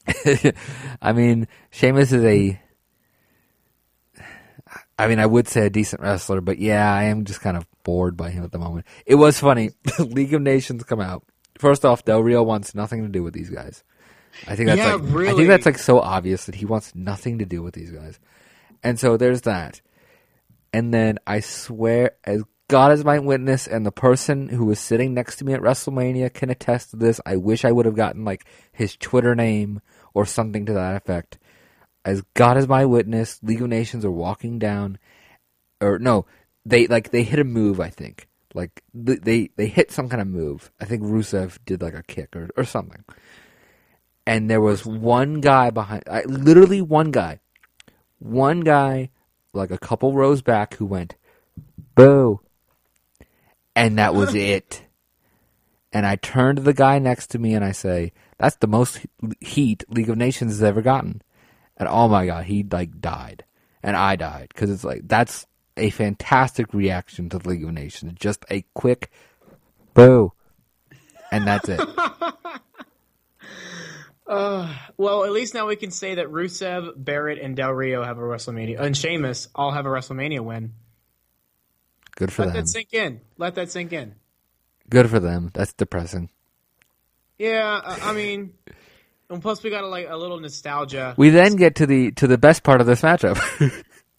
[1.01, 2.61] I mean, Sheamus is a.
[5.01, 7.65] I mean, I would say a decent wrestler, but yeah, I am just kind of
[7.83, 8.85] bored by him at the moment.
[9.07, 9.71] It was funny.
[9.99, 11.23] League of Nations come out.
[11.57, 13.83] First off, Del Rio wants nothing to do with these guys.
[14.47, 17.39] I think that's Yeah, like I think that's like so obvious that he wants nothing
[17.39, 18.19] to do with these guys.
[18.83, 19.81] And so there's that.
[20.71, 25.15] And then I swear, as God is my witness, and the person who was sitting
[25.15, 27.19] next to me at WrestleMania can attest to this.
[27.25, 29.81] I wish I would have gotten like his Twitter name
[30.13, 31.39] or something to that effect.
[32.03, 34.97] As God is my witness, League of Nations are walking down,
[35.79, 36.25] or no,
[36.65, 37.79] they like they hit a move.
[37.79, 40.71] I think like they they hit some kind of move.
[40.79, 43.03] I think Rusev did like a kick or or something.
[44.25, 47.39] And there was one guy behind, I, literally one guy,
[48.19, 49.09] one guy,
[49.51, 51.15] like a couple rows back, who went,
[51.95, 52.39] "Boo,"
[53.75, 54.85] and that was it.
[55.93, 58.99] And I turned to the guy next to me and I say, "That's the most
[59.39, 61.21] heat League of Nations has ever gotten."
[61.81, 63.43] And oh my god, he like died,
[63.81, 68.13] and I died because it's like that's a fantastic reaction to the League of Nations.
[68.19, 69.09] Just a quick
[69.95, 70.31] boo,
[71.31, 71.81] and that's it.
[74.27, 78.17] Uh, well, at least now we can say that Rusev, Barrett, and Del Rio have
[78.17, 80.71] a WrestleMania, and Sheamus all have a WrestleMania win.
[82.15, 82.55] Good for Let them.
[82.55, 83.21] Let that sink in.
[83.37, 84.15] Let that sink in.
[84.89, 85.51] Good for them.
[85.53, 86.29] That's depressing.
[87.37, 88.53] Yeah, I mean,
[89.31, 92.27] and plus we got a, like a little nostalgia We then get to the to
[92.27, 93.39] the best part of this matchup,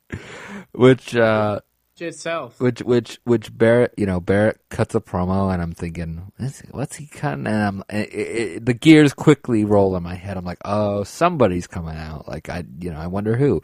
[0.73, 1.61] which uh,
[2.01, 2.61] itself.
[2.61, 6.33] which which which Barrett you know Barrett cuts a promo, and I'm thinking,
[6.71, 7.47] what's, he cutting?
[7.47, 10.37] And I'm it, it, the gears quickly roll in my head.
[10.37, 12.29] I'm like, oh, somebody's coming out.
[12.29, 13.63] Like I you know I wonder who.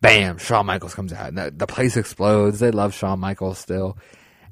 [0.00, 0.38] Bam!
[0.38, 2.58] Shawn Michaels comes out, and the, the place explodes.
[2.58, 3.96] They love Shawn Michaels still.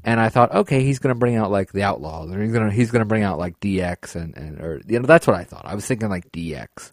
[0.02, 2.90] And I thought, okay, he's gonna bring out like the Outlaws, or he's gonna he's
[2.90, 5.66] gonna bring out like DX, and, and or you know that's what I thought.
[5.66, 6.92] I was thinking like DX,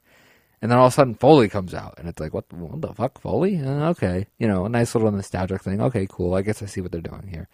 [0.61, 2.93] and then all of a sudden Foley comes out, and it's like, what, what the
[2.93, 3.59] fuck, Foley?
[3.59, 5.81] Uh, okay, you know, a nice little nostalgic thing.
[5.81, 6.33] Okay, cool.
[6.33, 7.47] I guess I see what they're doing here.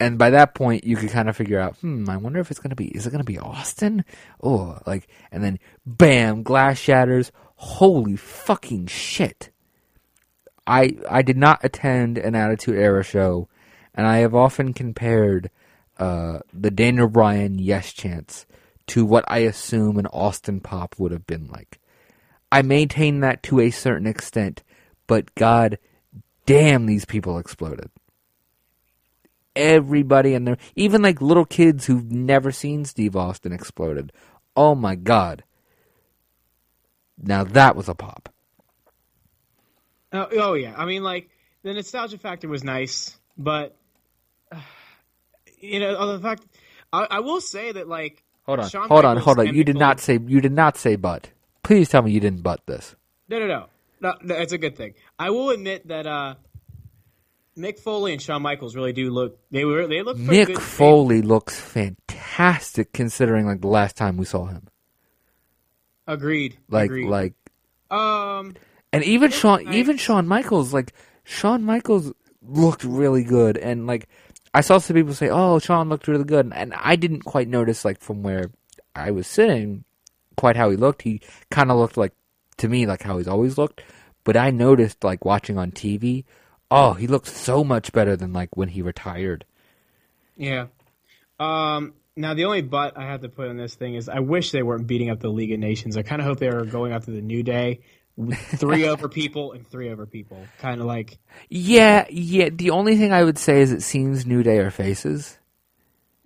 [0.00, 2.60] And by that point, you could kind of figure out, hmm, I wonder if it's
[2.60, 4.04] gonna be, is it gonna be Austin?
[4.42, 7.30] Oh, like, and then bam, glass shatters.
[7.56, 9.50] Holy fucking shit!
[10.66, 13.48] I I did not attend an Attitude Era show,
[13.98, 15.50] and I have often compared
[15.98, 18.46] uh, the Daniel Bryan Yes chance
[18.86, 21.80] to what I assume an Austin Pop would have been like.
[22.50, 24.62] I maintain that to a certain extent,
[25.08, 25.78] but god
[26.46, 27.90] damn, these people exploded.
[29.56, 34.12] Everybody in there, even like little kids who've never seen Steve Austin exploded.
[34.54, 35.42] Oh my god.
[37.20, 38.32] Now that was a pop.
[40.12, 41.28] Oh, oh yeah, I mean like
[41.64, 43.74] the nostalgia factor was nice, but
[45.60, 46.44] you know the fact
[46.92, 49.54] I, I will say that like Hold on, Shawn hold on, hold on.
[49.54, 51.28] You did not say you did not say but.
[51.62, 52.96] Please tell me you didn't butt this.
[53.28, 53.66] No, no, no,
[54.00, 54.14] no.
[54.22, 54.94] no it's a good thing.
[55.18, 56.36] I will admit that uh,
[57.58, 59.38] Mick Foley and Shawn Michaels really do look.
[59.50, 60.58] They were they look Mick.
[60.58, 64.68] Foley looks fantastic considering like the last time we saw him.
[66.06, 66.56] Agreed.
[66.70, 67.08] Like Agreed.
[67.08, 67.34] like
[67.90, 68.54] um.
[68.94, 69.74] and even Shawn nice.
[69.74, 70.94] even Shawn Michaels like
[71.24, 74.08] Shawn Michaels looked really good and like
[74.54, 77.84] I saw some people say, "Oh, Shawn looked really good," and I didn't quite notice
[77.84, 78.50] like from where
[78.94, 79.84] I was sitting
[80.36, 81.02] quite how he looked.
[81.02, 81.20] He
[81.50, 82.14] kind of looked like
[82.58, 83.82] to me like how he's always looked,
[84.24, 86.24] but I noticed like watching on TV,
[86.70, 89.44] oh, he looked so much better than like when he retired.
[90.36, 90.66] Yeah.
[91.38, 91.94] Um.
[92.16, 94.62] Now the only but I have to put on this thing is I wish they
[94.62, 95.96] weren't beating up the League of Nations.
[95.96, 97.80] I kind of hope they were going after the New Day,
[98.32, 100.44] three over people and three over people.
[100.58, 101.18] Kind of like
[101.48, 102.48] Yeah, yeah.
[102.52, 105.38] The only thing I would say is it seems New Day are faces,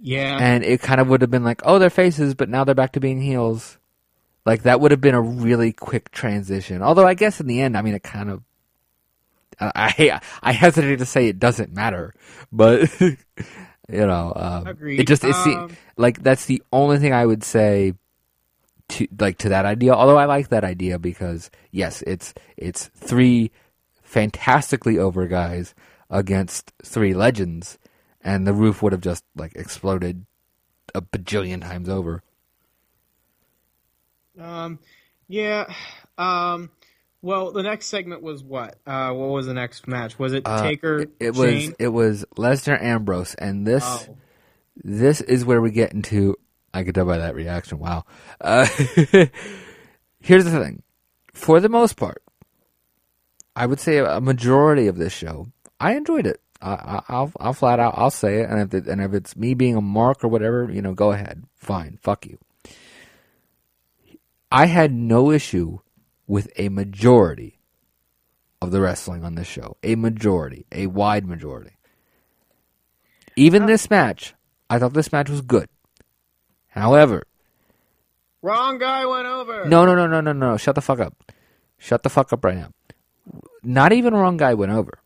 [0.00, 0.38] yeah.
[0.40, 2.92] and it kind of would have been like, oh, they're faces, but now they're back
[2.92, 3.78] to being heels.
[4.46, 6.82] Like that would have been a really quick transition.
[6.82, 8.42] Although I guess in the end, I mean, it kind of.
[9.60, 12.14] I I, I hesitate to say it doesn't matter,
[12.50, 13.16] but you
[13.88, 15.00] know, um, Agreed.
[15.00, 17.94] it just it Um, like that's the only thing I would say
[18.92, 19.92] to like to that idea.
[19.92, 23.50] Although I like that idea because yes, it's it's three
[24.02, 25.74] fantastically over guys
[26.10, 27.78] against three legends,
[28.20, 30.26] and the roof would have just like exploded
[30.94, 32.22] a bajillion times over.
[34.38, 34.78] Um,
[35.28, 35.72] yeah.
[36.18, 36.70] Um,
[37.20, 38.78] Well, the next segment was what?
[38.86, 40.18] Uh, what was the next match?
[40.18, 40.98] Was it Uh, Taker?
[41.02, 44.16] it, it was it was Lesnar Ambrose, and this Oh.
[44.82, 46.36] this is where we get into.
[46.74, 47.78] I could tell by that reaction.
[47.78, 48.04] Wow.
[48.40, 48.66] Uh,
[50.20, 50.82] here's the thing.
[51.34, 52.22] For the most part,
[53.54, 55.48] I would say a majority of this show,
[55.80, 56.40] I enjoyed it.
[56.60, 59.36] I, I, I'll I'll flat out I'll say it, and if it, and if it's
[59.36, 62.38] me being a mark or whatever, you know, go ahead, fine, fuck you.
[64.50, 65.78] I had no issue
[66.26, 67.58] with a majority
[68.60, 69.76] of the wrestling on this show.
[69.82, 71.76] A majority, a wide majority.
[73.34, 74.34] Even this match,
[74.70, 75.68] I thought this match was good.
[76.72, 77.24] However,
[78.42, 79.64] Wrong guy went over.
[79.66, 80.56] no, no, no, no, no, no.
[80.56, 81.14] Shut the fuck up.
[81.78, 82.70] Shut the fuck up right now.
[83.62, 84.98] Not even wrong guy went over.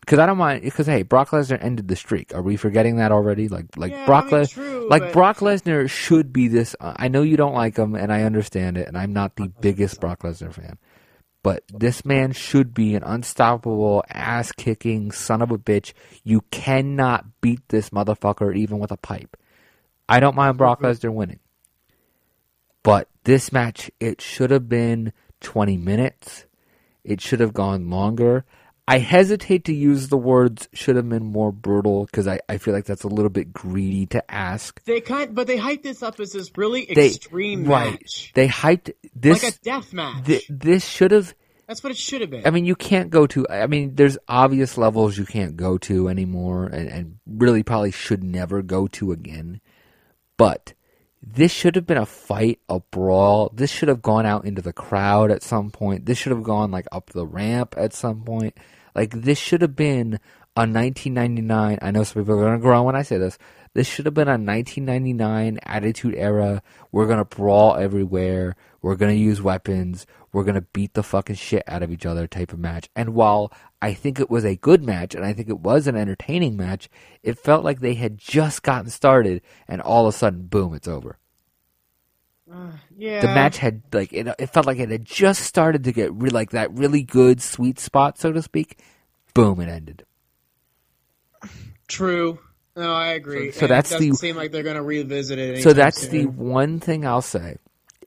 [0.00, 0.62] Because I don't mind.
[0.62, 2.34] Because hey, Brock Lesnar ended the streak.
[2.34, 3.48] Are we forgetting that already?
[3.48, 6.74] Like, like Yeah, Brock I mean, Les- true, like but- Brock Lesnar should be this.
[6.80, 8.88] uh, I know you don't like him, and I understand it.
[8.88, 10.76] And I'm not the biggest Brock Lesnar fan,
[11.42, 15.92] but this man should be an unstoppable, ass kicking son of a bitch.
[16.24, 19.36] You cannot beat this motherfucker even with a pipe.
[20.12, 21.38] I don't mind Brock Lesnar winning.
[22.82, 26.46] But this match, it should have been 20 minutes.
[27.04, 28.44] It should have gone longer.
[28.88, 32.74] I hesitate to use the words should have been more brutal because I, I feel
[32.74, 34.82] like that's a little bit greedy to ask.
[34.84, 37.92] They kind, but they hyped this up as this really They, extreme right.
[37.92, 39.42] match, They hyped this.
[39.44, 40.24] like a death match.
[40.24, 41.34] thi- this should have.
[41.68, 42.44] That's what it should have been.
[42.44, 43.46] I mean, you can't go to.
[43.48, 48.24] I mean, there's obvious levels you can't go to anymore, and, and really probably should
[48.24, 49.60] never go to again.
[50.42, 50.74] But
[51.22, 53.52] this should have been a fight, a brawl.
[53.54, 56.04] This should have gone out into the crowd at some point.
[56.04, 58.58] This should have gone like up the ramp at some point.
[58.92, 60.18] Like this should have been
[60.56, 61.78] a 1999.
[61.80, 63.38] I know some people are gonna groan when I say this.
[63.72, 66.60] This should have been a 1999 Attitude Era.
[66.90, 68.56] We're gonna brawl everywhere.
[68.82, 70.06] We're gonna use weapons.
[70.32, 72.88] We're gonna beat the fucking shit out of each other type of match.
[72.96, 73.52] And while
[73.82, 76.88] I think it was a good match and I think it was an entertaining match,
[77.24, 80.86] it felt like they had just gotten started and all of a sudden, boom, it's
[80.86, 81.18] over.
[82.50, 85.92] Uh, yeah, The match had like it, it felt like it had just started to
[85.92, 88.78] get re- like that really good sweet spot, so to speak.
[89.34, 90.04] Boom, it ended.
[91.88, 92.38] True.
[92.76, 93.50] No, I agree.
[93.52, 95.62] So- so that's it doesn't the- seem like they're going to revisit it.
[95.62, 97.56] So that's the one thing I'll say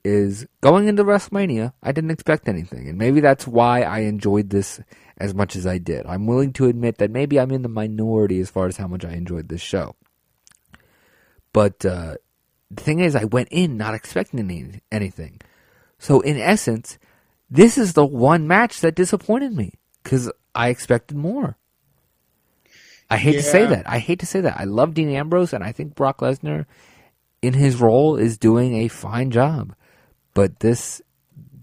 [0.04, 4.80] is going into WrestleMania, I didn't expect anything, and maybe that's why I enjoyed this
[5.18, 6.06] as much as I did.
[6.06, 9.04] I'm willing to admit that maybe I'm in the minority as far as how much
[9.04, 9.96] I enjoyed this show.
[11.52, 12.16] But uh,
[12.70, 15.40] the thing is, I went in not expecting any, anything.
[15.98, 16.98] So in essence,
[17.50, 21.56] this is the one match that disappointed me because I expected more.
[23.08, 23.88] I hate to say that.
[23.88, 24.58] I hate to say that.
[24.58, 26.66] I love Dean Ambrose, and I think Brock Lesnar,
[27.40, 29.74] in his role, is doing a fine job.
[30.34, 31.00] But this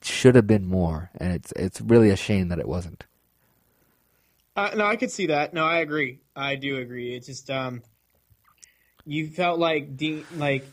[0.02, 3.04] should have been more, and it's it's really a shame that it wasn't.
[4.56, 5.54] Uh, no, I could see that.
[5.54, 6.20] No, I agree.
[6.36, 7.16] I do agree.
[7.16, 7.82] It's just um,
[9.06, 10.66] you felt like Dean, like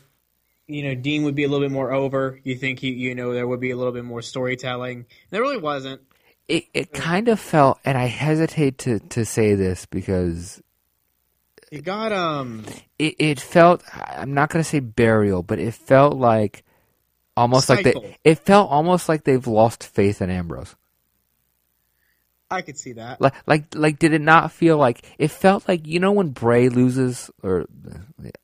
[0.67, 2.39] you know, Dean would be a little bit more over.
[2.43, 5.05] You think he, you know, there would be a little bit more storytelling.
[5.31, 6.01] There really wasn't.
[6.47, 10.61] It it kind of felt, and I hesitate to to say this because
[11.71, 12.65] It got um,
[12.99, 16.63] it, it felt I'm not going to say burial, but it felt like
[17.37, 20.75] almost like they it felt almost like they've lost faith in Ambrose.
[22.51, 23.21] I could see that.
[23.21, 26.69] Like like like did it not feel like it felt like you know when Bray
[26.69, 27.65] loses or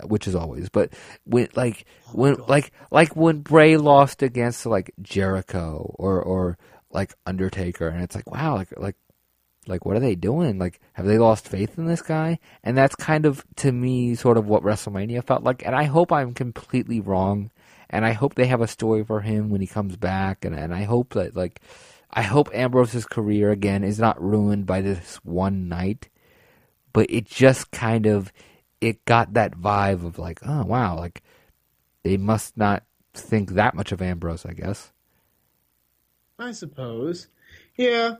[0.06, 0.94] which is always, but
[1.26, 6.58] when like oh when like like when Bray lost against like Jericho or or
[6.92, 8.96] like Undertaker and it's like wow like like
[9.68, 10.58] like what are they doing?
[10.58, 12.40] Like have they lost faith in this guy?
[12.64, 16.12] And that's kind of to me sort of what wrestlemania felt like and i hope
[16.12, 17.52] i'm completely wrong
[17.90, 20.74] and i hope they have a story for him when he comes back and, and
[20.74, 21.62] i hope that like
[22.12, 26.10] i hope ambrose's career again is not ruined by this one night
[26.94, 28.32] but it just kind of
[28.82, 31.22] it got that vibe of like oh wow like
[32.04, 34.92] they must not think that much of ambrose i guess
[36.40, 37.28] I suppose.
[37.76, 38.16] Yeah.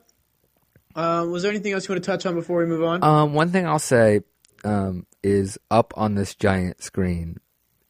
[0.96, 3.04] Um, was there anything else you want to touch on before we move on?
[3.04, 4.22] Um, one thing I'll say
[4.64, 7.38] um, is up on this giant screen.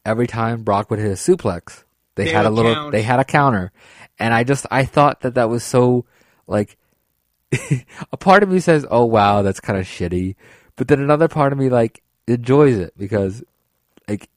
[0.05, 1.83] Every time Brock would hit a suplex,
[2.17, 2.91] they, They had a little, count.
[2.91, 3.71] they had a counter,
[4.19, 6.05] and I just I thought that that was so
[6.47, 6.77] like.
[8.11, 10.35] a part of me says, "Oh wow, that's kind of shitty,"
[10.75, 13.41] but then another part of me like enjoys it because
[14.09, 14.29] like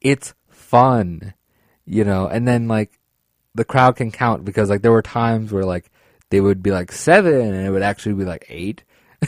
[0.00, 1.34] it's fun,
[1.84, 2.26] you know.
[2.28, 2.98] And then like
[3.54, 5.90] the crowd can count because like there were times where like
[6.30, 8.84] they would be like seven and it would actually be like eight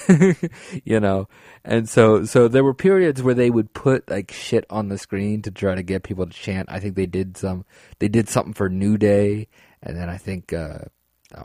[0.84, 1.28] you know
[1.64, 5.42] and so so there were periods where they would put like shit on the screen
[5.42, 7.64] to try to get people to chant i think they did some
[7.98, 9.46] they did something for new day
[9.82, 10.78] and then i think uh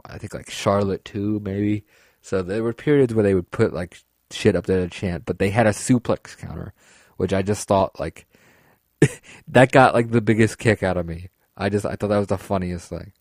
[0.06, 1.86] I think like Charlotte too, maybe.
[2.22, 4.02] So there were periods where they would put like
[4.32, 6.74] shit up there to chant, but they had a suplex counter,
[7.18, 8.28] which I just thought like
[9.48, 11.30] that got like the biggest kick out of me.
[11.56, 13.14] I just I thought that was the funniest thing.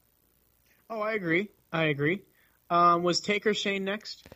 [0.90, 1.50] Oh, I agree.
[1.72, 2.22] I agree.
[2.70, 4.28] Um, was Taker Shane next?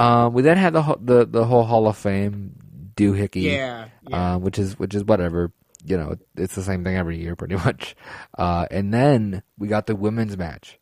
[0.00, 2.52] Um, we then had the the the whole Hall of Fame
[2.96, 3.88] doohickey, Yeah.
[4.08, 4.34] yeah.
[4.34, 5.52] uh, which is which is whatever.
[5.84, 7.96] You know, it's the same thing every year, pretty much.
[8.36, 10.78] Uh, and then we got the women's match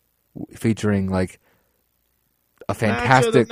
[0.54, 1.40] featuring like
[2.68, 3.50] a fantastic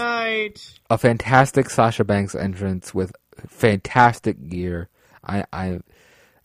[0.91, 3.13] a fantastic Sasha Banks entrance with
[3.47, 4.89] fantastic gear.
[5.25, 5.81] I, I,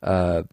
[0.02, 0.44] uh,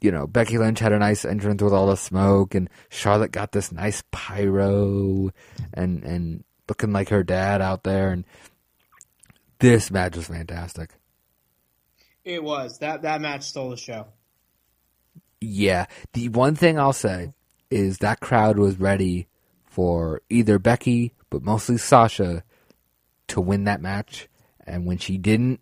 [0.00, 3.52] you know, Becky Lynch had a nice entrance with all the smoke, and Charlotte got
[3.52, 5.30] this nice pyro,
[5.72, 8.24] and and looking like her dad out there, and
[9.58, 10.90] this match was fantastic.
[12.24, 14.06] It was that that match stole the show.
[15.40, 17.32] Yeah, the one thing I'll say
[17.70, 19.26] is that crowd was ready
[19.64, 22.44] for either Becky, but mostly Sasha,
[23.28, 24.28] to win that match.
[24.64, 25.60] And when she didn't,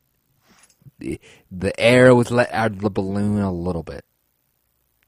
[0.98, 1.20] the,
[1.50, 4.04] the air was let out of the balloon a little bit.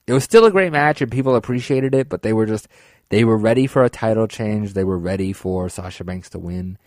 [0.07, 2.69] It was still a great match, and people appreciated it, but they were just
[3.13, 4.73] they were ready for a title change.
[4.73, 6.79] They were ready for Sasha Banks to win,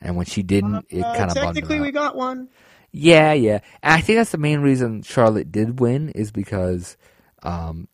[0.00, 2.48] and when she didn't, it Uh, kind of technically, we got one.
[2.90, 3.60] Yeah, yeah.
[3.82, 6.96] And I think that's the main reason Charlotte did win is because
[7.42, 7.86] um,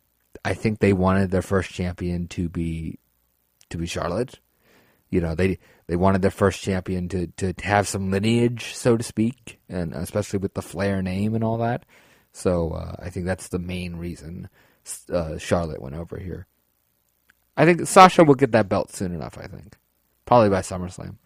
[0.45, 3.01] I think they wanted their first champion to be
[3.71, 4.39] to be Charlotte.
[5.09, 5.59] You know, they
[5.89, 10.39] they wanted their first champion to, to have some lineage, so to speak, and especially
[10.39, 11.85] with the Flair name and all that.
[12.33, 14.49] So uh, I think that's the main reason
[15.13, 16.47] uh, Charlotte went over here.
[17.57, 19.37] I think Sasha will get that belt soon enough.
[19.39, 19.77] I think
[20.25, 21.17] probably by SummerSlam.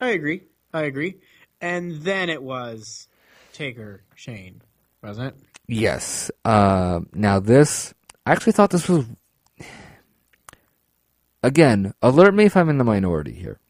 [0.00, 0.42] I agree.
[0.72, 1.16] I agree.
[1.60, 3.08] And then it was
[3.52, 4.62] Taker Shane,
[5.02, 5.42] wasn't it?
[5.66, 6.30] Yes.
[6.44, 7.92] Uh, now this,
[8.24, 9.04] I actually thought this was.
[11.42, 13.60] Again, alert me if I'm in the minority here.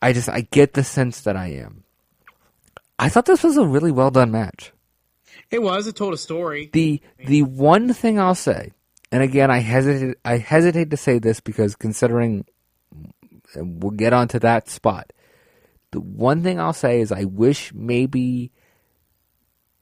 [0.00, 1.84] I just I get the sense that I am.
[2.98, 4.72] I thought this was a really well done match.
[5.50, 5.86] It was.
[5.86, 6.70] It told a story.
[6.72, 8.72] The the one thing I'll say,
[9.12, 12.44] and again I hesitate I hesitate to say this because considering
[13.54, 15.12] we'll get onto that spot.
[15.92, 18.52] The one thing I'll say is I wish maybe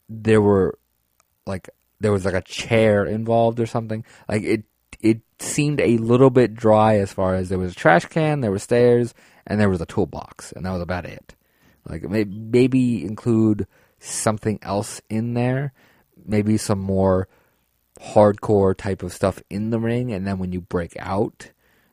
[0.08, 0.78] there were
[1.46, 1.68] like
[2.00, 4.04] there was like a chair involved or something.
[4.28, 4.64] Like it
[5.00, 8.50] it seemed a little bit dry as far as there was a trash can, there
[8.50, 9.14] were stairs,
[9.46, 11.34] and there was a toolbox, and that was about it.
[11.88, 13.66] Like may- maybe include
[13.98, 15.72] something else in there,
[16.24, 17.28] maybe some more
[18.12, 21.50] hardcore type of stuff in the ring, and then when you break out,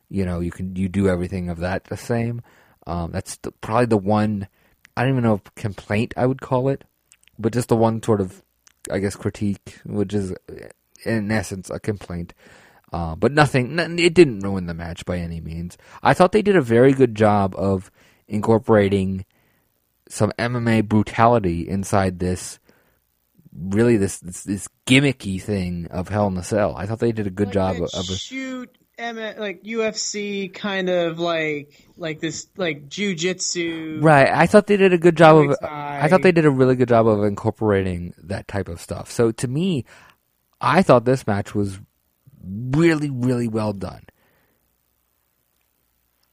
[0.10, 2.42] you know you can you do everything of that the same.
[2.88, 4.48] Um, that's the, probably the one
[4.96, 6.84] I don't even know if complaint I would call it,
[7.40, 8.44] but just the one sort of
[8.92, 10.34] I guess critique, which is
[11.06, 12.34] in essence a complaint.
[12.94, 15.78] Uh, but nothing, it didn't ruin the match by any means.
[16.04, 17.90] I thought they did a very good job of
[18.28, 19.26] incorporating
[20.10, 22.60] some MMA brutality inside this,
[23.58, 26.76] really this this, this gimmicky thing of Hell in a Cell.
[26.76, 30.90] I thought they did a good Like job of, of shoot M- like UFC kind
[30.90, 34.02] of like like this like jujitsu.
[34.02, 34.30] Right.
[34.30, 35.58] I thought they did a good job of.
[35.64, 39.12] I thought they did a really good job of incorporating that type of stuff.
[39.12, 39.86] So to me,
[40.60, 41.80] I thought this match was
[42.44, 44.04] really, really well done.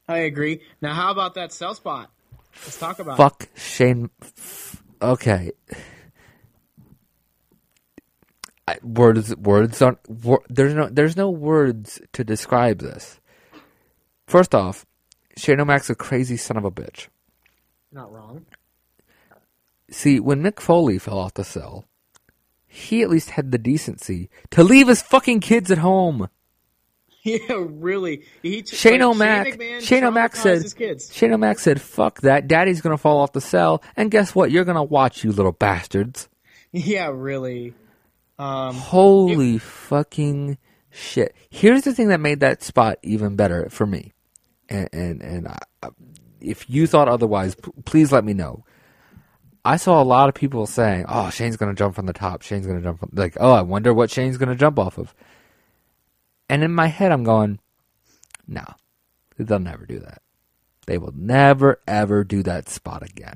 [0.07, 0.61] I agree.
[0.81, 2.11] Now, how about that cell spot?
[2.65, 3.13] Let's talk about.
[3.13, 3.17] it.
[3.17, 4.09] Fuck Shane.
[5.01, 5.51] Okay.
[8.69, 9.99] I, words, words aren't.
[10.07, 13.19] Wor, there's no, there's no words to describe this.
[14.27, 14.85] First off,
[15.37, 17.07] Shane O'Mac's a crazy son of a bitch.
[17.91, 18.45] Not wrong.
[19.89, 21.85] See, when Mick Foley fell off the cell,
[22.67, 26.29] he at least had the decency to leave his fucking kids at home.
[27.21, 28.23] Yeah, really.
[28.41, 30.63] He t- Shane like, O'Mac, Shane O'Mac said.
[31.11, 34.51] Shane O'Mac said, "Fuck that, Daddy's gonna fall off the cell, and guess what?
[34.51, 36.29] You're gonna watch, you little bastards."
[36.71, 37.73] Yeah, really.
[38.39, 40.57] Um, Holy fucking
[40.89, 41.35] shit!
[41.49, 44.13] Here's the thing that made that spot even better for me,
[44.69, 45.89] and and, and I,
[46.39, 48.63] if you thought otherwise, p- please let me know.
[49.65, 52.41] I saw a lot of people saying, "Oh, Shane's gonna jump from the top.
[52.41, 55.13] Shane's gonna jump from like, oh, I wonder what Shane's gonna jump off of."
[56.47, 57.59] And in my head, I'm going,
[58.47, 58.63] "No,
[59.37, 60.21] they'll never do that.
[60.87, 63.35] They will never ever do that spot again."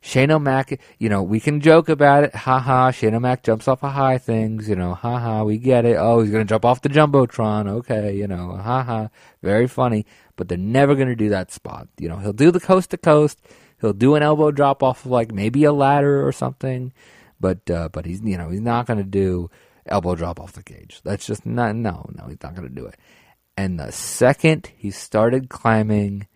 [0.00, 2.34] Shane O'Mac, you know, we can joke about it.
[2.34, 5.84] Ha ha, Shane O'Mac jumps off of high things, you know, ha ha, we get
[5.84, 5.96] it.
[5.98, 7.68] Oh, he's going to jump off the Jumbotron.
[7.68, 9.08] Okay, you know, ha ha,
[9.42, 10.06] very funny.
[10.36, 11.88] But they're never going to do that spot.
[11.98, 13.40] You know, he'll do the coast to coast.
[13.80, 16.92] He'll do an elbow drop off of like maybe a ladder or something.
[17.40, 19.50] But, uh, but he's, you know, he's not going to do
[19.86, 21.00] elbow drop off the cage.
[21.02, 22.96] That's just not, no, no, he's not going to do it.
[23.56, 26.28] And the second he started climbing,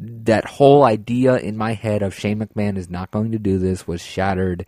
[0.00, 3.86] that whole idea in my head of Shane McMahon is not going to do this
[3.86, 4.64] was shattered,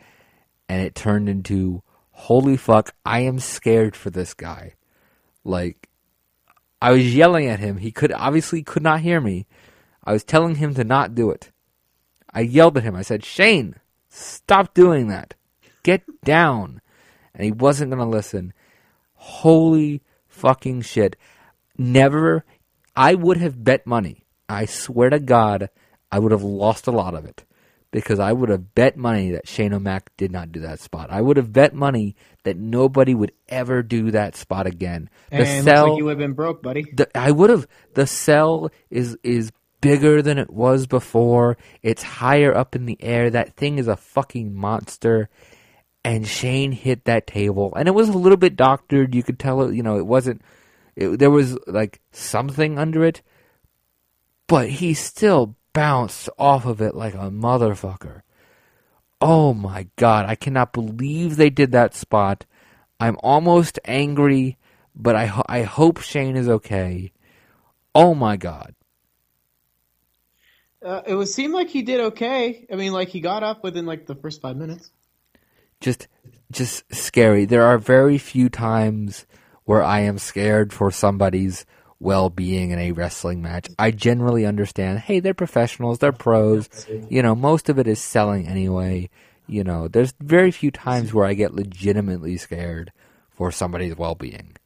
[0.69, 4.75] and it turned into holy fuck, I am scared for this guy.
[5.43, 5.89] Like,
[6.81, 7.79] I was yelling at him.
[7.79, 9.47] He could obviously could not hear me.
[10.05, 11.51] I was telling him to not do it.
[12.33, 12.95] I yelled at him.
[12.95, 13.77] I said, Shane,
[14.09, 15.35] stop doing that.
[15.83, 16.81] Get down.
[17.35, 18.53] And he wasn't going to listen.
[19.15, 21.17] Holy fucking shit.
[21.79, 22.45] Never,
[22.95, 24.22] I would have bet money.
[24.53, 25.71] I swear to God,
[26.11, 27.45] I would have lost a lot of it.
[27.91, 31.11] Because I would have bet money that Shane O'Mac did not do that spot.
[31.11, 35.11] I would have bet money that nobody would ever do that spot again.
[35.29, 36.87] The and looks like you would have been broke, buddy.
[36.91, 37.67] the, I would have.
[37.93, 39.53] The cell is is
[39.83, 41.59] bigger than it was before.
[41.83, 43.29] It's higher up in the air.
[43.29, 45.29] That thing is a fucking monster.
[46.03, 49.15] And Shane hit that table, and it was a little bit doctored.
[49.15, 49.75] You could tell it.
[49.75, 50.41] You know, it wasn't.
[50.97, 53.21] It, there was like something under it,
[54.47, 58.23] but he still bounced off of it like a motherfucker.
[59.21, 62.45] Oh my god, I cannot believe they did that spot.
[62.99, 64.59] I'm almost angry,
[64.95, 67.13] but I ho- I hope Shane is okay.
[67.95, 68.75] Oh my god.
[70.85, 72.67] Uh, it was seemed like he did okay.
[72.71, 74.91] I mean, like he got up within like the first five minutes.
[75.81, 76.09] Just
[76.51, 77.45] just scary.
[77.45, 79.27] There are very few times
[79.65, 81.65] where I am scared for somebody's
[82.03, 83.69] well-being in a wrestling match.
[83.79, 86.69] I generally understand, hey, they're professionals, they're pros.
[87.09, 89.09] You know, most of it is selling anyway.
[89.47, 92.93] You know, there's very few times where I get legitimately scared
[93.31, 94.57] for somebody's well-being.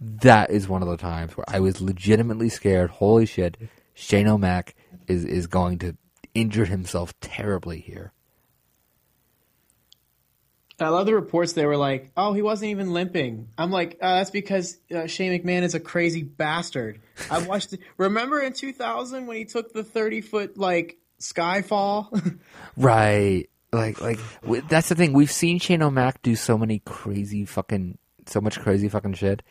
[0.00, 2.90] That is one of the times where I was legitimately scared.
[2.90, 3.56] Holy shit,
[3.94, 4.74] Shane O'Mac
[5.08, 5.96] is is going to
[6.34, 8.12] injure himself terribly here.
[10.80, 11.54] I love the reports.
[11.54, 15.32] They were like, "Oh, he wasn't even limping." I'm like, uh, "That's because uh, Shane
[15.32, 17.00] McMahon is a crazy bastard."
[17.30, 17.72] I watched.
[17.72, 17.80] It.
[17.96, 22.38] Remember in 2000 when he took the 30 foot like skyfall?
[22.76, 23.48] Right.
[23.72, 25.12] Like, like w- that's the thing.
[25.12, 29.42] We've seen Shane O'Mac do so many crazy fucking, so much crazy fucking shit.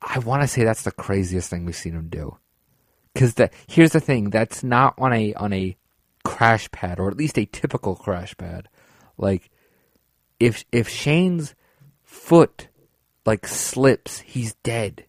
[0.00, 2.38] I want to say that's the craziest thing we've seen him do.
[3.12, 4.30] Because the here's the thing.
[4.30, 5.76] That's not on a on a
[6.24, 8.68] crash pad, or at least a typical crash pad.
[9.16, 9.50] Like,
[10.40, 11.54] if if Shane's
[12.04, 12.68] foot
[13.24, 15.04] like slips, he's dead.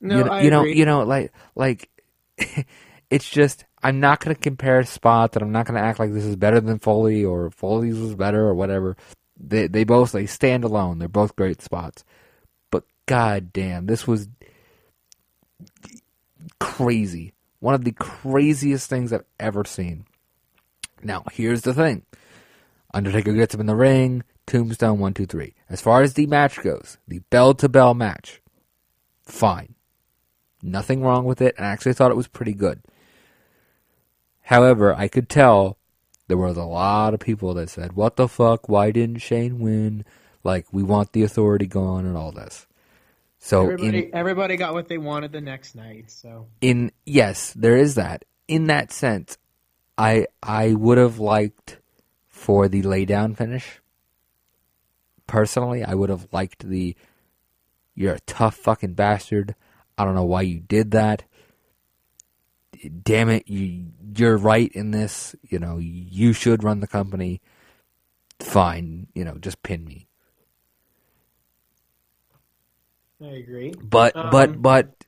[0.00, 1.90] no, you know, I you know, you know, like, like,
[3.10, 6.12] it's just I'm not going to compare spots, and I'm not going to act like
[6.12, 8.96] this is better than Foley or Foley's was better or whatever.
[9.38, 10.98] They they both they stand alone.
[10.98, 12.04] They're both great spots,
[12.70, 14.28] but god damn, this was
[16.60, 17.32] crazy.
[17.58, 20.04] One of the craziest things I've ever seen.
[21.02, 22.04] Now, here's the thing.
[22.94, 24.22] Undertaker gets him in the ring.
[24.46, 25.54] Tombstone, one, two, three.
[25.70, 28.42] As far as the match goes, the bell to bell match,
[29.24, 29.74] fine.
[30.62, 32.80] Nothing wrong with it, I actually thought it was pretty good.
[34.42, 35.78] However, I could tell
[36.28, 38.68] there was a lot of people that said, What the fuck?
[38.68, 40.04] Why didn't Shane win?
[40.44, 42.66] Like, we want the authority gone and all this.
[43.38, 46.10] So, everybody, in, everybody got what they wanted the next night.
[46.10, 48.24] So in yes, there is that.
[48.46, 49.36] In that sense,
[49.98, 51.78] I I would have liked
[52.42, 53.80] for the lay down finish.
[55.28, 56.96] Personally, I would have liked the
[57.94, 59.54] you're a tough fucking bastard.
[59.98, 61.24] I don't know why you did that.
[63.02, 63.86] Damn it, you
[64.16, 67.40] you're right in this, you know, you should run the company.
[68.40, 70.08] Fine, you know, just pin me.
[73.22, 73.74] I agree.
[73.82, 75.04] But Um, but but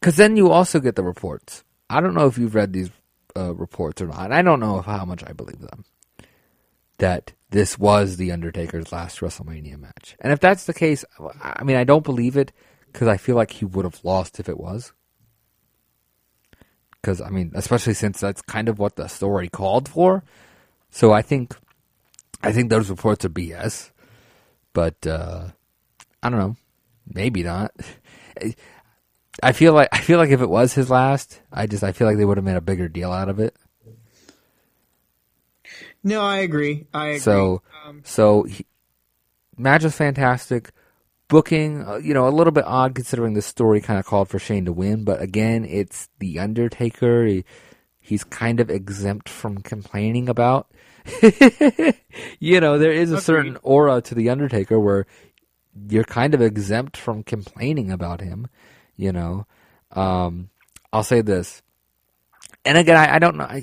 [0.00, 1.64] because then you also get the reports.
[1.90, 2.90] I don't know if you've read these
[3.36, 4.32] uh, reports or not.
[4.32, 5.84] I don't know if, how much I believe them.
[7.00, 11.04] That this was the Undertaker's last WrestleMania match, and if that's the case,
[11.42, 12.52] I mean I don't believe it
[12.92, 14.92] because I feel like he would have lost if it was.
[17.00, 20.22] Because I mean, especially since that's kind of what the story called for.
[20.90, 21.56] So I think,
[22.42, 23.90] I think those reports are BS.
[24.72, 25.48] But uh,
[26.22, 26.56] I don't know.
[27.06, 27.72] Maybe not.
[29.42, 32.06] I feel like I feel like if it was his last, I just I feel
[32.06, 33.56] like they would have made a bigger deal out of it.
[36.02, 36.86] No, I agree.
[36.94, 37.18] I agree.
[37.20, 38.66] So Um, so he,
[39.56, 40.70] match was fantastic.
[41.28, 44.38] Booking, uh, you know, a little bit odd considering the story kind of called for
[44.40, 47.24] Shane to win, but again, it's the Undertaker.
[47.24, 47.44] He,
[48.00, 50.66] he's kind of exempt from complaining about.
[52.40, 53.22] you know, there is a Agreed.
[53.24, 55.06] certain aura to the Undertaker where
[55.88, 58.48] you're kind of exempt from complaining about him.
[58.96, 59.46] You know,
[59.92, 60.50] um,
[60.92, 61.62] I'll say this,
[62.64, 63.44] and again, I, I don't know.
[63.44, 63.62] I,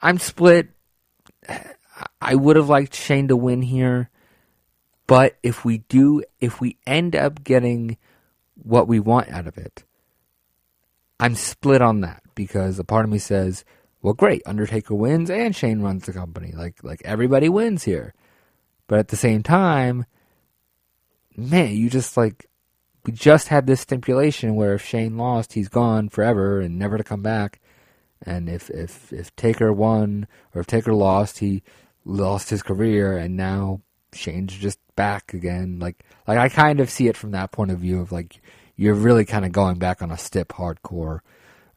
[0.00, 0.70] I'm split.
[2.20, 4.10] I would have liked Shane to win here.
[5.06, 7.98] But if we do, if we end up getting
[8.54, 9.84] what we want out of it,
[11.20, 13.64] I'm split on that because a part of me says,
[14.02, 16.52] well, great, Undertaker wins and Shane runs the company.
[16.52, 18.14] Like, like everybody wins here.
[18.86, 20.06] But at the same time,
[21.36, 22.46] man, you just like,
[23.04, 27.04] we just had this stipulation where if Shane lost, he's gone forever and never to
[27.04, 27.60] come back.
[28.24, 31.62] And if, if, if Taker won or if Taker lost, he
[32.04, 33.82] lost his career and now
[34.12, 35.78] Shane's just back again.
[35.78, 38.40] Like, like I kind of see it from that point of view of like,
[38.76, 41.20] you're really kind of going back on a stip hardcore.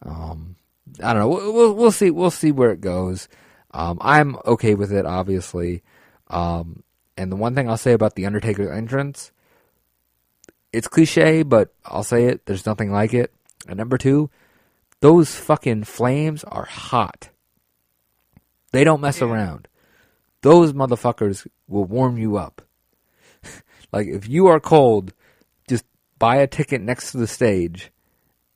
[0.01, 0.55] Um,
[1.03, 1.29] I don't know.
[1.29, 2.09] We'll, we'll, we'll see.
[2.11, 3.27] We'll see where it goes.
[3.71, 5.83] Um, I'm okay with it, obviously.
[6.29, 6.83] Um,
[7.17, 9.31] and the one thing I'll say about the Undertaker entrance,
[10.71, 12.45] it's cliche, but I'll say it.
[12.45, 13.33] There's nothing like it.
[13.67, 14.29] And number two,
[15.01, 17.29] those fucking flames are hot.
[18.71, 19.27] They don't mess Yeah.
[19.27, 19.67] around.
[20.41, 22.61] Those motherfuckers will warm you up.
[23.91, 25.13] like if you are cold,
[25.67, 25.85] just
[26.19, 27.91] buy a ticket next to the stage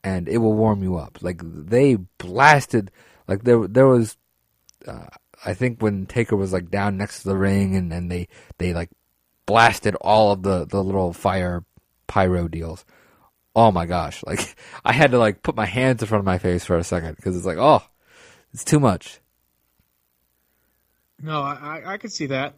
[0.04, 1.18] and it will warm you up.
[1.22, 2.90] Like they blasted
[3.28, 4.16] like there there was
[4.86, 5.06] uh,
[5.44, 8.28] I think when Taker was like down next to the ring and, and they
[8.58, 8.90] they like
[9.46, 11.64] blasted all of the the little fire
[12.06, 12.84] pyro deals.
[13.54, 16.38] Oh my gosh, like I had to like put my hands in front of my
[16.38, 17.82] face for a second because it's like, oh,
[18.52, 19.20] it's too much.
[21.20, 22.56] No, I, I, could see that.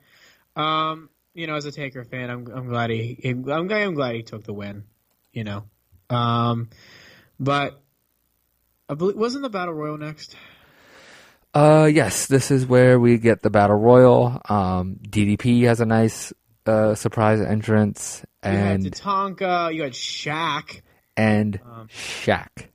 [0.57, 4.15] Um, you know, as a Taker fan, I'm I'm glad he, I'm, glad- I'm glad
[4.15, 4.85] he took the win.
[5.33, 5.65] You know,
[6.09, 6.71] um,
[7.39, 7.83] but
[8.89, 10.37] I believe wasn't the battle royal next?
[11.53, 14.41] Uh, yes, this is where we get the battle royal.
[14.49, 16.33] Um, DDP has a nice
[16.67, 20.81] uh surprise entrance, and You had Tatanka, you had Shaq.
[21.17, 22.69] and Um, Shaq.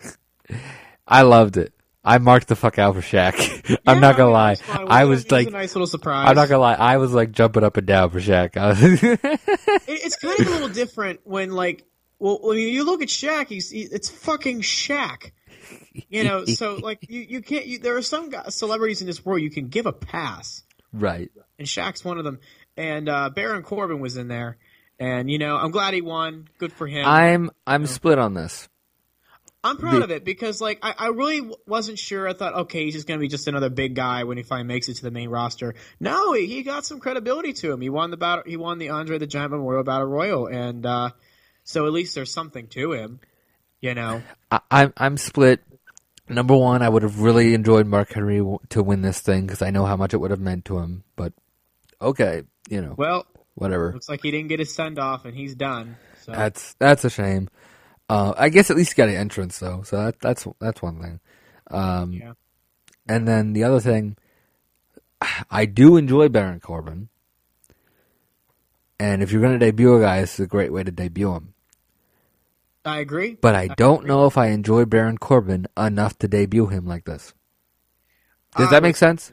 [1.06, 1.72] I loved it.
[2.06, 3.78] I marked the fuck out for Shaq.
[3.86, 4.56] I'm not gonna lie.
[4.56, 4.88] fun.
[4.90, 6.28] I It was it a like, nice little surprise.
[6.28, 6.74] I'm not gonna lie.
[6.74, 8.52] I was like jumping up and down for Shaq.
[9.86, 11.84] It, it's kind of a little different when like,
[12.18, 15.30] well, when you look at Shaq, he's he, it's fucking Shaq.
[16.08, 17.66] You know, so like you you can't.
[17.66, 20.62] You, there are some guys, celebrities in this world you can give a pass.
[20.94, 21.30] Right.
[21.58, 22.40] and Shaq's one of them.
[22.76, 24.56] And uh, Baron Corbin was in there,
[24.98, 26.48] and you know I'm glad he won.
[26.58, 27.06] Good for him.
[27.06, 28.68] I'm I'm split on this.
[29.62, 32.28] I'm proud the- of it because like I, I really w- wasn't sure.
[32.28, 34.88] I thought okay, he's just gonna be just another big guy when he finally makes
[34.88, 35.74] it to the main roster.
[36.00, 37.80] No, he, he got some credibility to him.
[37.80, 38.44] He won the battle.
[38.46, 41.10] He won the Andre the Giant Memorial Battle Royal, and uh,
[41.62, 43.20] so at least there's something to him.
[43.80, 45.62] You know, I, I'm I'm split.
[46.28, 49.60] Number one, I would have really enjoyed Mark Henry w- to win this thing because
[49.60, 51.04] I know how much it would have meant to him.
[51.16, 51.34] But
[52.00, 53.92] okay, you know, well, whatever.
[53.92, 55.96] looks like he didn't get his send off, and he's done.
[56.22, 57.50] So That's that's a shame.
[58.08, 61.00] Uh, I guess at least he got an entrance though, so that, that's that's one
[61.00, 61.20] thing.
[61.70, 62.32] Um, Yeah.
[63.06, 64.16] And then the other thing,
[65.50, 67.08] I do enjoy Baron Corbin,
[68.98, 71.32] and if you're going to debut a guy, this is a great way to debut
[71.34, 71.53] him.
[72.84, 73.36] I agree.
[73.40, 77.32] But I don't know if I enjoy Baron Corbin enough to debut him like this.
[78.56, 79.32] Does that make sense?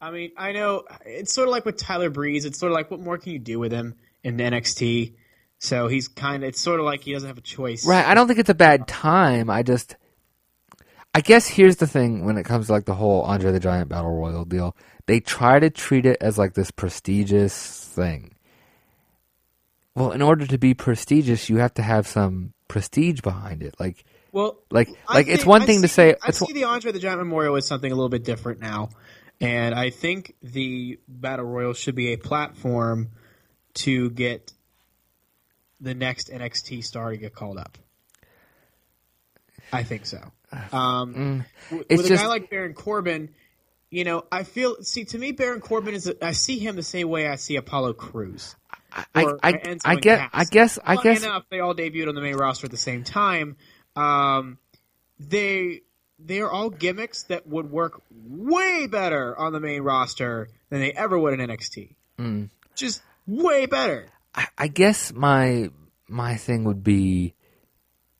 [0.00, 2.44] I mean, I know it's sort of like with Tyler Breeze.
[2.44, 5.14] It's sort of like, what more can you do with him in NXT?
[5.58, 7.86] So he's kind of, it's sort of like he doesn't have a choice.
[7.86, 8.04] Right.
[8.04, 9.48] I don't think it's a bad time.
[9.48, 9.96] I just,
[11.14, 13.88] I guess here's the thing when it comes to like the whole Andre the Giant
[13.88, 14.76] Battle Royal deal.
[15.06, 18.33] They try to treat it as like this prestigious thing.
[19.94, 23.74] Well, in order to be prestigious, you have to have some prestige behind it.
[23.78, 26.16] Like, Well, like, I like it's one I thing to say.
[26.22, 28.88] I see the Andre the Giant Memorial as something a little bit different now,
[29.40, 33.10] and I think the Battle Royal should be a platform
[33.74, 34.52] to get
[35.80, 37.78] the next NXT star to get called up.
[39.72, 40.18] I think so.
[40.72, 41.44] Um, Mm.
[41.88, 43.30] It's with a just- guy like Baron Corbin,
[43.90, 44.76] you know, I feel.
[44.82, 46.06] See, to me, Baron Corbin is.
[46.08, 48.54] A, I see him the same way I see Apollo Crews.
[49.14, 50.28] I, or I, I guess.
[50.32, 51.22] I guess, I Funny guess.
[51.24, 53.56] enough, they all debuted on the main roster at the same time.
[53.96, 54.58] Um,
[55.18, 55.80] they
[56.18, 60.92] they are all gimmicks that would work way better on the main roster than they
[60.92, 61.94] ever would in NXT.
[62.18, 62.50] Mm.
[62.76, 64.06] Just way better.
[64.34, 65.70] I, I guess my
[66.08, 67.34] my thing would be,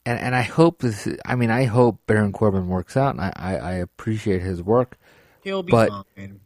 [0.05, 1.07] and and I hope this.
[1.25, 4.99] I mean, I hope Baron Corbin works out, and I, I, I appreciate his work.
[5.43, 6.41] He'll be But- fine.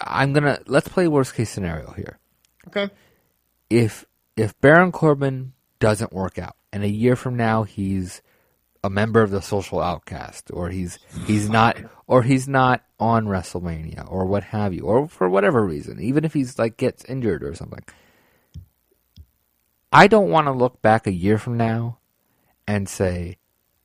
[0.00, 2.18] I'm gonna let's play worst case scenario here.
[2.68, 2.90] Okay.
[3.70, 4.04] If
[4.36, 8.22] if Baron Corbin doesn't work out, and a year from now he's
[8.84, 11.76] a member of the social outcast, or he's he's not,
[12.06, 16.32] or he's not on WrestleMania, or what have you, or for whatever reason, even if
[16.32, 17.82] he's like gets injured or something,
[19.92, 21.98] I don't want to look back a year from now
[22.66, 23.38] and say,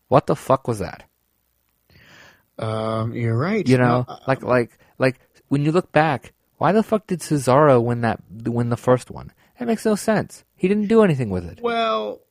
[0.07, 1.03] "What the fuck was that?"
[2.59, 3.67] Um, you're right.
[3.67, 7.21] You know, No, uh, like like like when you look back, Why the fuck did
[7.21, 9.31] Cesaro win that win the first one?
[9.57, 10.43] That makes no sense.
[10.55, 11.59] He didn't do anything with it.
[11.59, 12.21] Well,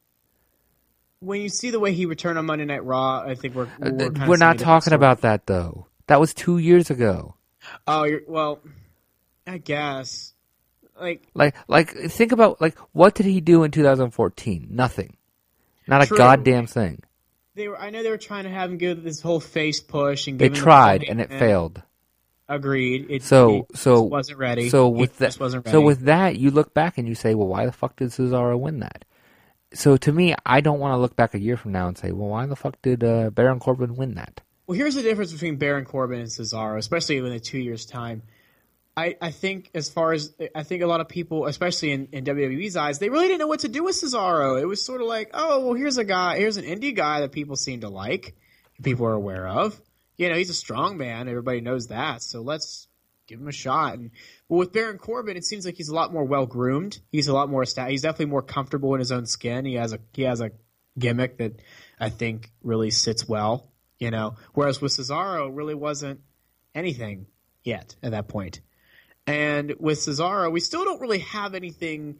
[1.19, 3.89] when you see the way he returned on Monday Night Raw, I think we're we're,
[3.89, 5.89] Uh, We're seeing not talking about that though.
[6.07, 7.35] That was two years ago.
[7.89, 8.61] Oh, you're, well,
[9.49, 10.33] I guess.
[10.95, 14.69] Like Like, like, think about like what did he do in 2014?
[14.71, 15.17] Nothing.
[15.89, 17.03] Not a goddamn thing.
[17.57, 20.29] they were, I know they were trying to have him give this whole face push
[20.29, 21.83] and They give him the tried and it hate failed.
[22.51, 23.07] Agreed.
[23.09, 24.71] It, So, he so wasn't ready.
[24.71, 25.73] So with that, wasn't ready.
[25.73, 28.59] so with that, you look back and you say, well, why the fuck did Cesaro
[28.59, 29.05] win that?
[29.73, 32.11] So to me, I don't want to look back a year from now and say,
[32.11, 34.41] well, why the fuck did uh, Baron Corbin win that?
[34.67, 38.23] Well, here's the difference between Baron Corbin and Cesaro, especially in the two years' time.
[38.97, 42.25] I, I think as far as I think a lot of people, especially in, in
[42.25, 44.61] WWE's eyes, they really didn't know what to do with Cesaro.
[44.61, 47.31] It was sort of like, oh, well, here's a guy, here's an indie guy that
[47.31, 48.35] people seem to like,
[48.83, 49.81] people are aware of.
[50.21, 51.29] You know, he's a strong man.
[51.29, 52.23] Everybody knows that.
[52.23, 52.89] So let's
[53.27, 53.95] give him a shot.
[53.95, 54.11] And
[54.51, 57.01] but with Baron Corbin, it seems like he's a lot more well groomed.
[57.11, 59.65] He's a lot more sta He's definitely more comfortable in his own skin.
[59.65, 60.51] He has a he has a
[60.99, 61.63] gimmick that
[61.99, 63.73] I think really sits well.
[63.99, 66.21] You know, whereas with Cesaro, really wasn't
[66.75, 67.25] anything
[67.65, 68.61] yet at that point.
[69.27, 72.19] And with Cesaro, we still don't really have anything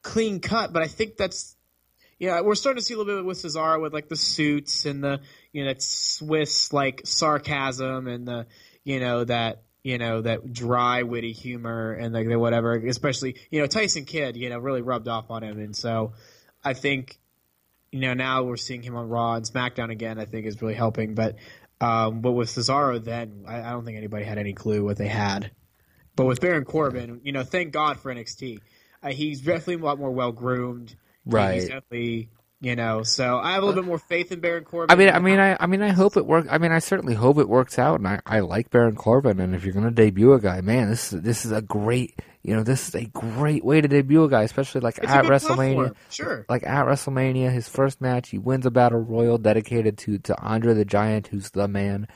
[0.00, 1.54] clean cut, but I think that's
[2.18, 5.02] yeah, we're starting to see a little bit with Cesaro with like the suits and
[5.02, 5.20] the
[5.52, 8.46] you know that Swiss like sarcasm and the
[8.84, 13.60] you know that you know that dry witty humor and like the whatever, especially you
[13.60, 16.12] know Tyson Kidd, you know, really rubbed off on him, and so
[16.64, 17.18] I think
[17.92, 20.18] you know now we're seeing him on Raw and SmackDown again.
[20.18, 21.36] I think is really helping, but
[21.80, 25.06] um, but with Cesaro, then I, I don't think anybody had any clue what they
[25.06, 25.52] had.
[26.16, 28.58] But with Baron Corbin, you know, thank God for NXT.
[29.00, 30.96] Uh, he's definitely a lot more well groomed.
[31.28, 31.60] Right.
[31.60, 32.30] Definitely,
[32.60, 33.02] you know.
[33.02, 34.90] So I have a little bit more faith in Baron Corbin.
[34.90, 36.48] I mean, I mean, I, I mean, I hope it works.
[36.50, 38.00] I mean, I certainly hope it works out.
[38.00, 39.38] And I, I like Baron Corbin.
[39.40, 42.20] And if you're going to debut a guy, man, this is this is a great,
[42.42, 45.24] you know, this is a great way to debut a guy, especially like It's at
[45.26, 45.74] WrestleMania.
[45.74, 46.46] platform, Sure.
[46.48, 50.74] Like at WrestleMania, his first match, he wins a battle royal dedicated to to Andre
[50.74, 52.08] the Giant, who's the man.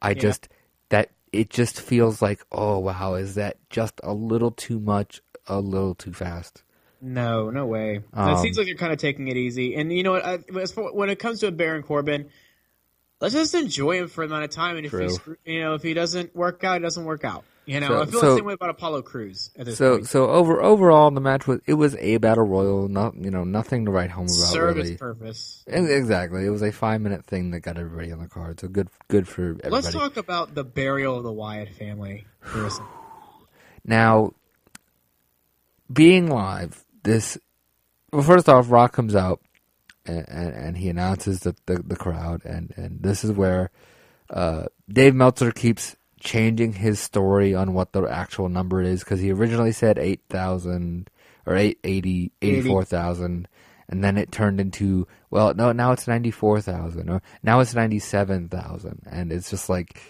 [0.00, 0.48] I just
[0.88, 5.60] that it just feels like, oh wow, is that just a little too much, a
[5.60, 6.62] little too fast?
[7.00, 8.00] No, no way.
[8.14, 9.74] Um, it seems like you're kind of taking it easy.
[9.76, 10.24] And you know what?
[10.24, 12.30] I, as for, when it comes to Baron Corbin,
[13.20, 14.76] let's just enjoy him for the amount of time.
[14.76, 15.36] And if True.
[15.44, 17.44] you know, if he doesn't work out, it doesn't work out.
[17.66, 20.06] You know, So- I feel so- the same way about Apollo Crews So point.
[20.08, 23.86] so over overall, the match was it was a battle royal, not you know nothing
[23.86, 24.96] to write home about Serve really.
[24.96, 25.64] purpose.
[25.66, 26.46] Ex- Exactly.
[26.46, 28.60] It was a five minute thing that got everybody on the card.
[28.60, 29.70] So good good for everybody.
[29.70, 32.24] Let's talk about the burial of the Wyatt family.
[32.54, 32.70] a.
[33.84, 34.32] Now
[35.92, 37.38] being live, this
[38.12, 39.40] well first off, Rock comes out
[40.04, 43.70] and, and, and he announces the, the, the crowd and, and this is where
[44.28, 49.30] uh, Dave Meltzer keeps changing his story on what the actual number is because he
[49.30, 51.08] originally said 8,000
[51.46, 53.48] or 880 84,000
[53.88, 59.30] and then it turned into well no now it's 94,000 or now it's 97,000 and
[59.30, 60.00] it's just like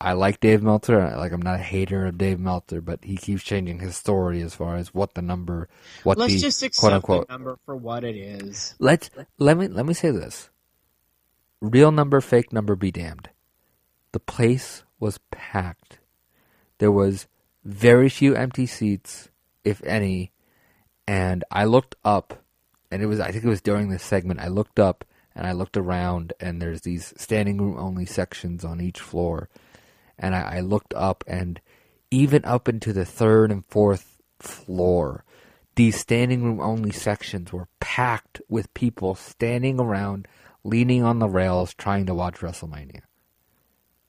[0.00, 1.16] I like Dave Meltzer.
[1.16, 4.54] Like I'm not a hater of Dave Meltzer but he keeps changing his story as
[4.54, 5.68] far as what the number
[6.02, 8.74] what Let's the just quote accept unquote the number for what it is.
[8.78, 10.50] let's let me let me say this.
[11.60, 13.30] Real number fake number be damned.
[14.12, 15.98] The place was packed.
[16.78, 17.26] There was
[17.64, 19.28] very few empty seats
[19.64, 20.30] if any
[21.08, 22.44] and i looked up
[22.92, 25.04] and it was i think it was during this segment i looked up
[25.36, 29.48] and i looked around and there's these standing room only sections on each floor.
[30.18, 31.60] And I, I looked up and
[32.10, 35.24] even up into the third and fourth floor
[35.76, 40.26] these standing room only sections were packed with people standing around
[40.64, 43.02] leaning on the rails trying to watch wrestlemania.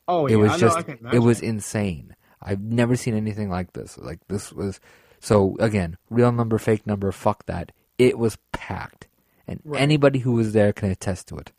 [0.08, 2.16] Oh, it yeah, was I know, just can it was insane.
[2.42, 3.98] I've never seen anything like this.
[3.98, 4.80] Like this was
[5.20, 7.74] so again real number fake number fuck that.
[7.98, 9.07] It was packed
[9.48, 9.82] and Right.
[9.82, 11.52] anybody who was there can attest to it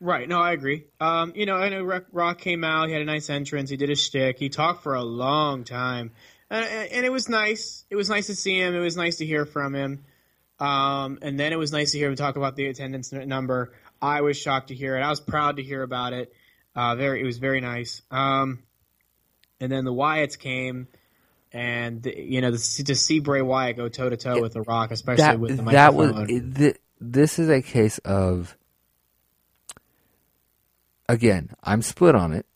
[0.00, 0.28] Right.
[0.28, 0.84] No, I agree.
[1.00, 2.88] Um, you know, I know Rock, came out.
[2.88, 3.70] He had a nice entrance.
[3.70, 4.38] He did his shtick.
[4.38, 6.10] He talked for a long time,
[6.50, 7.86] and, and it was nice.
[7.88, 8.74] It was nice to see him.
[8.74, 10.04] It was nice to hear from him.
[10.60, 13.72] Um, and then it was nice to hear him talk about the attendance number.
[14.02, 15.00] I was shocked to hear it.
[15.00, 16.34] I was proud to hear about it.
[16.76, 18.02] Uh, very, it was very nice.
[18.10, 18.62] Um,
[19.60, 20.88] and then the Wyatts came,
[21.54, 24.90] and you know, the, to see Bray Wyatt go toe to toe with the Rock,
[24.90, 26.52] especially that with the that was microphone.
[26.54, 28.56] th- this is a case of
[31.08, 32.46] again i'm split on it.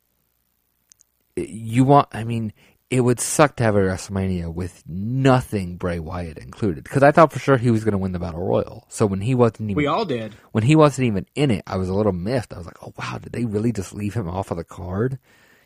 [1.37, 2.53] It- you want i mean
[2.91, 7.31] it would suck to have a wrestlemania with nothing bray wyatt included because i thought
[7.33, 8.87] for sure he was going to win the battle royal.
[8.89, 10.35] So when he wasn't even we all did.
[10.53, 12.53] when he wasn't even in it i was a little miffed.
[12.55, 15.19] I was like oh wow did they really just leave him off of the card?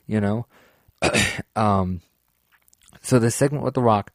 [0.07, 0.47] You know?
[1.57, 2.01] Um,
[3.03, 4.13] so the segment with The Rock,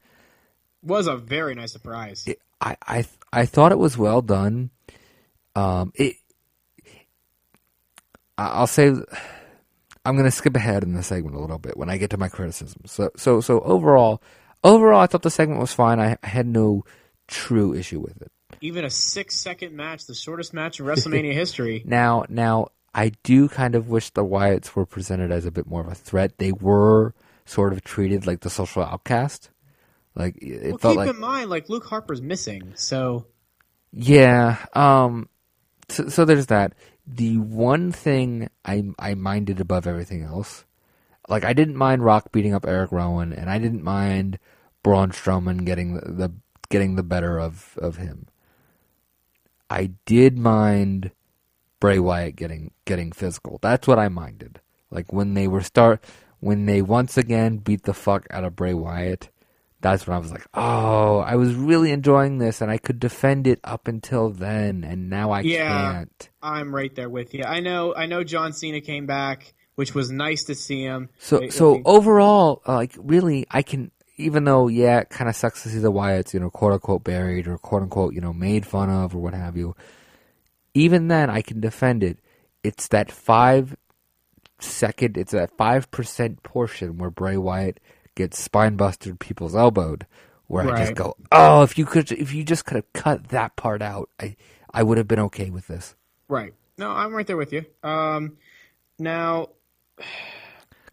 [0.83, 2.23] Was a very nice surprise.
[2.27, 4.69] it, I I I thought it was well done.
[5.55, 6.15] Um, it.
[8.37, 8.87] I'll say,
[10.05, 12.17] I'm going to skip ahead in the segment a little bit when I get to
[12.17, 12.91] my criticisms.
[12.91, 14.21] So so so overall,
[14.63, 15.99] overall, I thought the segment was fine.
[15.99, 16.83] I, I had no
[17.27, 18.31] true issue with it.
[18.61, 21.83] Even a six second match, the shortest match in WrestleMania history.
[21.85, 25.81] Now, now, I do kind of wish the Wyatts were presented as a bit more
[25.81, 26.37] of a threat.
[26.37, 27.13] They were
[27.47, 29.51] sort of treated like the social outcast.
[30.15, 33.27] Like it Well, felt keep like, in mind, like Luke Harper's missing, so
[33.93, 34.65] yeah.
[34.73, 35.29] Um.
[35.89, 36.73] So, so there's that.
[37.07, 40.65] The one thing I I minded above everything else,
[41.29, 44.39] like I didn't mind Rock beating up Eric Rowan, and I didn't mind
[44.83, 46.33] Braun Strowman getting the, the
[46.69, 48.27] getting the better of of him.
[49.69, 51.11] I did mind
[51.79, 53.59] Bray Wyatt getting getting physical.
[53.61, 54.61] That's what I minded.
[54.91, 56.03] Like when they were start
[56.47, 59.29] when they once again beat the fuck out of Bray Wyatt.
[59.81, 63.45] That's when I was like, "Oh, I was really enjoying this, and I could defend
[63.45, 65.67] it up until then, and now I Yeah.
[65.93, 67.43] can't." I'm right there with you.
[67.43, 68.23] I know, I know.
[68.23, 71.09] John Cena came back, which was nice to see him.
[71.19, 73.91] So, I- so overall, uh, like really, I can.
[74.19, 77.03] Even though, yeah, it kind of sucks to see the Wyatts, you know, quote unquote
[77.03, 79.75] buried or quote unquote, you know, made fun of or what have you.
[80.73, 82.17] Even then, I can defend it.
[82.63, 83.75] It's that five
[84.59, 87.79] second, it's that five percent portion where Bray Wyatt
[88.15, 90.05] gets spine busted, people's elbowed,
[90.47, 93.55] where I just go, oh, if you could, if you just could have cut that
[93.55, 94.35] part out, I,
[94.73, 95.95] I would have been okay with this.
[96.27, 96.53] right.
[96.79, 97.65] No, I'm right there with you.
[97.81, 98.37] Um,
[98.99, 99.49] now,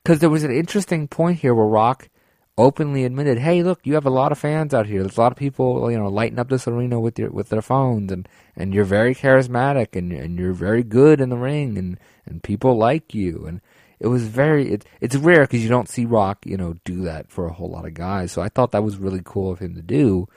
[0.03, 2.09] Because there was an interesting point here where Rock
[2.57, 5.03] openly admitted, "Hey, look, you have a lot of fans out here.
[5.03, 7.61] There's a lot of people, you know, lighting up this arena with your with their
[7.63, 8.27] phones, and
[8.57, 12.77] and you're very charismatic, and and you're very good in the ring, and and people
[12.77, 13.61] like you." And
[14.01, 17.31] it was very it, it's rare because you don't see Rock, you know, do that
[17.31, 18.33] for a whole lot of guys.
[18.33, 20.29] So I thought that was really cool of him to do.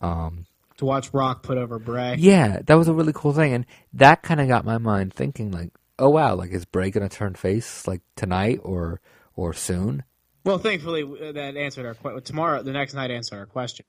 [0.00, 0.46] Um,
[0.76, 2.14] to watch Rock put over Bray.
[2.18, 5.50] yeah, that was a really cool thing, and that kind of got my mind thinking,
[5.50, 9.00] like, oh wow, like is Bray gonna turn face like tonight or
[9.34, 10.04] or soon?
[10.44, 12.22] Well, thankfully, uh, that answered our question.
[12.22, 13.84] Tomorrow, the next night, answered our question.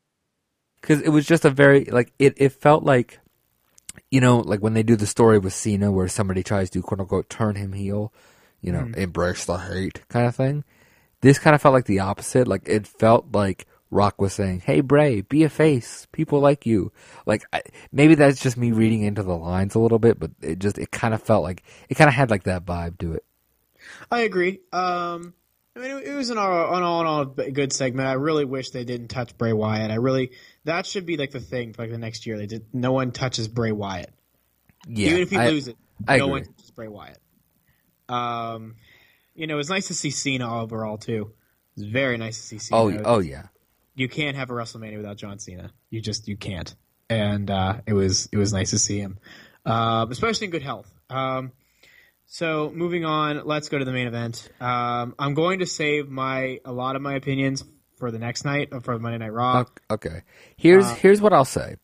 [0.82, 2.34] because it was just a very like it.
[2.38, 3.20] It felt like,
[4.12, 7.00] you know, like when they do the story with Cena, where somebody tries to quote
[7.00, 8.14] unquote turn him heel,
[8.62, 10.64] you know, embrace the hate kind of thing.
[11.22, 12.48] This kind of felt like the opposite.
[12.48, 16.08] Like it felt like Rock was saying, "Hey Bray, be a face.
[16.12, 16.92] People like you."
[17.26, 17.62] Like I,
[17.92, 20.92] maybe that's just me reading into the lines a little bit, but it just it
[20.92, 23.26] kind of felt like it kind of had like that vibe to it.
[24.12, 24.60] I agree.
[24.72, 25.34] Um,
[25.76, 28.08] I mean, it, it was an all, an all in all good segment.
[28.08, 29.92] I really wish they didn't touch Bray Wyatt.
[29.92, 30.32] I really
[30.66, 32.38] that should be like the thing for like the next year.
[32.38, 32.66] They did.
[32.74, 34.14] No one touches Bray Wyatt,
[34.88, 35.76] Yeah, even if he loses.
[36.08, 36.32] I no agree.
[36.32, 37.18] one touches Bray Wyatt.
[38.08, 38.76] Um,
[39.36, 41.32] you know, it's nice to see Cena overall too.
[41.76, 42.82] It's very nice to see Cena.
[42.82, 43.44] Oh, oh yeah.
[43.96, 45.72] you can't have a WrestleMania without John Cena.
[45.90, 46.76] You just you can't.
[47.10, 49.18] And uh, it was it was nice to see him,
[49.66, 50.92] um, especially in good health.
[51.10, 51.52] Um,
[52.32, 54.50] so moving on, let's go to the main event.
[54.62, 57.64] Um, I'm going to save my a lot of my opinions
[57.98, 59.66] for the next night uh, for Monday Night Raw.
[59.90, 60.22] Okay.
[60.56, 61.76] Here's Uh, here's what I'll say.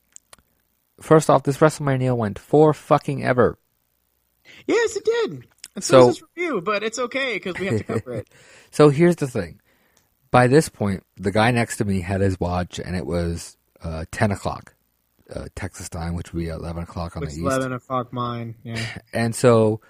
[1.01, 3.57] First off, this WrestleMania went for fucking ever.
[4.67, 5.43] Yes, it did.
[5.73, 8.27] And so, So- review, but it's okay because we have to cover it.
[8.72, 9.59] So here's the thing.
[10.31, 14.05] By this point, the guy next to me had his watch, and it was uh,
[14.11, 14.76] ten o'clock
[15.34, 17.45] uh, Texas time, which would be eleven o'clock on It's the east.
[17.51, 18.55] eleven o'clock mine.
[18.63, 18.80] Yeah.
[19.13, 19.81] And so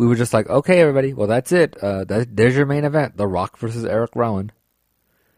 [0.00, 1.76] we were just like, okay, everybody, well that's it.
[1.76, 4.50] Uh, that, there's your main event: The Rock versus Eric Rowan.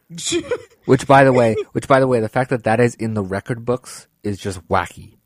[0.84, 3.22] Which, by the way, which by the way, the fact that that is in the
[3.22, 5.16] record books is just wacky.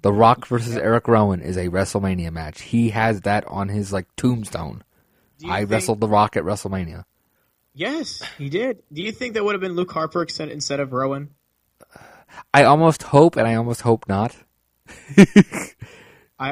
[0.00, 2.62] The Rock versus Eric Rowan is a WrestleMania match.
[2.62, 4.82] He has that on his like tombstone.
[5.46, 7.04] I think- wrestled The Rock at WrestleMania.
[7.74, 8.82] Yes, he did.
[8.92, 11.30] Do you think that would have been Luke Harper instead instead of Rowan?
[12.52, 14.36] I almost hope, and I almost hope not.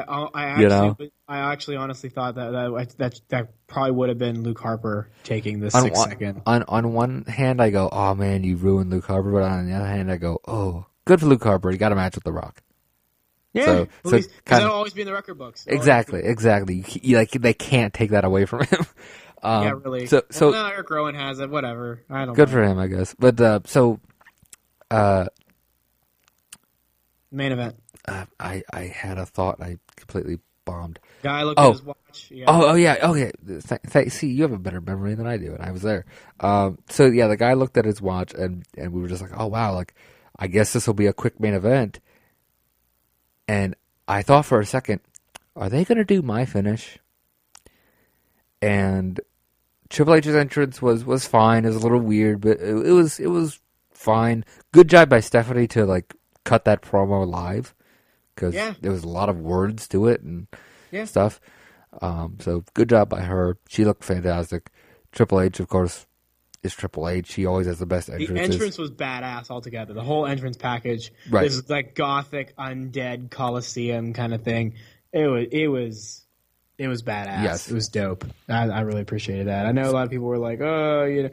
[0.01, 0.97] I I actually You know?
[1.27, 5.59] I actually honestly thought that that that that probably would have been Luke Harper taking
[5.59, 6.41] the On six one, second.
[6.45, 9.73] on on one hand, I go, "Oh man, you ruined Luke Harper," but on the
[9.75, 11.71] other hand, I go, "Oh, good for Luke Harper.
[11.71, 12.61] He got a match with The Rock."
[13.53, 15.65] Yeah, so- so least- kinda- that'll always be in the record books.
[15.67, 16.75] It'll Exactly, exactly.
[16.77, 18.85] You, you, like they can't take that away from him.
[19.45, 20.05] Um, yeah, really.
[20.07, 21.49] So so well, no, Eric Rowan has it.
[21.49, 22.01] Whatever.
[22.09, 22.33] I don't.
[22.33, 22.53] good know.
[22.53, 23.13] for him, I guess.
[23.19, 23.99] But uh, so
[24.89, 25.25] uh,
[27.31, 27.75] Main event.
[28.07, 29.61] uh, I I had a thought.
[29.61, 30.99] I completely bombed.
[31.23, 31.69] Guy looked Oh.
[31.69, 32.27] at his watch.
[32.29, 32.45] Yeah.
[32.47, 33.31] Oh, oh yeah, okay.
[33.45, 36.05] Th- th- see, you have a better memory than I do, and I was there.
[36.39, 39.31] Um, so yeah, the guy looked at his watch, and and we were just like,
[39.37, 39.93] oh wow, like
[40.37, 41.99] I guess this will be a quick main event.
[43.47, 43.75] And
[44.07, 45.01] I thought for a second,
[45.55, 46.97] are they going to do my finish?
[48.61, 49.19] And
[49.89, 51.65] Triple H's entrance was was fine.
[51.65, 53.59] It was a little weird, but it, it was it was
[53.91, 54.45] fine.
[54.71, 56.13] Good job by Stephanie to like
[56.45, 57.73] cut that promo live
[58.35, 58.73] because Yeah.
[58.81, 60.47] there was a lot of words to it and
[60.91, 61.05] Yeah.
[61.05, 61.39] stuff.
[62.01, 63.57] Um, so good job by her.
[63.67, 64.69] She looked fantastic.
[65.11, 66.07] Triple H, of course,
[66.63, 67.33] is Triple H.
[67.35, 68.31] He always has the best entrance.
[68.31, 69.93] The entrance was badass altogether.
[69.93, 71.11] The whole entrance package.
[71.29, 71.43] Right.
[71.43, 74.73] This is like gothic undead coliseum kind of thing.
[75.11, 76.19] It was it was
[76.79, 77.43] it was badass.
[77.43, 77.69] Yes.
[77.69, 78.25] It was dope.
[78.49, 79.67] I, I really appreciated that.
[79.67, 81.29] I know a lot of people were like, oh, you know,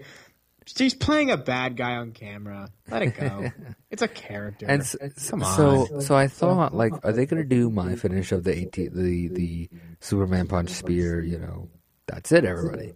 [0.77, 2.69] she's playing a bad guy on camera.
[2.91, 3.51] Let it go.
[3.91, 4.67] it's a character.
[4.69, 4.97] And s-
[5.29, 5.57] Come on.
[5.57, 9.29] so, so I thought, like, are they gonna do my finish of the 18, the
[9.29, 9.71] the
[10.01, 11.23] Superman punch spear?
[11.23, 11.69] You know,
[12.07, 12.95] that's it, everybody.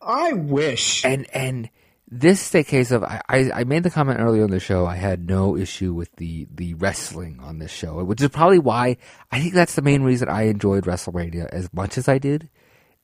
[0.00, 1.04] I wish.
[1.04, 1.70] And and
[2.10, 4.84] this is a case of I, I I made the comment earlier in the show.
[4.86, 8.96] I had no issue with the the wrestling on this show, which is probably why
[9.30, 12.48] I think that's the main reason I enjoyed WrestleMania as much as I did.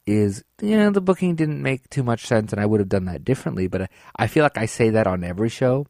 [0.09, 3.05] Is you know the booking didn't make too much sense, and I would have done
[3.05, 3.68] that differently.
[3.68, 5.86] But I, I feel like I say that on every show.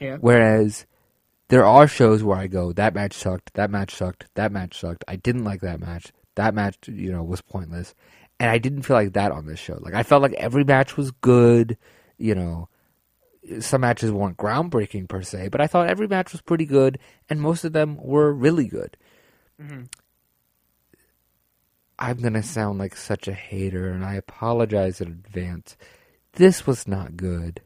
[0.00, 0.16] Yeah.
[0.20, 0.86] Whereas
[1.50, 5.04] there are shows where I go, that match sucked, that match sucked, that match sucked.
[5.06, 6.12] I didn't like that match.
[6.34, 7.94] That match, you know, was pointless.
[8.40, 9.78] And I didn't feel like that on this show.
[9.80, 11.76] Like I felt like every match was good,
[12.18, 12.68] you know.
[13.60, 16.98] Some matches weren't groundbreaking per se, but I thought every match was pretty good
[17.28, 18.96] and most of them were really good.
[19.62, 19.82] Mm-hmm.
[22.00, 25.76] I'm going to sound like such a hater and I apologize in advance.
[26.32, 27.60] This was not good.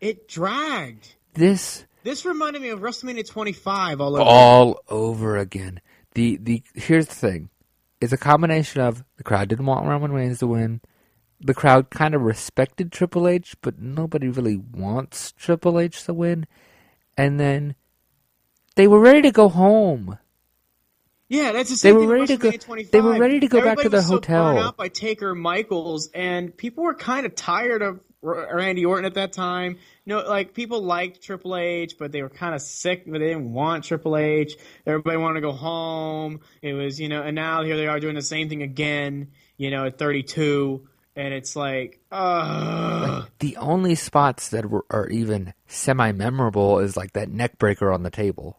[0.00, 1.14] It dragged.
[1.34, 4.22] This This reminded me of WrestleMania 25 all over.
[4.22, 5.80] all over again.
[6.14, 7.48] The the here's the thing.
[8.00, 10.80] It's a combination of the crowd didn't want Roman Reigns to win.
[11.40, 16.46] The crowd kind of respected Triple H, but nobody really wants Triple H to win.
[17.16, 17.76] And then
[18.76, 20.18] they were ready to go home.
[21.32, 22.90] Yeah, that's the same They were thing ready to go- 25.
[22.92, 24.58] they were ready to go back to their hotel.
[24.58, 29.32] out by Taker Michaels, and people were kind of tired of Randy Orton at that
[29.32, 29.78] time.
[30.04, 33.04] You know, like people liked Triple H, but they were kind of sick.
[33.06, 34.56] But they didn't want Triple H.
[34.86, 36.40] Everybody wanted to go home.
[36.60, 39.28] It was, you know, and now here they are doing the same thing again.
[39.56, 40.86] You know, at 32,
[41.16, 43.28] and it's like, ugh.
[43.38, 48.02] The only spots that were are even semi memorable is like that neck breaker on
[48.02, 48.58] the table.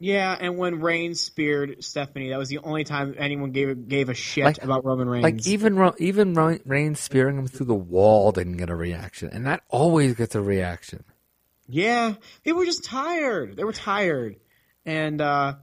[0.00, 4.14] Yeah, and when Reigns speared Stephanie, that was the only time anyone gave gave a
[4.14, 5.24] shit Like- about Roman Reigns.
[5.24, 9.62] Like even even Reigns spearing him through the wall didn't get a reaction, and that
[9.68, 11.04] always gets a reaction.
[11.68, 12.14] Yeah,
[12.44, 13.56] people were just tired.
[13.56, 14.36] They were tired,
[14.86, 15.54] and uh,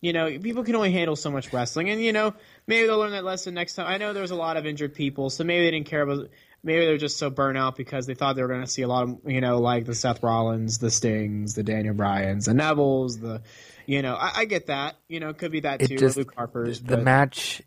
[0.00, 1.90] you know, people can only handle so much wrestling.
[1.90, 2.32] And you know,
[2.68, 3.86] maybe they'll learn that lesson next time.
[3.88, 6.28] I know there was a lot of injured people, so maybe they didn't care about.
[6.62, 8.82] Maybe they were just so burnt out because they thought they were going to see
[8.82, 12.52] a lot of, you know, like the Seth Rollins, the Stings, the Daniel Bryans, the
[12.52, 13.40] Nevilles, the,
[13.86, 14.96] you know, I, I get that.
[15.08, 15.96] You know, it could be that It too.
[15.96, 17.62] just- Luke Harper's, the but match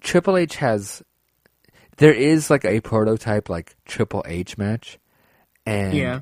[0.00, 1.02] Triple H has
[1.98, 4.98] there is like a prototype like Triple H match
[5.66, 6.20] and Yeah.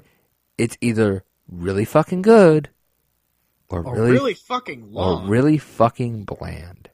[0.59, 2.71] it's either really fucking good
[3.69, 6.89] or, or really, really, fucking or really fucking bland.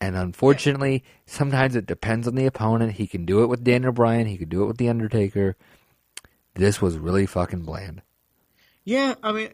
[0.00, 2.92] And unfortunately, sometimes it depends on the opponent.
[2.92, 5.56] He can do it with Daniel Bryan, he could do it with The Undertaker.
[6.54, 8.02] This was really fucking bland.
[8.84, 9.50] Yeah, I mean,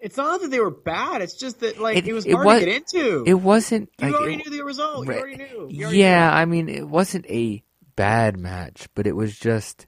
[0.00, 1.22] it's not that they were bad.
[1.22, 3.24] It's just that like It- it, was it hard was- to get into.
[3.26, 5.06] It wasn't you like already it- knew the result.
[5.06, 5.66] You already knew.
[5.70, 6.36] You already yeah, knew.
[6.36, 7.62] I mean, it wasn't a
[7.96, 9.86] bad match, but it was just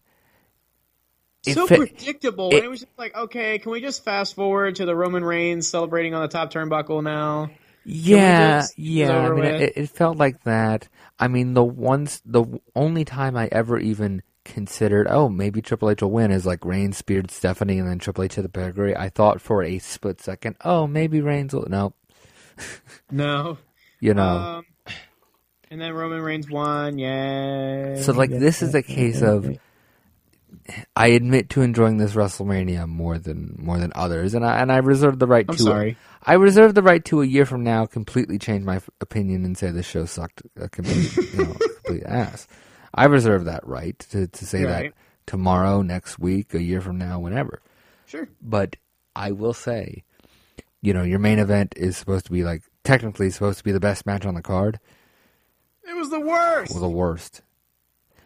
[1.43, 2.51] so fit- predictable.
[2.51, 5.25] it- and it was just like, okay, can we just fast forward to the Roman
[5.25, 7.51] Reigns celebrating on the top turnbuckle now?
[7.85, 9.19] Yeah, just get it yeah.
[9.19, 10.89] I mean, it, it felt like that.
[11.19, 12.45] I mean, the once the
[12.77, 16.97] only time I ever even considered, oh, maybe Triple H will win is like Reigns
[16.97, 18.97] speared Stephanie and then Triple H hit the pedigree.
[18.97, 21.67] I thought for a split second, oh, maybe Reigns will.
[21.69, 21.95] No,
[23.11, 23.59] No.
[24.01, 24.27] you know.
[24.27, 24.65] Um,
[25.71, 26.99] and then Roman Reigns won.
[26.99, 28.01] Yay.
[28.03, 29.57] so like, this is a case of.
[30.97, 34.79] I admit to enjoying this WrestleMania more than more than others, and I and I
[34.79, 35.63] reserve the right I'm to.
[35.63, 35.97] sorry.
[36.23, 39.71] I reserve the right to a year from now completely change my opinion and say
[39.71, 41.53] this show sucked a complete, you know,
[41.85, 42.47] complete ass.
[42.95, 44.93] I reserve that right to, to say that
[45.27, 47.61] tomorrow, next week, a year from now, whenever.
[48.07, 48.29] Sure.
[48.41, 48.77] But
[49.15, 50.05] I will say,
[50.81, 53.81] you know, your main event is supposed to be like technically supposed to be the
[53.81, 54.81] best match on the card,
[55.87, 56.75] It was the worst.
[56.75, 57.43] or the worst.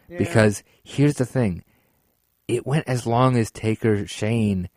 [0.07, 0.17] Yeah.
[0.19, 1.63] Because here's the thing,
[2.47, 4.69] it went as long as Taker Shane.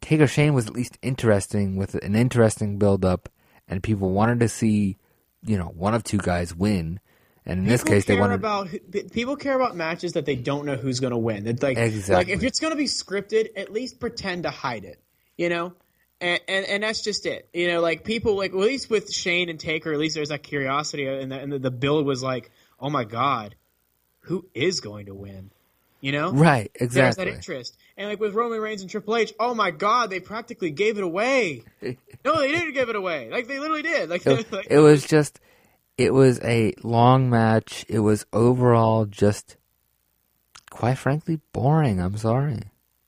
[0.00, 3.28] Taker Shane was at least interesting with an interesting build up,
[3.68, 4.96] and people wanted to see,
[5.42, 7.00] you know, one of two guys win.
[7.46, 8.34] And in this People case, they wanted.
[8.36, 8.68] about
[9.12, 11.46] people care about matches that they don't know who's going to win.
[11.46, 12.14] It's like, Exactly.
[12.14, 14.98] like if it's going to be scripted, at least pretend to hide it.
[15.36, 15.74] You know,
[16.20, 17.48] and, and and that's just it.
[17.52, 20.30] You know, like people like well, at least with Shane and Taker, at least there's
[20.30, 22.50] that curiosity, and the, and the, the build was like,
[22.80, 23.56] oh my god,
[24.20, 25.50] who is going to win?
[26.00, 27.00] You know, Right, Exactly.
[27.00, 30.20] There's that interest, and like with Roman Reigns and Triple H, oh my God, they
[30.20, 31.64] practically gave it away.
[32.24, 33.30] no, they didn't give it away.
[33.30, 34.08] Like they literally did.
[34.10, 35.40] Like, It, like- it was just,
[35.96, 37.84] it was a long match.
[37.88, 39.56] It was overall just,
[40.70, 42.00] quite frankly, boring.
[42.00, 42.60] I'm sorry.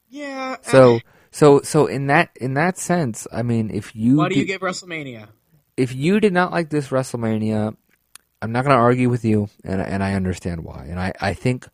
[0.09, 0.57] yeah.
[0.63, 1.01] So,
[1.31, 4.61] so, so in that in that sense, I mean, if you why do you give
[4.63, 5.29] WrestleMania?
[5.77, 7.77] if you did not like this WrestleMania,
[8.41, 10.87] I'm not going to argue with you, and and I understand why.
[10.89, 11.67] And I I think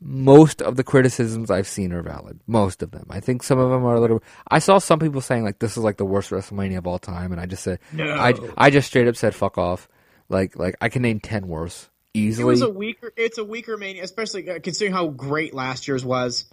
[0.00, 2.40] most of the criticisms I've seen are valid.
[2.46, 3.06] Most of them.
[3.10, 4.22] I think some of them are a little.
[4.50, 7.32] I saw some people saying like this is like the worst WrestleMania of all time,
[7.32, 8.10] and I just said No.
[8.14, 9.88] I I just straight up said fuck off.
[10.30, 12.42] Like like I can name ten worse easily.
[12.42, 13.12] It was a weaker.
[13.16, 16.46] It's a weaker Mania, especially considering how great last year's was.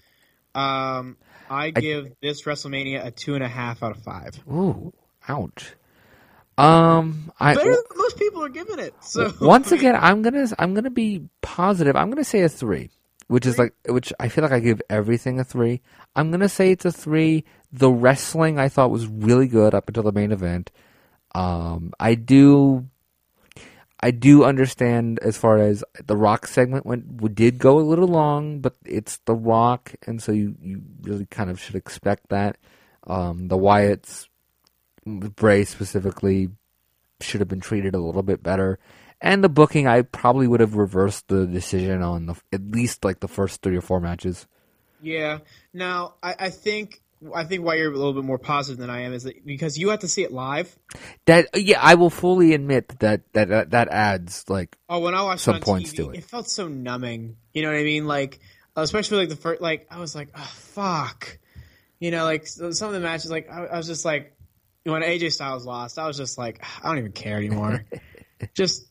[0.56, 1.18] Um,
[1.50, 4.32] I give this WrestleMania a two and a half out of five.
[4.52, 4.94] Ooh,
[5.28, 5.76] ouch.
[6.58, 8.96] Um, I Better than most people are giving it.
[9.02, 11.96] So once again, I'm gonna I'm gonna be positive.
[11.96, 12.90] I'm gonna say a three,
[13.28, 15.82] which is like which I feel like I give everything a three.
[16.16, 17.46] I'm gonna say it's a three.
[17.72, 20.72] The wrestling I thought was really good up until the main event.
[21.36, 22.88] Um, I do,
[24.00, 28.08] I do understand as far as the Rock segment went we did go a little
[28.08, 32.58] long, but it's the Rock, and so you you really kind of should expect that.
[33.06, 34.28] Um, the Wyatts,
[35.06, 36.50] Bray specifically,
[37.22, 38.78] should have been treated a little bit better.
[39.20, 43.20] And the booking, I probably would have reversed the decision on the at least like
[43.20, 44.46] the first three or four matches.
[45.02, 45.40] yeah.
[45.74, 47.02] Now I, I think
[47.34, 49.78] I think why you're a little bit more positive than I am is that because
[49.78, 50.78] you have to see it live.
[51.26, 55.16] That yeah, I will fully admit that that that, uh, that adds like Oh, when
[55.16, 56.18] I watched Some points TV, to it.
[56.20, 57.38] it felt so numbing.
[57.54, 58.06] You know what I mean?
[58.06, 58.40] Like,
[58.76, 61.40] especially like the first, like I was like, oh fuck.
[62.00, 64.36] You know, like some of the matches, like I, I was just like,
[64.84, 67.84] when AJ Styles lost, I was just like, ah, I don't even care anymore.
[68.54, 68.86] just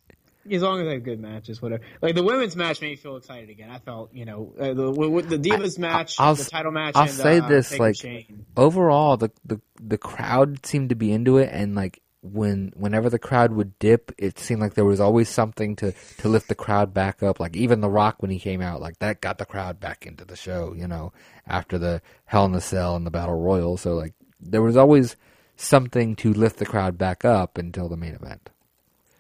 [0.51, 1.83] as long as they have good matches, whatever.
[2.01, 3.71] Like the women's match made me feel excited again.
[3.71, 6.97] I felt, you know, uh, the with the Divas match, I'll the title match.
[6.97, 8.47] I'll and, say uh, this, like, Shane.
[8.57, 12.01] overall the, the the crowd seemed to be into it and like
[12.33, 16.29] when whenever the crowd would dip it seemed like there was always something to to
[16.29, 19.21] lift the crowd back up like even the rock when he came out like that
[19.21, 21.13] got the crowd back into the show you know
[21.47, 25.17] after the hell in the cell and the battle royal so like there was always
[25.57, 28.51] something to lift the crowd back up until the main event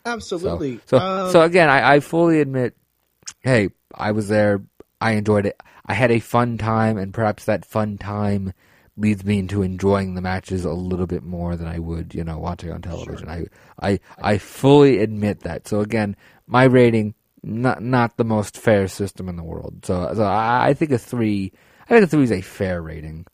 [0.06, 0.80] absolutely.
[0.86, 2.76] so, Um, so again I, I fully admit
[3.40, 4.62] hey i was there.
[5.00, 5.60] I enjoyed it.
[5.84, 8.54] I had a fun time and perhaps that fun time
[8.96, 12.38] leads me into enjoying the matches a little bit more than i would you know
[12.38, 13.28] watching on television.
[13.28, 13.46] I
[13.80, 15.68] i i fully admit that.
[15.68, 16.16] So again
[16.46, 19.84] my rating not not the most fair system in the world.
[19.84, 21.52] So so i, I think a three
[21.84, 23.26] i think a three is a fair rating.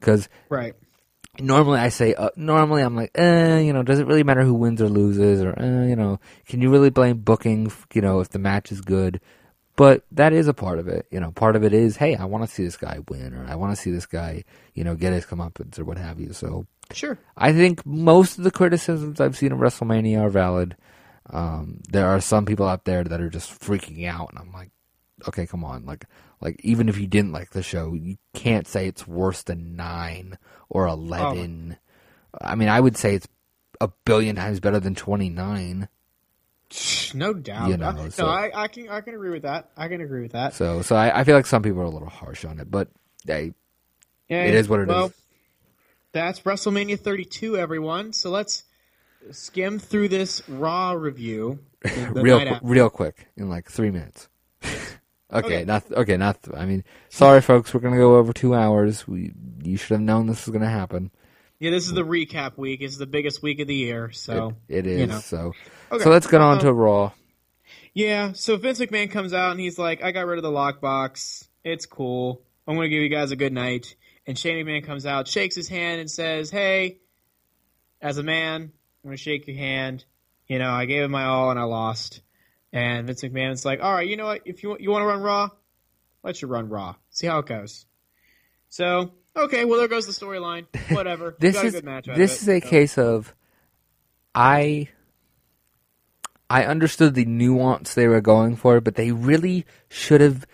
[0.00, 0.74] Because right.
[1.40, 4.54] Normally I say uh, normally I'm like, eh, you know, does it really matter who
[4.54, 8.30] wins or loses, or eh, you know, can you really blame booking, you know, if
[8.30, 9.20] the match is good?
[9.74, 11.06] But that is a part of it.
[11.10, 13.46] You know, part of it is, hey, I want to see this guy win, or
[13.46, 14.44] I want to see this guy,
[14.74, 16.32] you know, get his comeuppance or what have you.
[16.34, 17.18] So Sure.
[17.36, 20.76] I think most of the criticisms I've seen of WrestleMania are valid.
[21.30, 24.70] Um, there are some people out there that are just freaking out, and I'm like,
[25.28, 26.04] okay, come on, like,
[26.40, 30.36] like even if you didn't like the show, you can't say it's worse than nine
[30.72, 31.76] or um, eleven.
[32.40, 33.28] I mean, I would say it's
[33.80, 35.88] a billion times better than twenty nine.
[37.14, 37.68] No doubt.
[37.68, 39.70] You know, uh, I- so- no, I, I can I can agree with that.
[39.76, 40.54] I can agree with that.
[40.54, 42.88] So, so I, I feel like some people are a little harsh on it, but
[43.26, 43.52] hey,
[44.30, 45.12] And, It is what it well, is.
[46.12, 48.12] That's WrestleMania 32, everyone.
[48.14, 48.64] So let's
[49.30, 51.60] skim through this Raw review.
[52.12, 54.28] real qu- real quick in like three minutes.
[55.32, 55.64] okay, Okay.
[55.64, 56.38] not okay, not.
[56.56, 59.06] I mean, sorry, folks, we're gonna go over two hours.
[59.08, 59.32] We
[59.62, 61.10] you should have known this was gonna happen.
[61.58, 62.80] Yeah, this is the recap week.
[62.80, 64.10] It's the biggest week of the year.
[64.10, 65.20] So It is you know.
[65.20, 65.52] so.
[65.92, 66.02] Okay.
[66.04, 67.12] So let's get on Um, to Raw.
[67.94, 71.46] Yeah, so Vince McMahon comes out and he's like, I got rid of the lockbox.
[71.62, 72.42] It's cool.
[72.66, 73.94] I'm going to give you guys a good night.
[74.26, 77.00] And Shane McMahon comes out, shakes his hand, and says, Hey,
[78.00, 80.04] as a man, I'm going to shake your hand.
[80.48, 82.22] You know, I gave it my all and I lost.
[82.72, 84.42] And Vince McMahon's like, All right, you know what?
[84.44, 85.50] If you, you want to run Raw,
[86.22, 86.94] let you run Raw.
[87.10, 87.84] See how it goes.
[88.70, 90.66] So, okay, well, there goes the storyline.
[90.94, 91.36] Whatever.
[91.40, 92.42] This is a good match this it.
[92.42, 93.34] is a So- case of
[94.34, 94.88] I
[96.48, 100.46] I understood the nuance they were going for, but they really should have.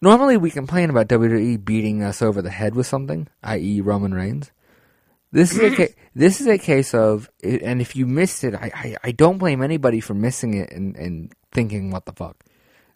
[0.00, 4.50] Normally, we complain about WWE beating us over the head with something, i.e., Roman Reigns.
[5.32, 5.74] This is a mm-hmm.
[5.74, 9.38] ca- this is a case of, and if you missed it, I, I, I don't
[9.38, 12.44] blame anybody for missing it and, and thinking what the fuck.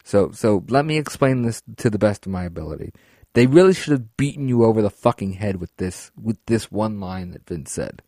[0.03, 2.93] So so let me explain this to the best of my ability.
[3.33, 6.99] They really should have beaten you over the fucking head with this with this one
[6.99, 8.01] line that Vince said.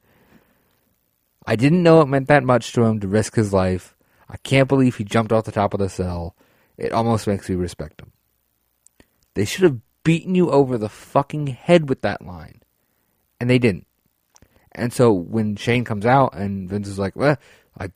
[1.46, 3.96] I didn't know it meant that much to him to risk his life.
[4.30, 6.36] I can't believe he jumped off the top of the cell.
[6.78, 8.12] it almost makes me respect him.
[9.34, 12.62] They should have beaten you over the fucking head with that line,
[13.40, 13.88] and they didn't.
[14.74, 17.38] And so when Shane comes out and Vince is like, "Well,
[17.78, 17.90] I,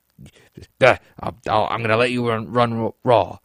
[0.82, 3.40] uh, I'll, I'm gonna let you run, run Raw,"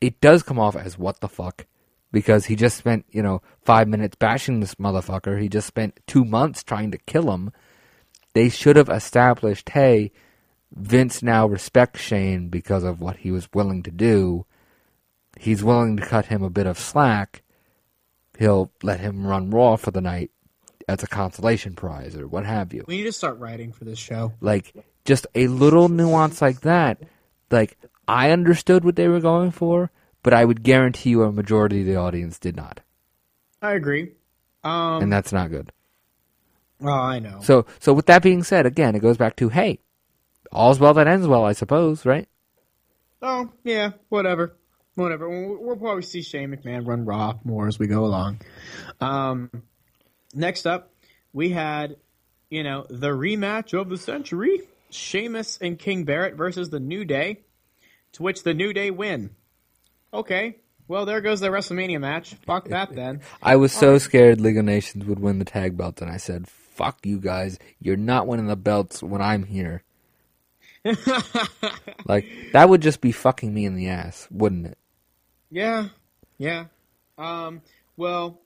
[0.00, 1.66] it does come off as what the fuck
[2.12, 5.40] because he just spent you know five minutes bashing this motherfucker.
[5.40, 7.50] He just spent two months trying to kill him.
[8.34, 10.10] They should have established, hey,
[10.74, 14.46] Vince now respects Shane because of what he was willing to do.
[15.38, 17.42] He's willing to cut him a bit of slack.
[18.38, 20.30] He'll let him run Raw for the night
[20.88, 22.84] as a consolation prize or what have you.
[22.86, 24.32] We need to start writing for this show.
[24.40, 27.02] Like just a little nuance like that.
[27.50, 27.76] Like
[28.08, 29.90] I understood what they were going for,
[30.22, 32.80] but I would guarantee you a majority of the audience did not.
[33.60, 34.12] I agree.
[34.64, 35.72] Um, and that's not good.
[36.80, 37.40] Oh, I know.
[37.42, 39.80] So so with that being said, again, it goes back to hey,
[40.50, 42.28] all's well that ends well, I suppose, right?
[43.20, 44.56] Oh yeah, whatever,
[44.94, 45.28] whatever.
[45.28, 48.40] We'll, we'll probably see Shane McMahon run Raw more as we go along.
[49.00, 49.50] Um,
[50.32, 50.90] next up,
[51.32, 51.96] we had,
[52.50, 57.40] you know, the rematch of the century: Sheamus and King Barrett versus the New Day,
[58.12, 59.30] to which the New Day win.
[60.12, 60.56] Okay,
[60.88, 62.34] well there goes the WrestleMania match.
[62.46, 63.20] Fuck that then.
[63.42, 66.46] I was so scared League of Nations would win the tag belt, and I said,
[66.48, 67.58] "Fuck you guys!
[67.80, 69.82] You're not winning the belts when I'm here."
[72.06, 74.78] like that would just be fucking me in the ass, wouldn't it?
[75.50, 75.88] Yeah,
[76.38, 76.66] yeah.
[77.16, 77.62] Um,
[77.96, 78.40] well,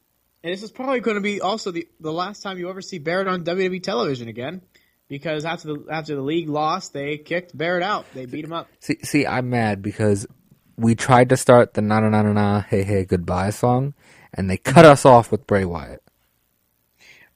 [0.47, 2.99] and this is probably going to be also the the last time you ever see
[2.99, 4.63] Barrett on WWE television again,
[5.09, 8.07] because after the after the league lost, they kicked Barrett out.
[8.15, 8.69] They beat him up.
[8.79, 10.25] See, see, I'm mad because
[10.77, 13.95] we tried to start the na na na na na hey hey goodbye song,
[14.33, 16.01] and they cut us off with Bray Wyatt.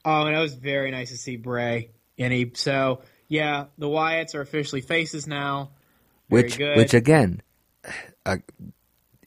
[0.05, 1.89] Oh, and it was very nice to see Bray.
[2.17, 5.71] And he so yeah, the Wyatts are officially faces now.
[6.29, 6.77] Very which good.
[6.77, 7.41] which again,
[8.25, 8.37] uh,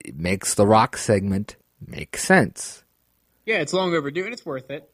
[0.03, 1.57] it makes the Rock segment
[1.87, 2.84] make sense.
[3.47, 4.91] Yeah, it's long overdue and it's worth it.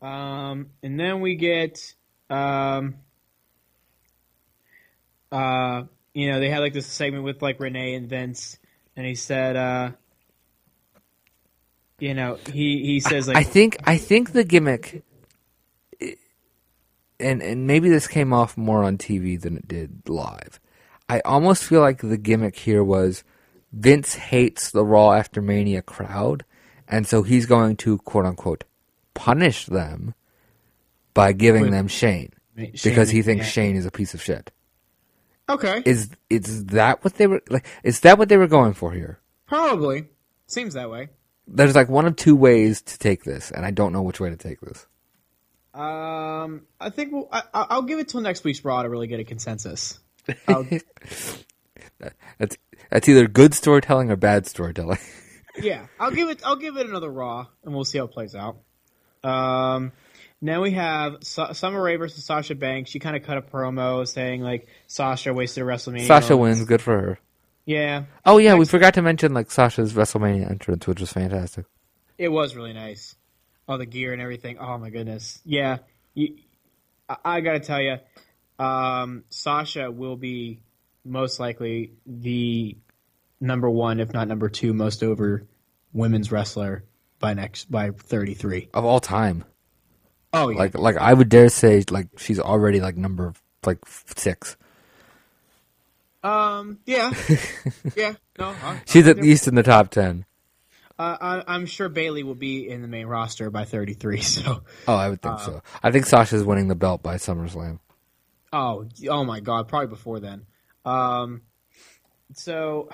[0.00, 1.94] Um, and then we get,
[2.30, 2.96] um,
[5.32, 5.84] uh,
[6.14, 8.58] you know, they had like this segment with like Renee and Vince,
[8.96, 9.90] and he said, uh,
[11.98, 15.02] you know, he he says like, I think I think the gimmick,
[17.18, 20.60] and and maybe this came off more on TV than it did live.
[21.08, 23.24] I almost feel like the gimmick here was
[23.72, 26.44] Vince hates the Raw after Mania crowd,
[26.88, 28.64] and so he's going to quote unquote
[29.14, 30.14] punish them
[31.14, 33.50] by giving With- them Shane Shane because he thinks McMahon.
[33.50, 34.50] Shane is a piece of shit.
[35.48, 37.66] okay, Is is that what they were like?
[37.82, 39.18] Is that what they were going for here?
[39.46, 40.08] probably
[40.46, 41.08] seems that way.
[41.46, 44.28] There's like one of two ways to take this, and I don't know which way
[44.28, 44.86] to take this.
[45.72, 49.06] Um, I think we'll, I, I- I'll give it till next week's Raw to really
[49.06, 49.98] get a consensus.
[52.38, 52.56] That's
[52.90, 54.98] that's either good storytelling or bad storytelling.
[55.62, 56.40] yeah, I'll give it.
[56.44, 58.58] I'll give it another Raw, and we'll see how it plays out.
[59.24, 59.92] Um,
[60.40, 62.90] now we have Sa- Summer Rae versus Sasha Banks.
[62.90, 66.06] She kind of cut a promo saying like Sasha wasted a WrestleMania.
[66.06, 67.18] Sasha wins, good for her.
[67.64, 71.66] Yeah, Oh yeah, we forgot to mention like Sasha's WrestleMania entrance, which was fantastic.
[72.16, 73.14] it was really nice.
[73.68, 74.56] All the gear and everything.
[74.58, 75.40] Oh my goodness.
[75.44, 75.78] Yeah,
[76.14, 76.36] you,
[77.08, 77.98] I, I gotta tell you,
[78.58, 80.60] um, Sasha will be
[81.04, 82.78] most likely the
[83.40, 85.46] number one, if not number two, most over
[85.92, 86.84] women's wrestler
[87.18, 88.68] by next by thirty three.
[88.74, 89.44] Of all time.
[90.32, 90.58] Oh yeah.
[90.58, 93.32] Like like I would dare say like she's already like number
[93.64, 93.78] like
[94.16, 94.56] six.
[96.22, 96.78] Um.
[96.84, 97.12] Yeah.
[97.96, 98.14] yeah.
[98.38, 98.48] No.
[98.62, 100.24] I, She's I, at least in the top ten.
[100.98, 101.16] Uh,
[101.46, 104.20] I, I'm sure Bayley will be in the main roster by 33.
[104.22, 104.62] So.
[104.88, 105.62] Oh, I would Uh, think so.
[105.80, 107.78] I think Sasha's winning the belt by SummerSlam.
[108.52, 108.86] Oh.
[109.08, 109.68] Oh my God.
[109.68, 110.44] Probably before then.
[110.84, 111.42] Um.
[112.34, 112.90] So,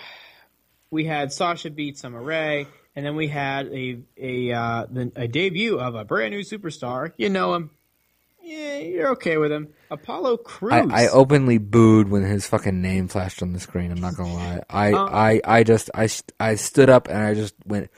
[0.95, 5.79] we had Sasha beat Summer Rae, and then we had a a uh, a debut
[5.79, 7.12] of a brand new superstar.
[7.16, 7.71] You know him.
[8.41, 9.69] Yeah, you're okay with him.
[9.91, 10.73] Apollo Crews.
[10.73, 13.91] I, I openly booed when his fucking name flashed on the screen.
[13.91, 14.61] I'm not gonna lie.
[14.71, 16.09] I Uh, I, I just I
[16.39, 17.91] I stood up and I just went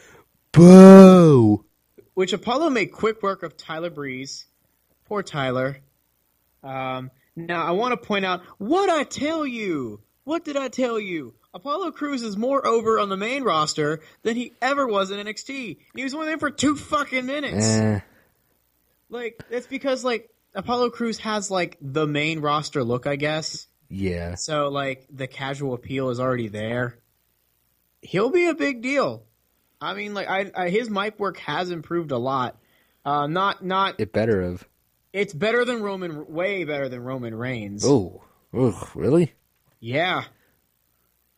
[0.52, 1.64] boo.
[2.14, 4.46] which Apollo made quick work of Tyler Breeze.
[5.06, 5.78] Poor Tyler.
[6.62, 10.00] Um, now I want to point out what I tell you.
[10.24, 11.34] What did I tell you?
[11.56, 15.78] Apollo Crews is more over on the main roster than he ever was in NXT.
[15.94, 17.66] He was only there for two fucking minutes.
[17.66, 18.00] Eh,
[19.08, 23.66] Like that's because like Apollo Crews has like the main roster look, I guess.
[23.88, 24.34] yeah.
[24.34, 26.98] So like the casual appeal is already there.
[28.02, 29.22] He'll be a big deal.
[29.80, 32.56] I mean, like I, I his mic work has improved a lot.
[33.04, 34.68] Uh, not not It better of.
[35.12, 37.82] it's better than Roman, way better than Roman Reigns.
[37.86, 38.22] Oh,
[38.52, 39.32] really?
[39.80, 40.24] Yeah.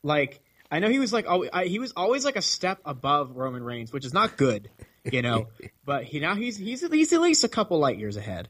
[0.08, 0.40] Like
[0.70, 3.62] I know he was like always, I, he was always like a step above Roman
[3.62, 4.70] Reigns, which is not good,
[5.04, 5.48] you know.
[5.84, 8.48] but he now he's he's he's at least a couple light years ahead.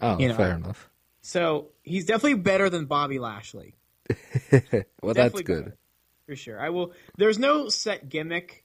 [0.00, 0.90] Oh, You know, fair enough.
[1.22, 3.76] So he's definitely better than Bobby Lashley.
[5.02, 5.64] Well, that's good.
[5.64, 5.76] better,
[6.26, 6.60] for sure.
[6.60, 6.92] I will.
[7.16, 8.64] There's no set gimmick,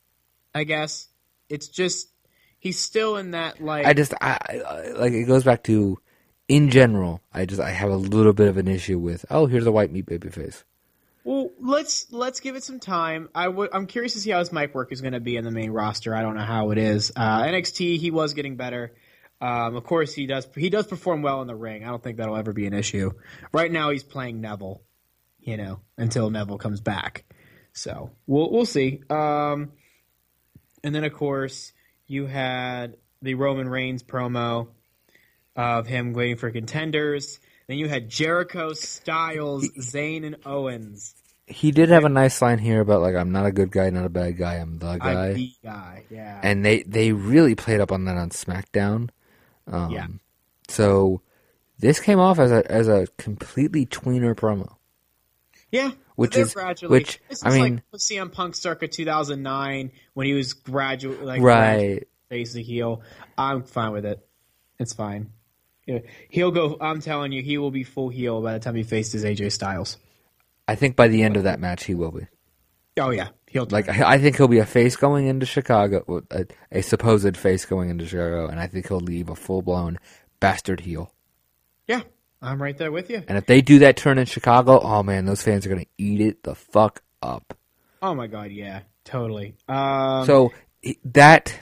[0.54, 1.08] I guess.
[1.50, 2.10] It's just
[2.60, 3.86] he's still in that like.
[3.86, 4.38] I just I,
[4.68, 6.00] I like it goes back to
[6.48, 7.22] in general.
[7.34, 9.92] I just I have a little bit of an issue with oh here's a white
[9.92, 10.64] meat baby face.
[11.28, 13.28] Well, let's let's give it some time.
[13.36, 15.44] I w- I'm curious to see how his mic work is going to be in
[15.44, 16.16] the main roster.
[16.16, 17.12] I don't know how it is.
[17.14, 18.94] Uh, NXT, he was getting better.
[19.42, 21.84] Um, of course, he does he does perform well in the ring.
[21.84, 23.12] I don't think that'll ever be an issue.
[23.52, 24.82] Right now, he's playing Neville,
[25.42, 27.26] you know, until Neville comes back.
[27.74, 29.02] So we'll we'll see.
[29.10, 29.74] Um,
[30.82, 31.74] and then of course
[32.08, 34.70] you had the Roman Reigns promo
[35.58, 37.42] of him waiting for contenders.
[37.68, 41.14] Then you had Jericho, Styles, Zayn, and Owens.
[41.48, 44.06] He did have a nice line here about like I'm not a good guy, not
[44.06, 45.28] a bad guy, I'm the guy.
[45.30, 46.04] I'm the guy.
[46.10, 46.40] Yeah.
[46.44, 49.10] and they they really played up on that on SmackDown.
[49.66, 50.08] Um, yeah.
[50.70, 51.22] So
[51.80, 54.76] this came off as a as a completely tweener promo.
[55.72, 55.92] Yeah.
[56.16, 56.92] Which is- gradually.
[56.92, 61.42] which, this is I mean- like CM Punk circa 2009 when he was gradually like
[61.42, 62.08] Right.
[62.30, 63.02] face the heel.
[63.38, 64.26] I'm fine with it.
[64.80, 65.32] It's fine.
[65.88, 66.00] Yeah.
[66.30, 66.78] He'll go.
[66.80, 69.98] I'm telling you, he will be full heel by the time he faces AJ Styles.
[70.68, 72.28] I think by the end of that match he will be.
[73.00, 76.46] Oh yeah, he'll Like I, I think he'll be a face going into Chicago, a,
[76.72, 79.98] a supposed face going into Chicago, and I think he'll leave a full blown
[80.40, 81.12] bastard heel.
[81.88, 82.02] yeah.
[82.40, 83.24] I'm right there with you.
[83.28, 86.22] And if they do that turn in Chicago, oh man, those fans are gonna eat
[86.22, 87.58] it the fuck up.
[88.00, 89.56] Oh my god, yeah, totally.
[89.68, 90.52] Um, So
[91.06, 91.58] that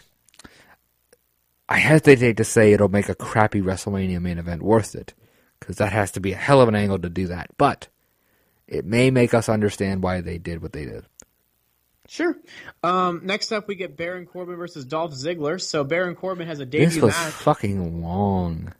[1.68, 5.14] I hesitate to say it'll make a crappy WrestleMania main event worth it,
[5.60, 7.50] because that has to be a hell of an angle to do that.
[7.58, 7.88] But
[8.68, 11.06] it may make us understand why they did what they did.
[12.08, 12.38] Sure.
[12.84, 15.60] Um, next up, we get Baron Corbin versus Dolph Ziggler.
[15.60, 17.34] So Baron Corbin has a debut This was match.
[17.34, 18.74] fucking long.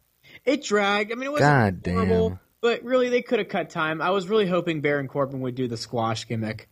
[0.46, 1.12] It dragged.
[1.12, 2.40] I mean, it wasn't God horrible, damn.
[2.62, 4.00] but really, they could have cut time.
[4.00, 6.70] I was really hoping Baron Corbin would do the squash gimmick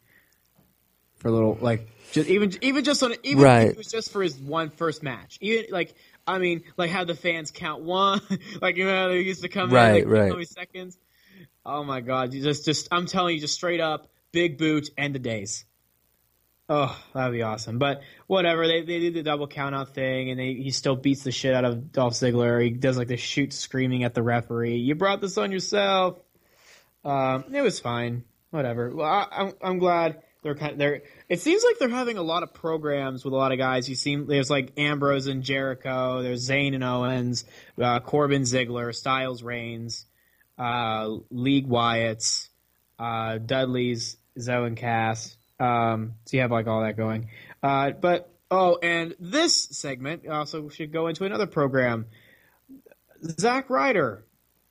[1.16, 3.68] for a little, like, just even even just on even Right.
[3.68, 5.38] it was just for his one first match.
[5.42, 5.94] Even like,
[6.26, 8.22] I mean, like have the fans count one,
[8.62, 10.28] like you know they used to come Right, in, like, right.
[10.30, 10.98] how many seconds?
[11.66, 12.34] Oh my god!
[12.34, 15.66] You just just I'm telling you, just straight up, big boot, end of days.
[16.70, 17.78] Oh, that'd be awesome.
[17.78, 21.24] But whatever, they they did the double count out thing, and they, he still beats
[21.24, 22.64] the shit out of Dolph Ziggler.
[22.64, 24.78] He does like the shoot screaming at the referee.
[24.78, 26.20] You brought this on yourself.
[27.04, 28.24] Um, it was fine.
[28.52, 28.96] Whatever.
[28.96, 31.02] Well, I, I'm I'm glad they're kind of they're.
[31.30, 33.90] It seems like they're having a lot of programs with a lot of guys.
[33.90, 36.22] You seem there's like Ambrose and Jericho.
[36.22, 37.46] There's Zayn and Owens,
[37.82, 40.06] uh, Corbin Ziggler, Styles Reigns,
[40.58, 42.50] uh, League Wyatts,
[43.00, 45.36] uh, Dudley's, Enzo and Cass.
[45.60, 47.30] Um, so you have like all that going.
[47.62, 52.08] Uh, but oh, and this segment also should go into another program.
[53.40, 54.26] Zack Ryder,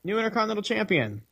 [0.05, 1.23] new Intercontinental Champion,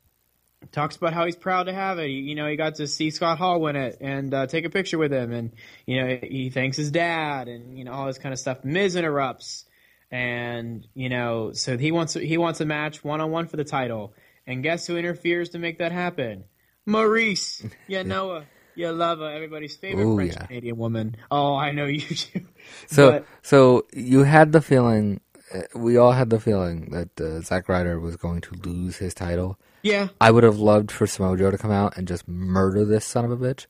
[0.73, 2.07] talks about how he's proud to have it.
[2.09, 4.99] You know, he got to see Scott Hall win it and uh, take a picture
[4.99, 5.53] with him, and
[5.87, 8.65] you know, he thanks his dad and you know all this kind of stuff.
[8.65, 9.65] Miz interrupts,
[10.11, 13.65] and you know, so he wants he wants a match one on one for the
[13.65, 14.15] title,
[14.47, 16.45] and guess who interferes to make that happen?
[16.87, 18.45] Maryse, yeah, Noah.
[18.77, 20.47] You love everybody's favorite Ooh, French yeah.
[20.47, 21.16] Canadian woman.
[21.31, 22.41] Oh, I know you do.
[22.87, 25.20] So, But- so you had the feeling,
[25.53, 29.12] uh, we all had the feeling that uh, Zack Ryder was going to lose his
[29.12, 29.59] title.
[29.82, 33.05] Yeah, I would have loved for Samoa Joe to come out and just murder this
[33.05, 33.66] son of a bitch.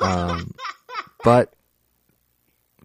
[0.00, 0.54] Um,
[1.24, 1.54] but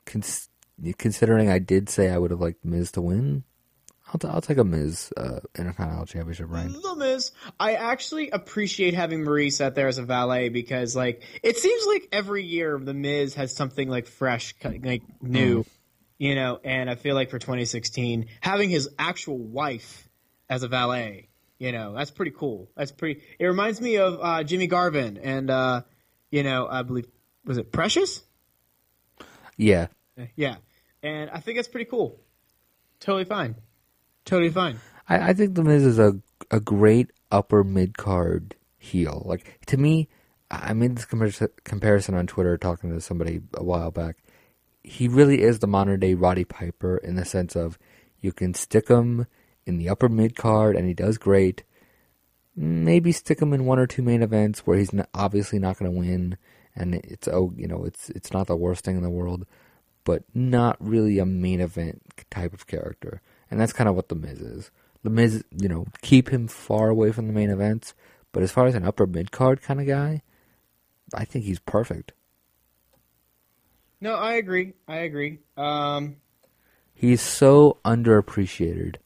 [0.05, 0.49] cons-
[0.97, 3.43] considering I did say I would have liked Miz to win,
[4.13, 6.73] I'll, t- I'll take a Miz uh, Intercontinental Championship reign.
[6.73, 11.57] The Miz, I actually appreciate having Maryse out there as a valet because, like, it
[11.57, 15.65] seems like every year the Miz has something like fresh, like new,
[16.17, 16.59] you know.
[16.63, 20.09] And I feel like for 2016, having his actual wife
[20.49, 21.29] as a valet,
[21.61, 22.71] you know, that's pretty cool.
[22.75, 23.21] That's pretty.
[23.37, 25.83] It reminds me of uh, Jimmy Garvin and, uh,
[26.31, 27.05] you know, I believe
[27.45, 28.23] was it Precious?
[29.57, 29.87] Yeah,
[30.35, 30.55] Yeah,
[31.03, 32.19] and I think that's pretty cool.
[32.99, 33.55] Totally fine.
[34.25, 34.79] Totally fine.
[35.07, 36.19] I, I think the Miz is a
[36.49, 39.21] a great upper mid card heel.
[39.23, 40.09] Like to me,
[40.49, 44.17] I made this comparison on Twitter talking to somebody a while back.
[44.81, 47.77] He really is the modern day Roddy Piper in the sense of
[48.19, 49.27] you can stick him
[49.65, 51.63] in the upper mid card and he does great.
[52.55, 55.91] Maybe stick him in one or two main events where he's not, obviously not going
[55.91, 56.37] to win,
[56.75, 59.45] and it's oh you know it's it's not the worst thing in the world,
[60.03, 63.21] but not really a main event type of character.
[63.49, 64.71] And that's kind of what The Miz is.
[65.03, 67.93] The Miz, you know, keep him far away from the main events,
[68.31, 70.21] but as far as an upper mid card kind of guy,
[71.13, 72.13] I think he's perfect.
[73.99, 74.73] No, I agree.
[74.87, 75.39] I agree.
[75.55, 76.17] Um,
[76.93, 78.97] He's so underappreciated.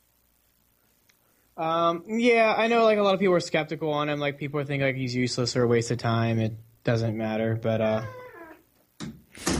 [1.57, 2.83] Um, yeah, I know.
[2.83, 4.19] Like a lot of people are skeptical on him.
[4.19, 6.39] Like people think like he's useless or a waste of time.
[6.39, 6.53] It
[6.83, 7.57] doesn't matter.
[7.61, 8.01] But uh,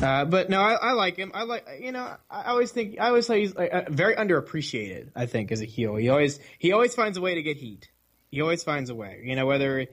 [0.01, 1.31] uh, but no, I, I like him.
[1.33, 2.15] I like you know.
[2.29, 5.11] I always think I always say he's like, uh, very underappreciated.
[5.15, 7.89] I think as a heel, he always he always finds a way to get heat.
[8.29, 9.21] He always finds a way.
[9.23, 9.87] You know whether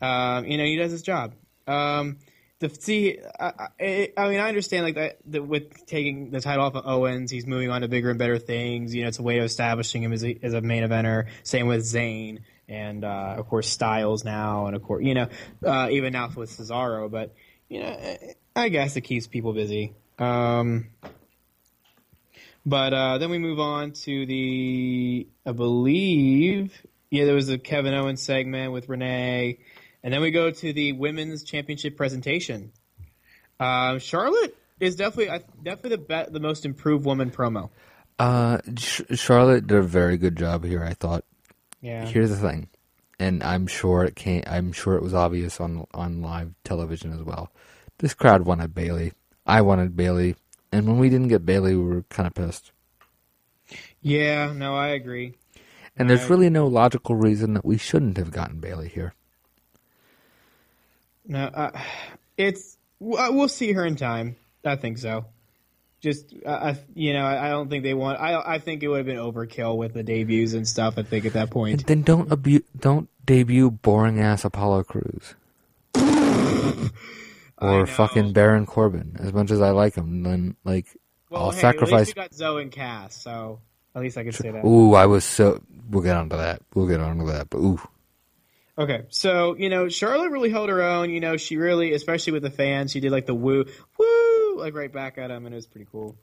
[0.00, 1.34] um, you know he does his job.
[1.66, 2.18] Um,
[2.60, 6.64] the see, I, I, I mean, I understand like that, that with taking the title
[6.64, 8.94] off of Owens, he's moving on to bigger and better things.
[8.94, 11.26] You know, it's a way of establishing him as a, as a main eventer.
[11.44, 15.28] Same with Zayn and uh, of course Styles now, and of course you know
[15.64, 17.10] uh, even now with Cesaro.
[17.10, 17.34] But
[17.68, 18.16] you know,
[18.54, 19.94] I guess it keeps people busy.
[20.18, 20.88] Um,
[22.66, 27.94] but uh, then we move on to the, I believe, yeah, there was a Kevin
[27.94, 29.58] Owens segment with Renee,
[30.02, 32.72] and then we go to the women's championship presentation.
[33.60, 37.70] Um, Charlotte is definitely, definitely the be- the most improved woman promo.
[38.18, 40.82] Uh, Ch- Charlotte did a very good job here.
[40.84, 41.24] I thought.
[41.80, 42.68] Yeah, Here's the thing,
[43.20, 44.42] and I'm sure it came.
[44.46, 47.52] I'm sure it was obvious on on live television as well.
[47.98, 49.12] This crowd wanted Bayley.
[49.46, 50.34] I wanted Bayley,
[50.72, 52.72] and when we didn't get Bayley, we were kind of pissed.
[54.00, 55.34] yeah, no, I agree.
[55.96, 59.14] And there's really no logical reason that we shouldn't have gotten Bayley here.
[61.28, 61.70] No, uh,
[62.36, 64.36] it's uh, we'll see her in time.
[64.64, 65.26] I think so.
[66.00, 68.20] Just, uh, I, you know, I don't think they want.
[68.20, 70.94] I I think it would have been overkill with the debuts and stuff.
[70.96, 71.86] I think at that point.
[71.86, 75.34] Then don't abu- don't debut boring ass Apollo Crews.
[77.58, 79.16] or fucking Baron Corbin.
[79.18, 80.86] As much as I like him, then like
[81.30, 82.06] Well, I'll hey, At sacrifice.
[82.08, 83.60] least we got Enzo and Cass, so
[83.94, 84.64] at least I can say that.
[84.64, 85.60] Ooh, I was so.
[85.90, 86.62] We'll get onto that.
[86.74, 87.50] We'll get onto that.
[87.50, 87.80] But ooh,
[88.78, 91.10] Okay, so you know, Charlotte really held her own.
[91.10, 93.64] You know, she really, especially with the fans, she did like the woo,
[93.98, 96.16] woo, like right back at them, and it was pretty cool.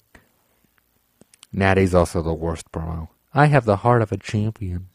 [1.52, 3.10] Natty's also the worst promo.
[3.34, 4.88] I have the heart of a champion.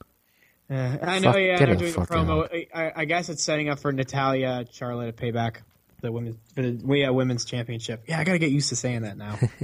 [0.71, 2.67] Uh, I know, Fuck, yeah, get they're doing a promo.
[2.75, 5.63] I, I- I guess it's setting up for Natalya, Charlotte to pay back
[6.01, 8.05] the women's, for the yeah, women's championship.
[8.07, 9.39] Yeah, I gotta get used to saying that now.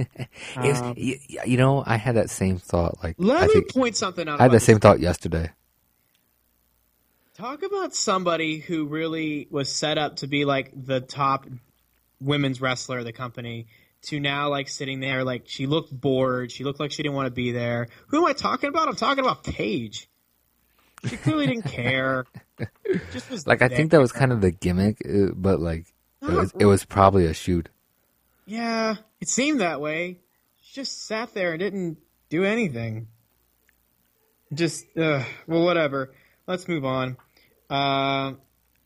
[0.57, 3.01] It's- y- y- you know, I had that same thought.
[3.03, 4.39] Like Let I me think point something out.
[4.39, 5.49] I had that this same thought yesterday.
[7.37, 11.45] Talk about somebody who really was set up to be like the top
[12.19, 13.67] women's wrestler of the company
[14.01, 16.51] to now like sitting there like she looked bored.
[16.51, 17.89] She looked like she didn't want to be there.
[18.07, 18.87] Who am I talking about?
[18.87, 20.09] I'm talking about Paige.
[21.05, 22.25] She clearly didn't care.
[23.11, 25.93] Just was Like I think that was kind of the gimmick, uh, but like
[26.23, 27.69] it was, it was probably a shoot.
[28.47, 30.17] Yeah, it seemed that way.
[30.63, 31.97] She just sat there and didn't
[32.29, 33.09] do anything.
[34.51, 36.13] Just, uh, well, whatever.
[36.47, 37.17] Let's move on.
[37.69, 38.33] Uh,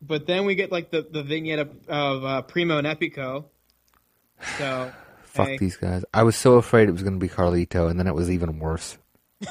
[0.02, 3.46] but then we get like the, the vignette of, of uh, Primo and Epico.
[4.58, 4.92] So,
[5.24, 5.58] Fuck hey.
[5.58, 6.04] these guys.
[6.14, 8.60] I was so afraid it was going to be Carlito, and then it was even
[8.60, 8.98] worse.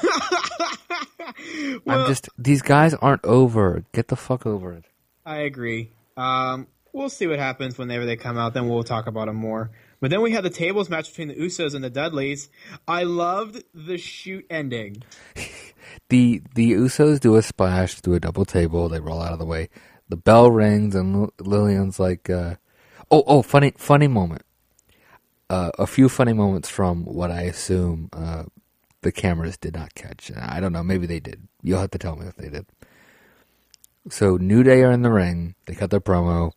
[1.85, 3.83] Well, I'm just these guys aren't over.
[3.93, 4.85] Get the fuck over it.
[5.25, 5.91] I agree.
[6.17, 8.53] Um, we'll see what happens whenever they come out.
[8.53, 9.71] Then we'll talk about them more.
[9.99, 12.49] But then we had the tables match between the Usos and the Dudleys.
[12.87, 15.03] I loved the shoot ending.
[16.09, 18.89] The the Usos do a splash, do a double table.
[18.89, 19.69] They roll out of the way.
[20.09, 22.55] The bell rings, and Lil- Lillian's like, uh,
[23.09, 24.43] "Oh, oh, funny, funny moment."
[25.49, 28.43] Uh, a few funny moments from what I assume uh,
[29.01, 30.31] the cameras did not catch.
[30.35, 30.83] I don't know.
[30.83, 31.47] Maybe they did.
[31.61, 32.65] You'll have to tell me if they did.
[34.09, 35.55] So New Day are in the ring.
[35.65, 36.53] They cut their promo,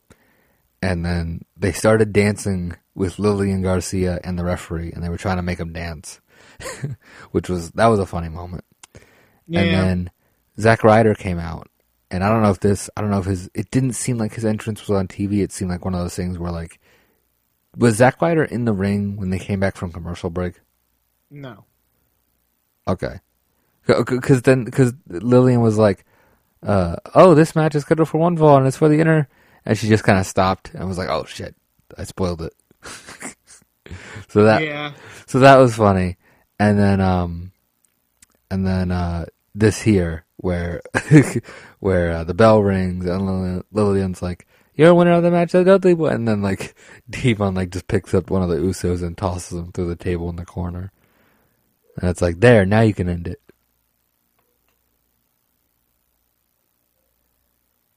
[0.81, 5.37] and then they started dancing with Lillian Garcia and the referee, and they were trying
[5.37, 6.21] to make them dance,
[7.33, 8.65] which was that was a funny moment.
[9.47, 9.61] Yeah.
[9.61, 10.11] And then
[10.59, 11.69] Zack Ryder came out,
[12.11, 14.35] and I don't know if this, I don't know if his, it didn't seem like
[14.35, 15.43] his entrance was on TV.
[15.43, 16.81] It seemed like one of those things where like,
[17.77, 20.61] was Zack Ryder in the ring when they came back from commercial break?
[21.31, 21.65] No.
[22.87, 23.19] Okay,
[23.87, 26.05] because then because Lillian was like,
[26.63, 29.27] uh, "Oh, this match is scheduled for one fall and it's for the inner,"
[29.65, 31.55] and she just kind of stopped and was like, "Oh shit,
[31.97, 32.53] I spoiled it."
[34.29, 34.93] so that Yeah.
[35.27, 36.19] so that was funny,
[36.59, 37.53] and then um,
[38.51, 39.25] and then uh,
[39.55, 40.83] this here where
[41.81, 45.53] where uh, the bell rings and Lillian, Lillian's like, "You're a winner of the match,
[45.53, 46.75] the Dudley," boy," and then like
[47.11, 50.29] D-Von like just picks up one of the Usos and tosses him through the table
[50.29, 50.93] in the corner,
[52.01, 53.41] and it's like, "There, now you can end it."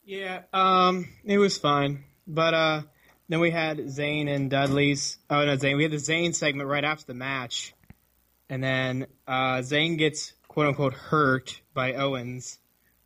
[0.04, 2.04] Yeah, um, it was fine.
[2.26, 2.82] But uh,
[3.28, 5.18] then we had Zayn and Dudley's.
[5.28, 5.76] Oh no, Zayn.
[5.76, 7.74] We had the Zayn segment right after the match,
[8.48, 12.58] and then uh, Zayn gets quote unquote hurt by Owens,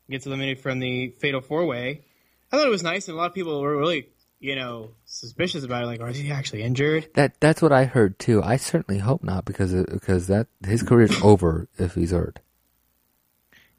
[0.09, 2.03] gets eliminated from the Fatal Four Way.
[2.51, 4.09] I thought it was nice, and a lot of people were really
[4.43, 5.87] you know, suspicious about it.
[5.87, 7.09] Like, is he actually injured?
[7.15, 8.43] That that's what I heard too.
[8.43, 12.41] I certainly hope not because it, because that his career's over if he's hurt.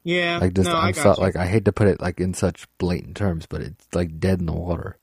[0.04, 0.38] Yeah.
[0.38, 3.14] Like just no, I'm so, like I hate to put it like in such blatant
[3.14, 4.96] terms, but it's like dead in the water.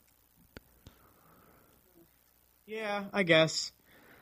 [2.66, 3.72] Yeah, I guess.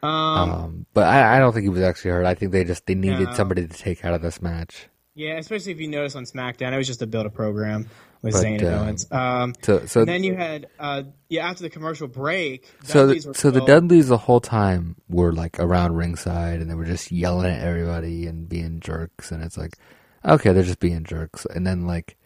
[0.01, 2.25] Um, Um, but I, I don't think he was actually hurt.
[2.25, 3.33] I think they just they needed No.
[3.33, 4.87] somebody to take out of this match.
[5.15, 7.87] yeah, especially if you notice on SmackDown, it was just to build a program
[8.21, 9.11] with But, Zayn and uh, Owens.
[9.11, 13.59] Um, So then you had, uh, yeah, after the commercial break, so the, so the
[13.65, 18.27] Dudleys the whole time were like around ringside and they were just yelling at everybody
[18.27, 19.73] and being jerks and it's like
[20.25, 22.17] okay they're just being jerks and then like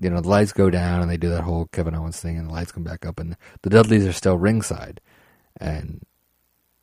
[0.00, 2.48] you know the lights go down and they do that whole Kevin Owens thing and
[2.48, 5.00] the lights come back up and the Dudleys are still ringside
[5.58, 6.02] and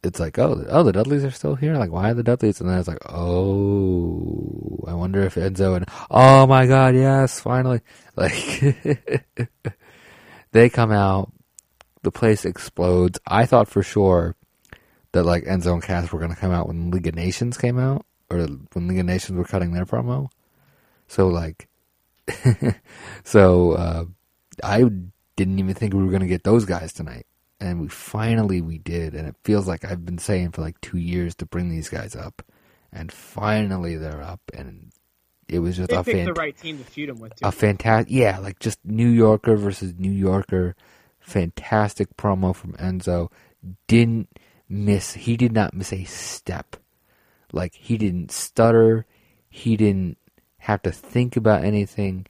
[0.03, 2.69] it's like oh oh the Dudleys are still here like why are the Dudleys and
[2.69, 7.81] then it's like oh I wonder if Enzo and oh my god yes finally
[8.15, 8.77] like
[10.51, 11.31] they come out
[12.07, 13.19] the place explodes.
[13.27, 14.37] I thought for sure
[15.11, 17.77] that like Enzo and Cass were going to come out when League of Nations came
[17.77, 20.29] out, or when League of Nations were cutting their promo.
[21.07, 21.67] So like,
[23.25, 24.05] so uh,
[24.63, 24.85] I
[25.35, 27.25] didn't even think we were going to get those guys tonight,
[27.59, 30.97] and we finally we did, and it feels like I've been saying for like two
[30.97, 32.43] years to bring these guys up,
[32.91, 34.91] and finally they're up, and
[35.47, 37.47] it was just they a picked the right team to feud him with, too.
[37.47, 40.75] a fantastic yeah like just new yorker versus new yorker.
[41.19, 43.29] Fantastic promo from enzo.
[43.87, 44.29] Didn't
[44.69, 46.77] miss he did not miss a step.
[47.51, 49.05] Like he didn't stutter.
[49.49, 50.17] He didn't
[50.59, 52.27] have to think about anything.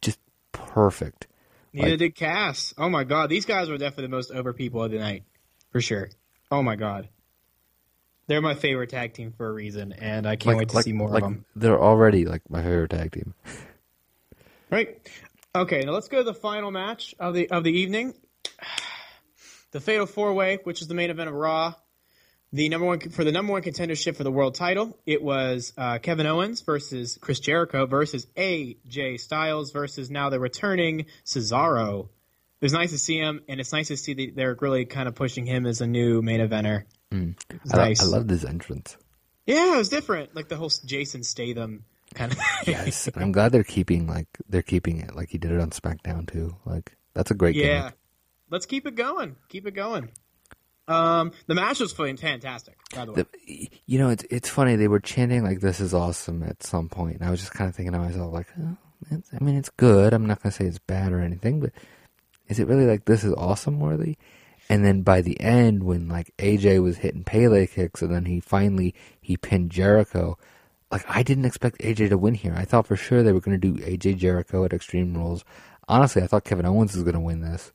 [0.00, 0.18] Just
[0.52, 1.27] perfect
[1.78, 2.74] Neither like- did Cass.
[2.76, 5.24] Oh my god, these guys were definitely the most over people of the night,
[5.70, 6.10] for sure.
[6.50, 7.08] Oh my god,
[8.26, 11.08] they're my favorite tag team for a reason, and I can't wait to see more
[11.10, 11.44] like of them.
[11.56, 13.34] they're already like my favorite tag team
[14.70, 15.08] Right.
[15.54, 18.14] Okay, now let's go to the final match of the of the evening.
[19.70, 21.74] The Fatal Four Way, which is the main event of Raw.
[22.52, 25.98] The number one for the number one contendership for the world title, it was uh,
[25.98, 32.04] Kevin Owens versus Chris Jericho versus AJ Styles versus now the returning Cesaro.
[32.60, 35.08] It was nice to see him, and it's nice to see that they're really kind
[35.08, 36.84] of pushing him as a new main eventer.
[37.12, 38.02] It's I, nice.
[38.02, 38.96] I loved his entrance
[39.48, 42.38] yeah, it was different, like the whole Jason Statham kind of.
[42.66, 46.30] yes i'm glad they're keeping like they're keeping it like he did it on smackdown
[46.30, 47.64] too like that's a great Yeah.
[47.80, 47.94] gimmick.
[48.50, 49.36] Let's keep it going.
[49.50, 50.10] Keep it going.
[50.88, 53.24] Um, the match was fan- fantastic, by the way.
[53.46, 54.76] the, you know, it's it's funny.
[54.76, 57.16] They were chanting like "This is awesome" at some point.
[57.16, 58.76] and I was just kind of thinking to myself, like, oh,
[59.12, 60.14] I mean, it's good.
[60.14, 61.72] I'm not gonna say it's bad or anything, but
[62.48, 64.16] is it really like "This is awesome" worthy?
[64.70, 68.40] And then by the end, when like AJ was hitting Pele kicks, and then he
[68.40, 70.38] finally he pinned Jericho.
[70.90, 72.54] Like I didn't expect AJ to win here.
[72.56, 75.44] I thought for sure they were going to do AJ Jericho at Extreme Rules.
[75.86, 77.72] Honestly, I thought Kevin Owens was going to win this.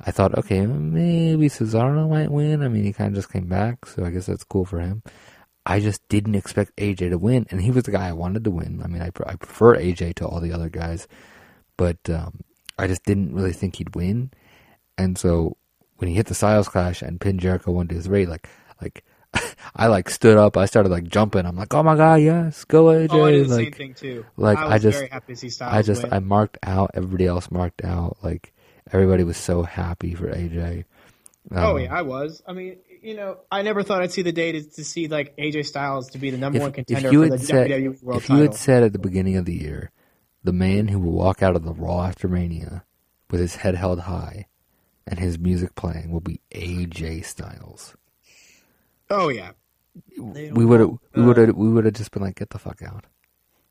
[0.00, 2.62] I thought, okay, maybe Cesaro might win.
[2.62, 5.02] I mean, he kind of just came back, so I guess that's cool for him.
[5.64, 8.50] I just didn't expect AJ to win, and he was the guy I wanted to
[8.50, 8.80] win.
[8.84, 11.08] I mean, I, I prefer AJ to all the other guys,
[11.76, 12.40] but um,
[12.78, 14.30] I just didn't really think he'd win.
[14.98, 15.56] And so
[15.96, 18.48] when he hit the Styles Clash and pinned Jericho one to three, like,
[18.80, 19.02] like
[19.76, 21.46] I like stood up, I started like jumping.
[21.46, 23.08] I'm like, oh my god, yes, go AJ!
[23.10, 24.24] oh, I did the same like, thing too.
[24.36, 26.12] like, I I just- very happy to see Styles I just win.
[26.12, 26.92] I marked out.
[26.94, 28.18] Everybody else marked out.
[28.22, 28.52] Like
[28.92, 30.84] everybody was so happy for AJ.
[31.52, 32.42] oh Um, yeah, I was.
[32.46, 35.36] I mean, you know, I never thought I'd see the day to, to see like
[35.36, 38.22] AJ Styles to be the number one contender if you for the said WWE World
[38.22, 38.52] if you Title.
[38.52, 39.90] had said at the beginning of the year,
[40.44, 42.84] the man who will walk out of the Raw after Mania
[43.30, 44.46] with his head held high
[45.06, 47.96] and his music playing will be AJ Styles,
[49.10, 49.50] oh yeah,
[50.18, 52.82] we would have we would have we would have just been like, get the fuck
[52.82, 53.04] out.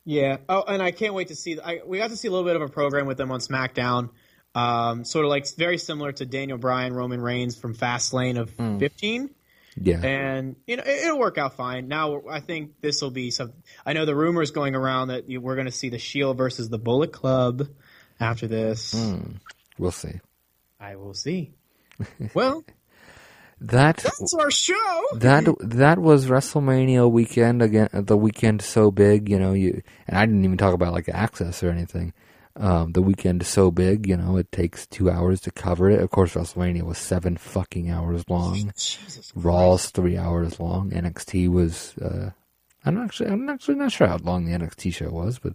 [0.06, 0.38] Yeah.
[0.48, 1.60] Oh, and I can't wait to see.
[1.60, 4.10] I, we got to see a little bit of a program with them on SmackDown.
[4.56, 8.78] Um, sort of like very similar to Daniel Bryan, Roman Reigns from Fastlane of Hmm.
[8.80, 9.30] 15.
[9.78, 11.90] Yeah, And, you know, it, it'll work out fine.
[11.90, 13.52] Now, I think this will be some.
[13.86, 16.70] I know the rumors going around that you, we're going to see the Shield versus
[16.70, 17.68] the Bullet Club
[18.18, 18.94] after this.
[18.94, 19.34] Hmm.
[19.78, 20.22] we'll see.
[20.80, 21.52] I will see.
[22.34, 22.64] Well,
[23.62, 25.04] That that's our show.
[25.16, 27.90] that that was WrestleMania weekend again.
[27.94, 29.52] The weekend so big, you know.
[29.54, 32.14] You and I didn't even talk about like Axxess or anything.
[32.58, 34.38] Um, the weekend is so big, you know.
[34.38, 36.00] It takes two hours to cover it.
[36.00, 38.72] Of course, WrestleMania was seven fucking hours long.
[38.78, 39.34] Jesus.
[39.36, 40.92] Raw's three hours long.
[40.92, 41.98] NXT was.
[41.98, 42.30] Uh,
[42.86, 45.54] I'm actually I'm actually not sure how long the NXT show was, but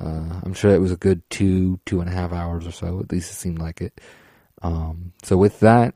[0.00, 3.00] uh, I'm sure it was a good two two and a half hours or so.
[3.00, 4.00] At least it seemed like it.
[4.62, 5.94] Um, so with that,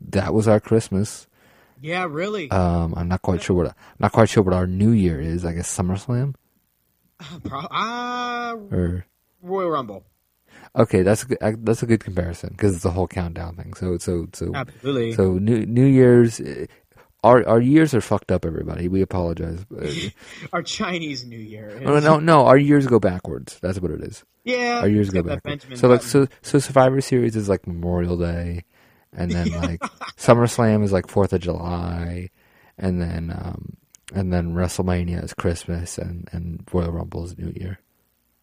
[0.00, 1.26] that was our Christmas.
[1.80, 2.50] Yeah, really.
[2.52, 5.44] Um, I'm not quite sure what I'm not quite sure what our New Year is.
[5.44, 6.34] I guess SummerSlam
[7.42, 9.06] Pro- Ah, or
[9.46, 10.04] Royal Rumble.
[10.74, 13.74] Okay, that's a good, that's a good comparison because it's a whole countdown thing.
[13.74, 15.12] So so so Absolutely.
[15.12, 16.40] so New New Year's.
[16.40, 16.66] uh,
[17.24, 18.88] Our our years are fucked up, everybody.
[18.88, 19.64] We apologize.
[20.52, 21.68] Our Chinese New Year.
[21.70, 22.46] is- no, no, no.
[22.46, 23.58] Our years go backwards.
[23.60, 24.24] That's what it is.
[24.44, 24.80] Yeah.
[24.82, 25.66] Our years go backwards.
[25.74, 28.62] So like so so Survivor Series is like Memorial Day,
[29.12, 29.80] and then like
[30.16, 32.30] SummerSlam is like Fourth of July,
[32.78, 33.76] and then um
[34.14, 37.80] and then WrestleMania is Christmas, and and Royal Rumble is New Year.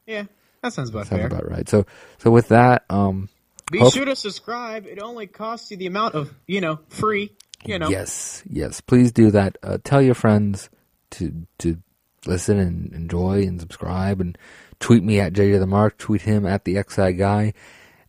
[0.06, 0.26] Yeah,
[0.64, 1.28] that sounds about Sounds fair.
[1.28, 1.70] about right.
[1.70, 1.86] So
[2.18, 3.30] so with that, um,
[3.72, 4.88] Be hope- sure to subscribe.
[4.88, 7.32] It only costs you the amount of, you know, free,
[7.66, 7.90] you know.
[7.90, 8.82] Yes, yes.
[8.82, 9.58] Please do that.
[9.62, 10.70] Uh, tell your friends
[11.12, 11.78] to to
[12.26, 14.38] listen and enjoy and subscribe and
[14.80, 15.98] tweet me at JJ the Mark.
[15.98, 17.54] Tweet him at the XI guy.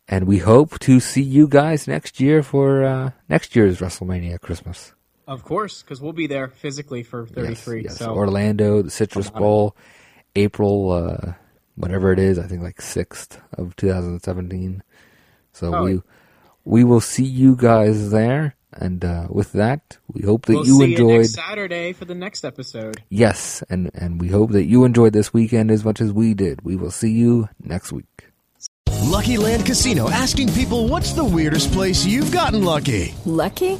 [0.07, 4.93] And we hope to see you guys next year for uh, next year's WrestleMania Christmas.
[5.27, 7.77] Of course, because we'll be there physically for 33.
[7.77, 7.97] Yes, yes.
[7.97, 9.75] So Orlando, the Citrus Bowl,
[10.35, 11.33] April, uh,
[11.75, 12.39] whatever it is.
[12.39, 14.83] I think like sixth of 2017.
[15.53, 15.99] So Oh, we yeah.
[16.65, 18.55] we will see you guys there.
[18.77, 21.09] And uh, with that, we hope that we'll you see enjoyed.
[21.11, 23.01] you next Saturday for the next episode.
[23.07, 26.61] Yes, and and we hope that you enjoyed this weekend as much as we did.
[26.63, 28.27] We will see you next week.
[29.03, 33.15] Lucky Land Casino asking people what's the weirdest place you've gotten lucky?
[33.23, 33.79] Lucky?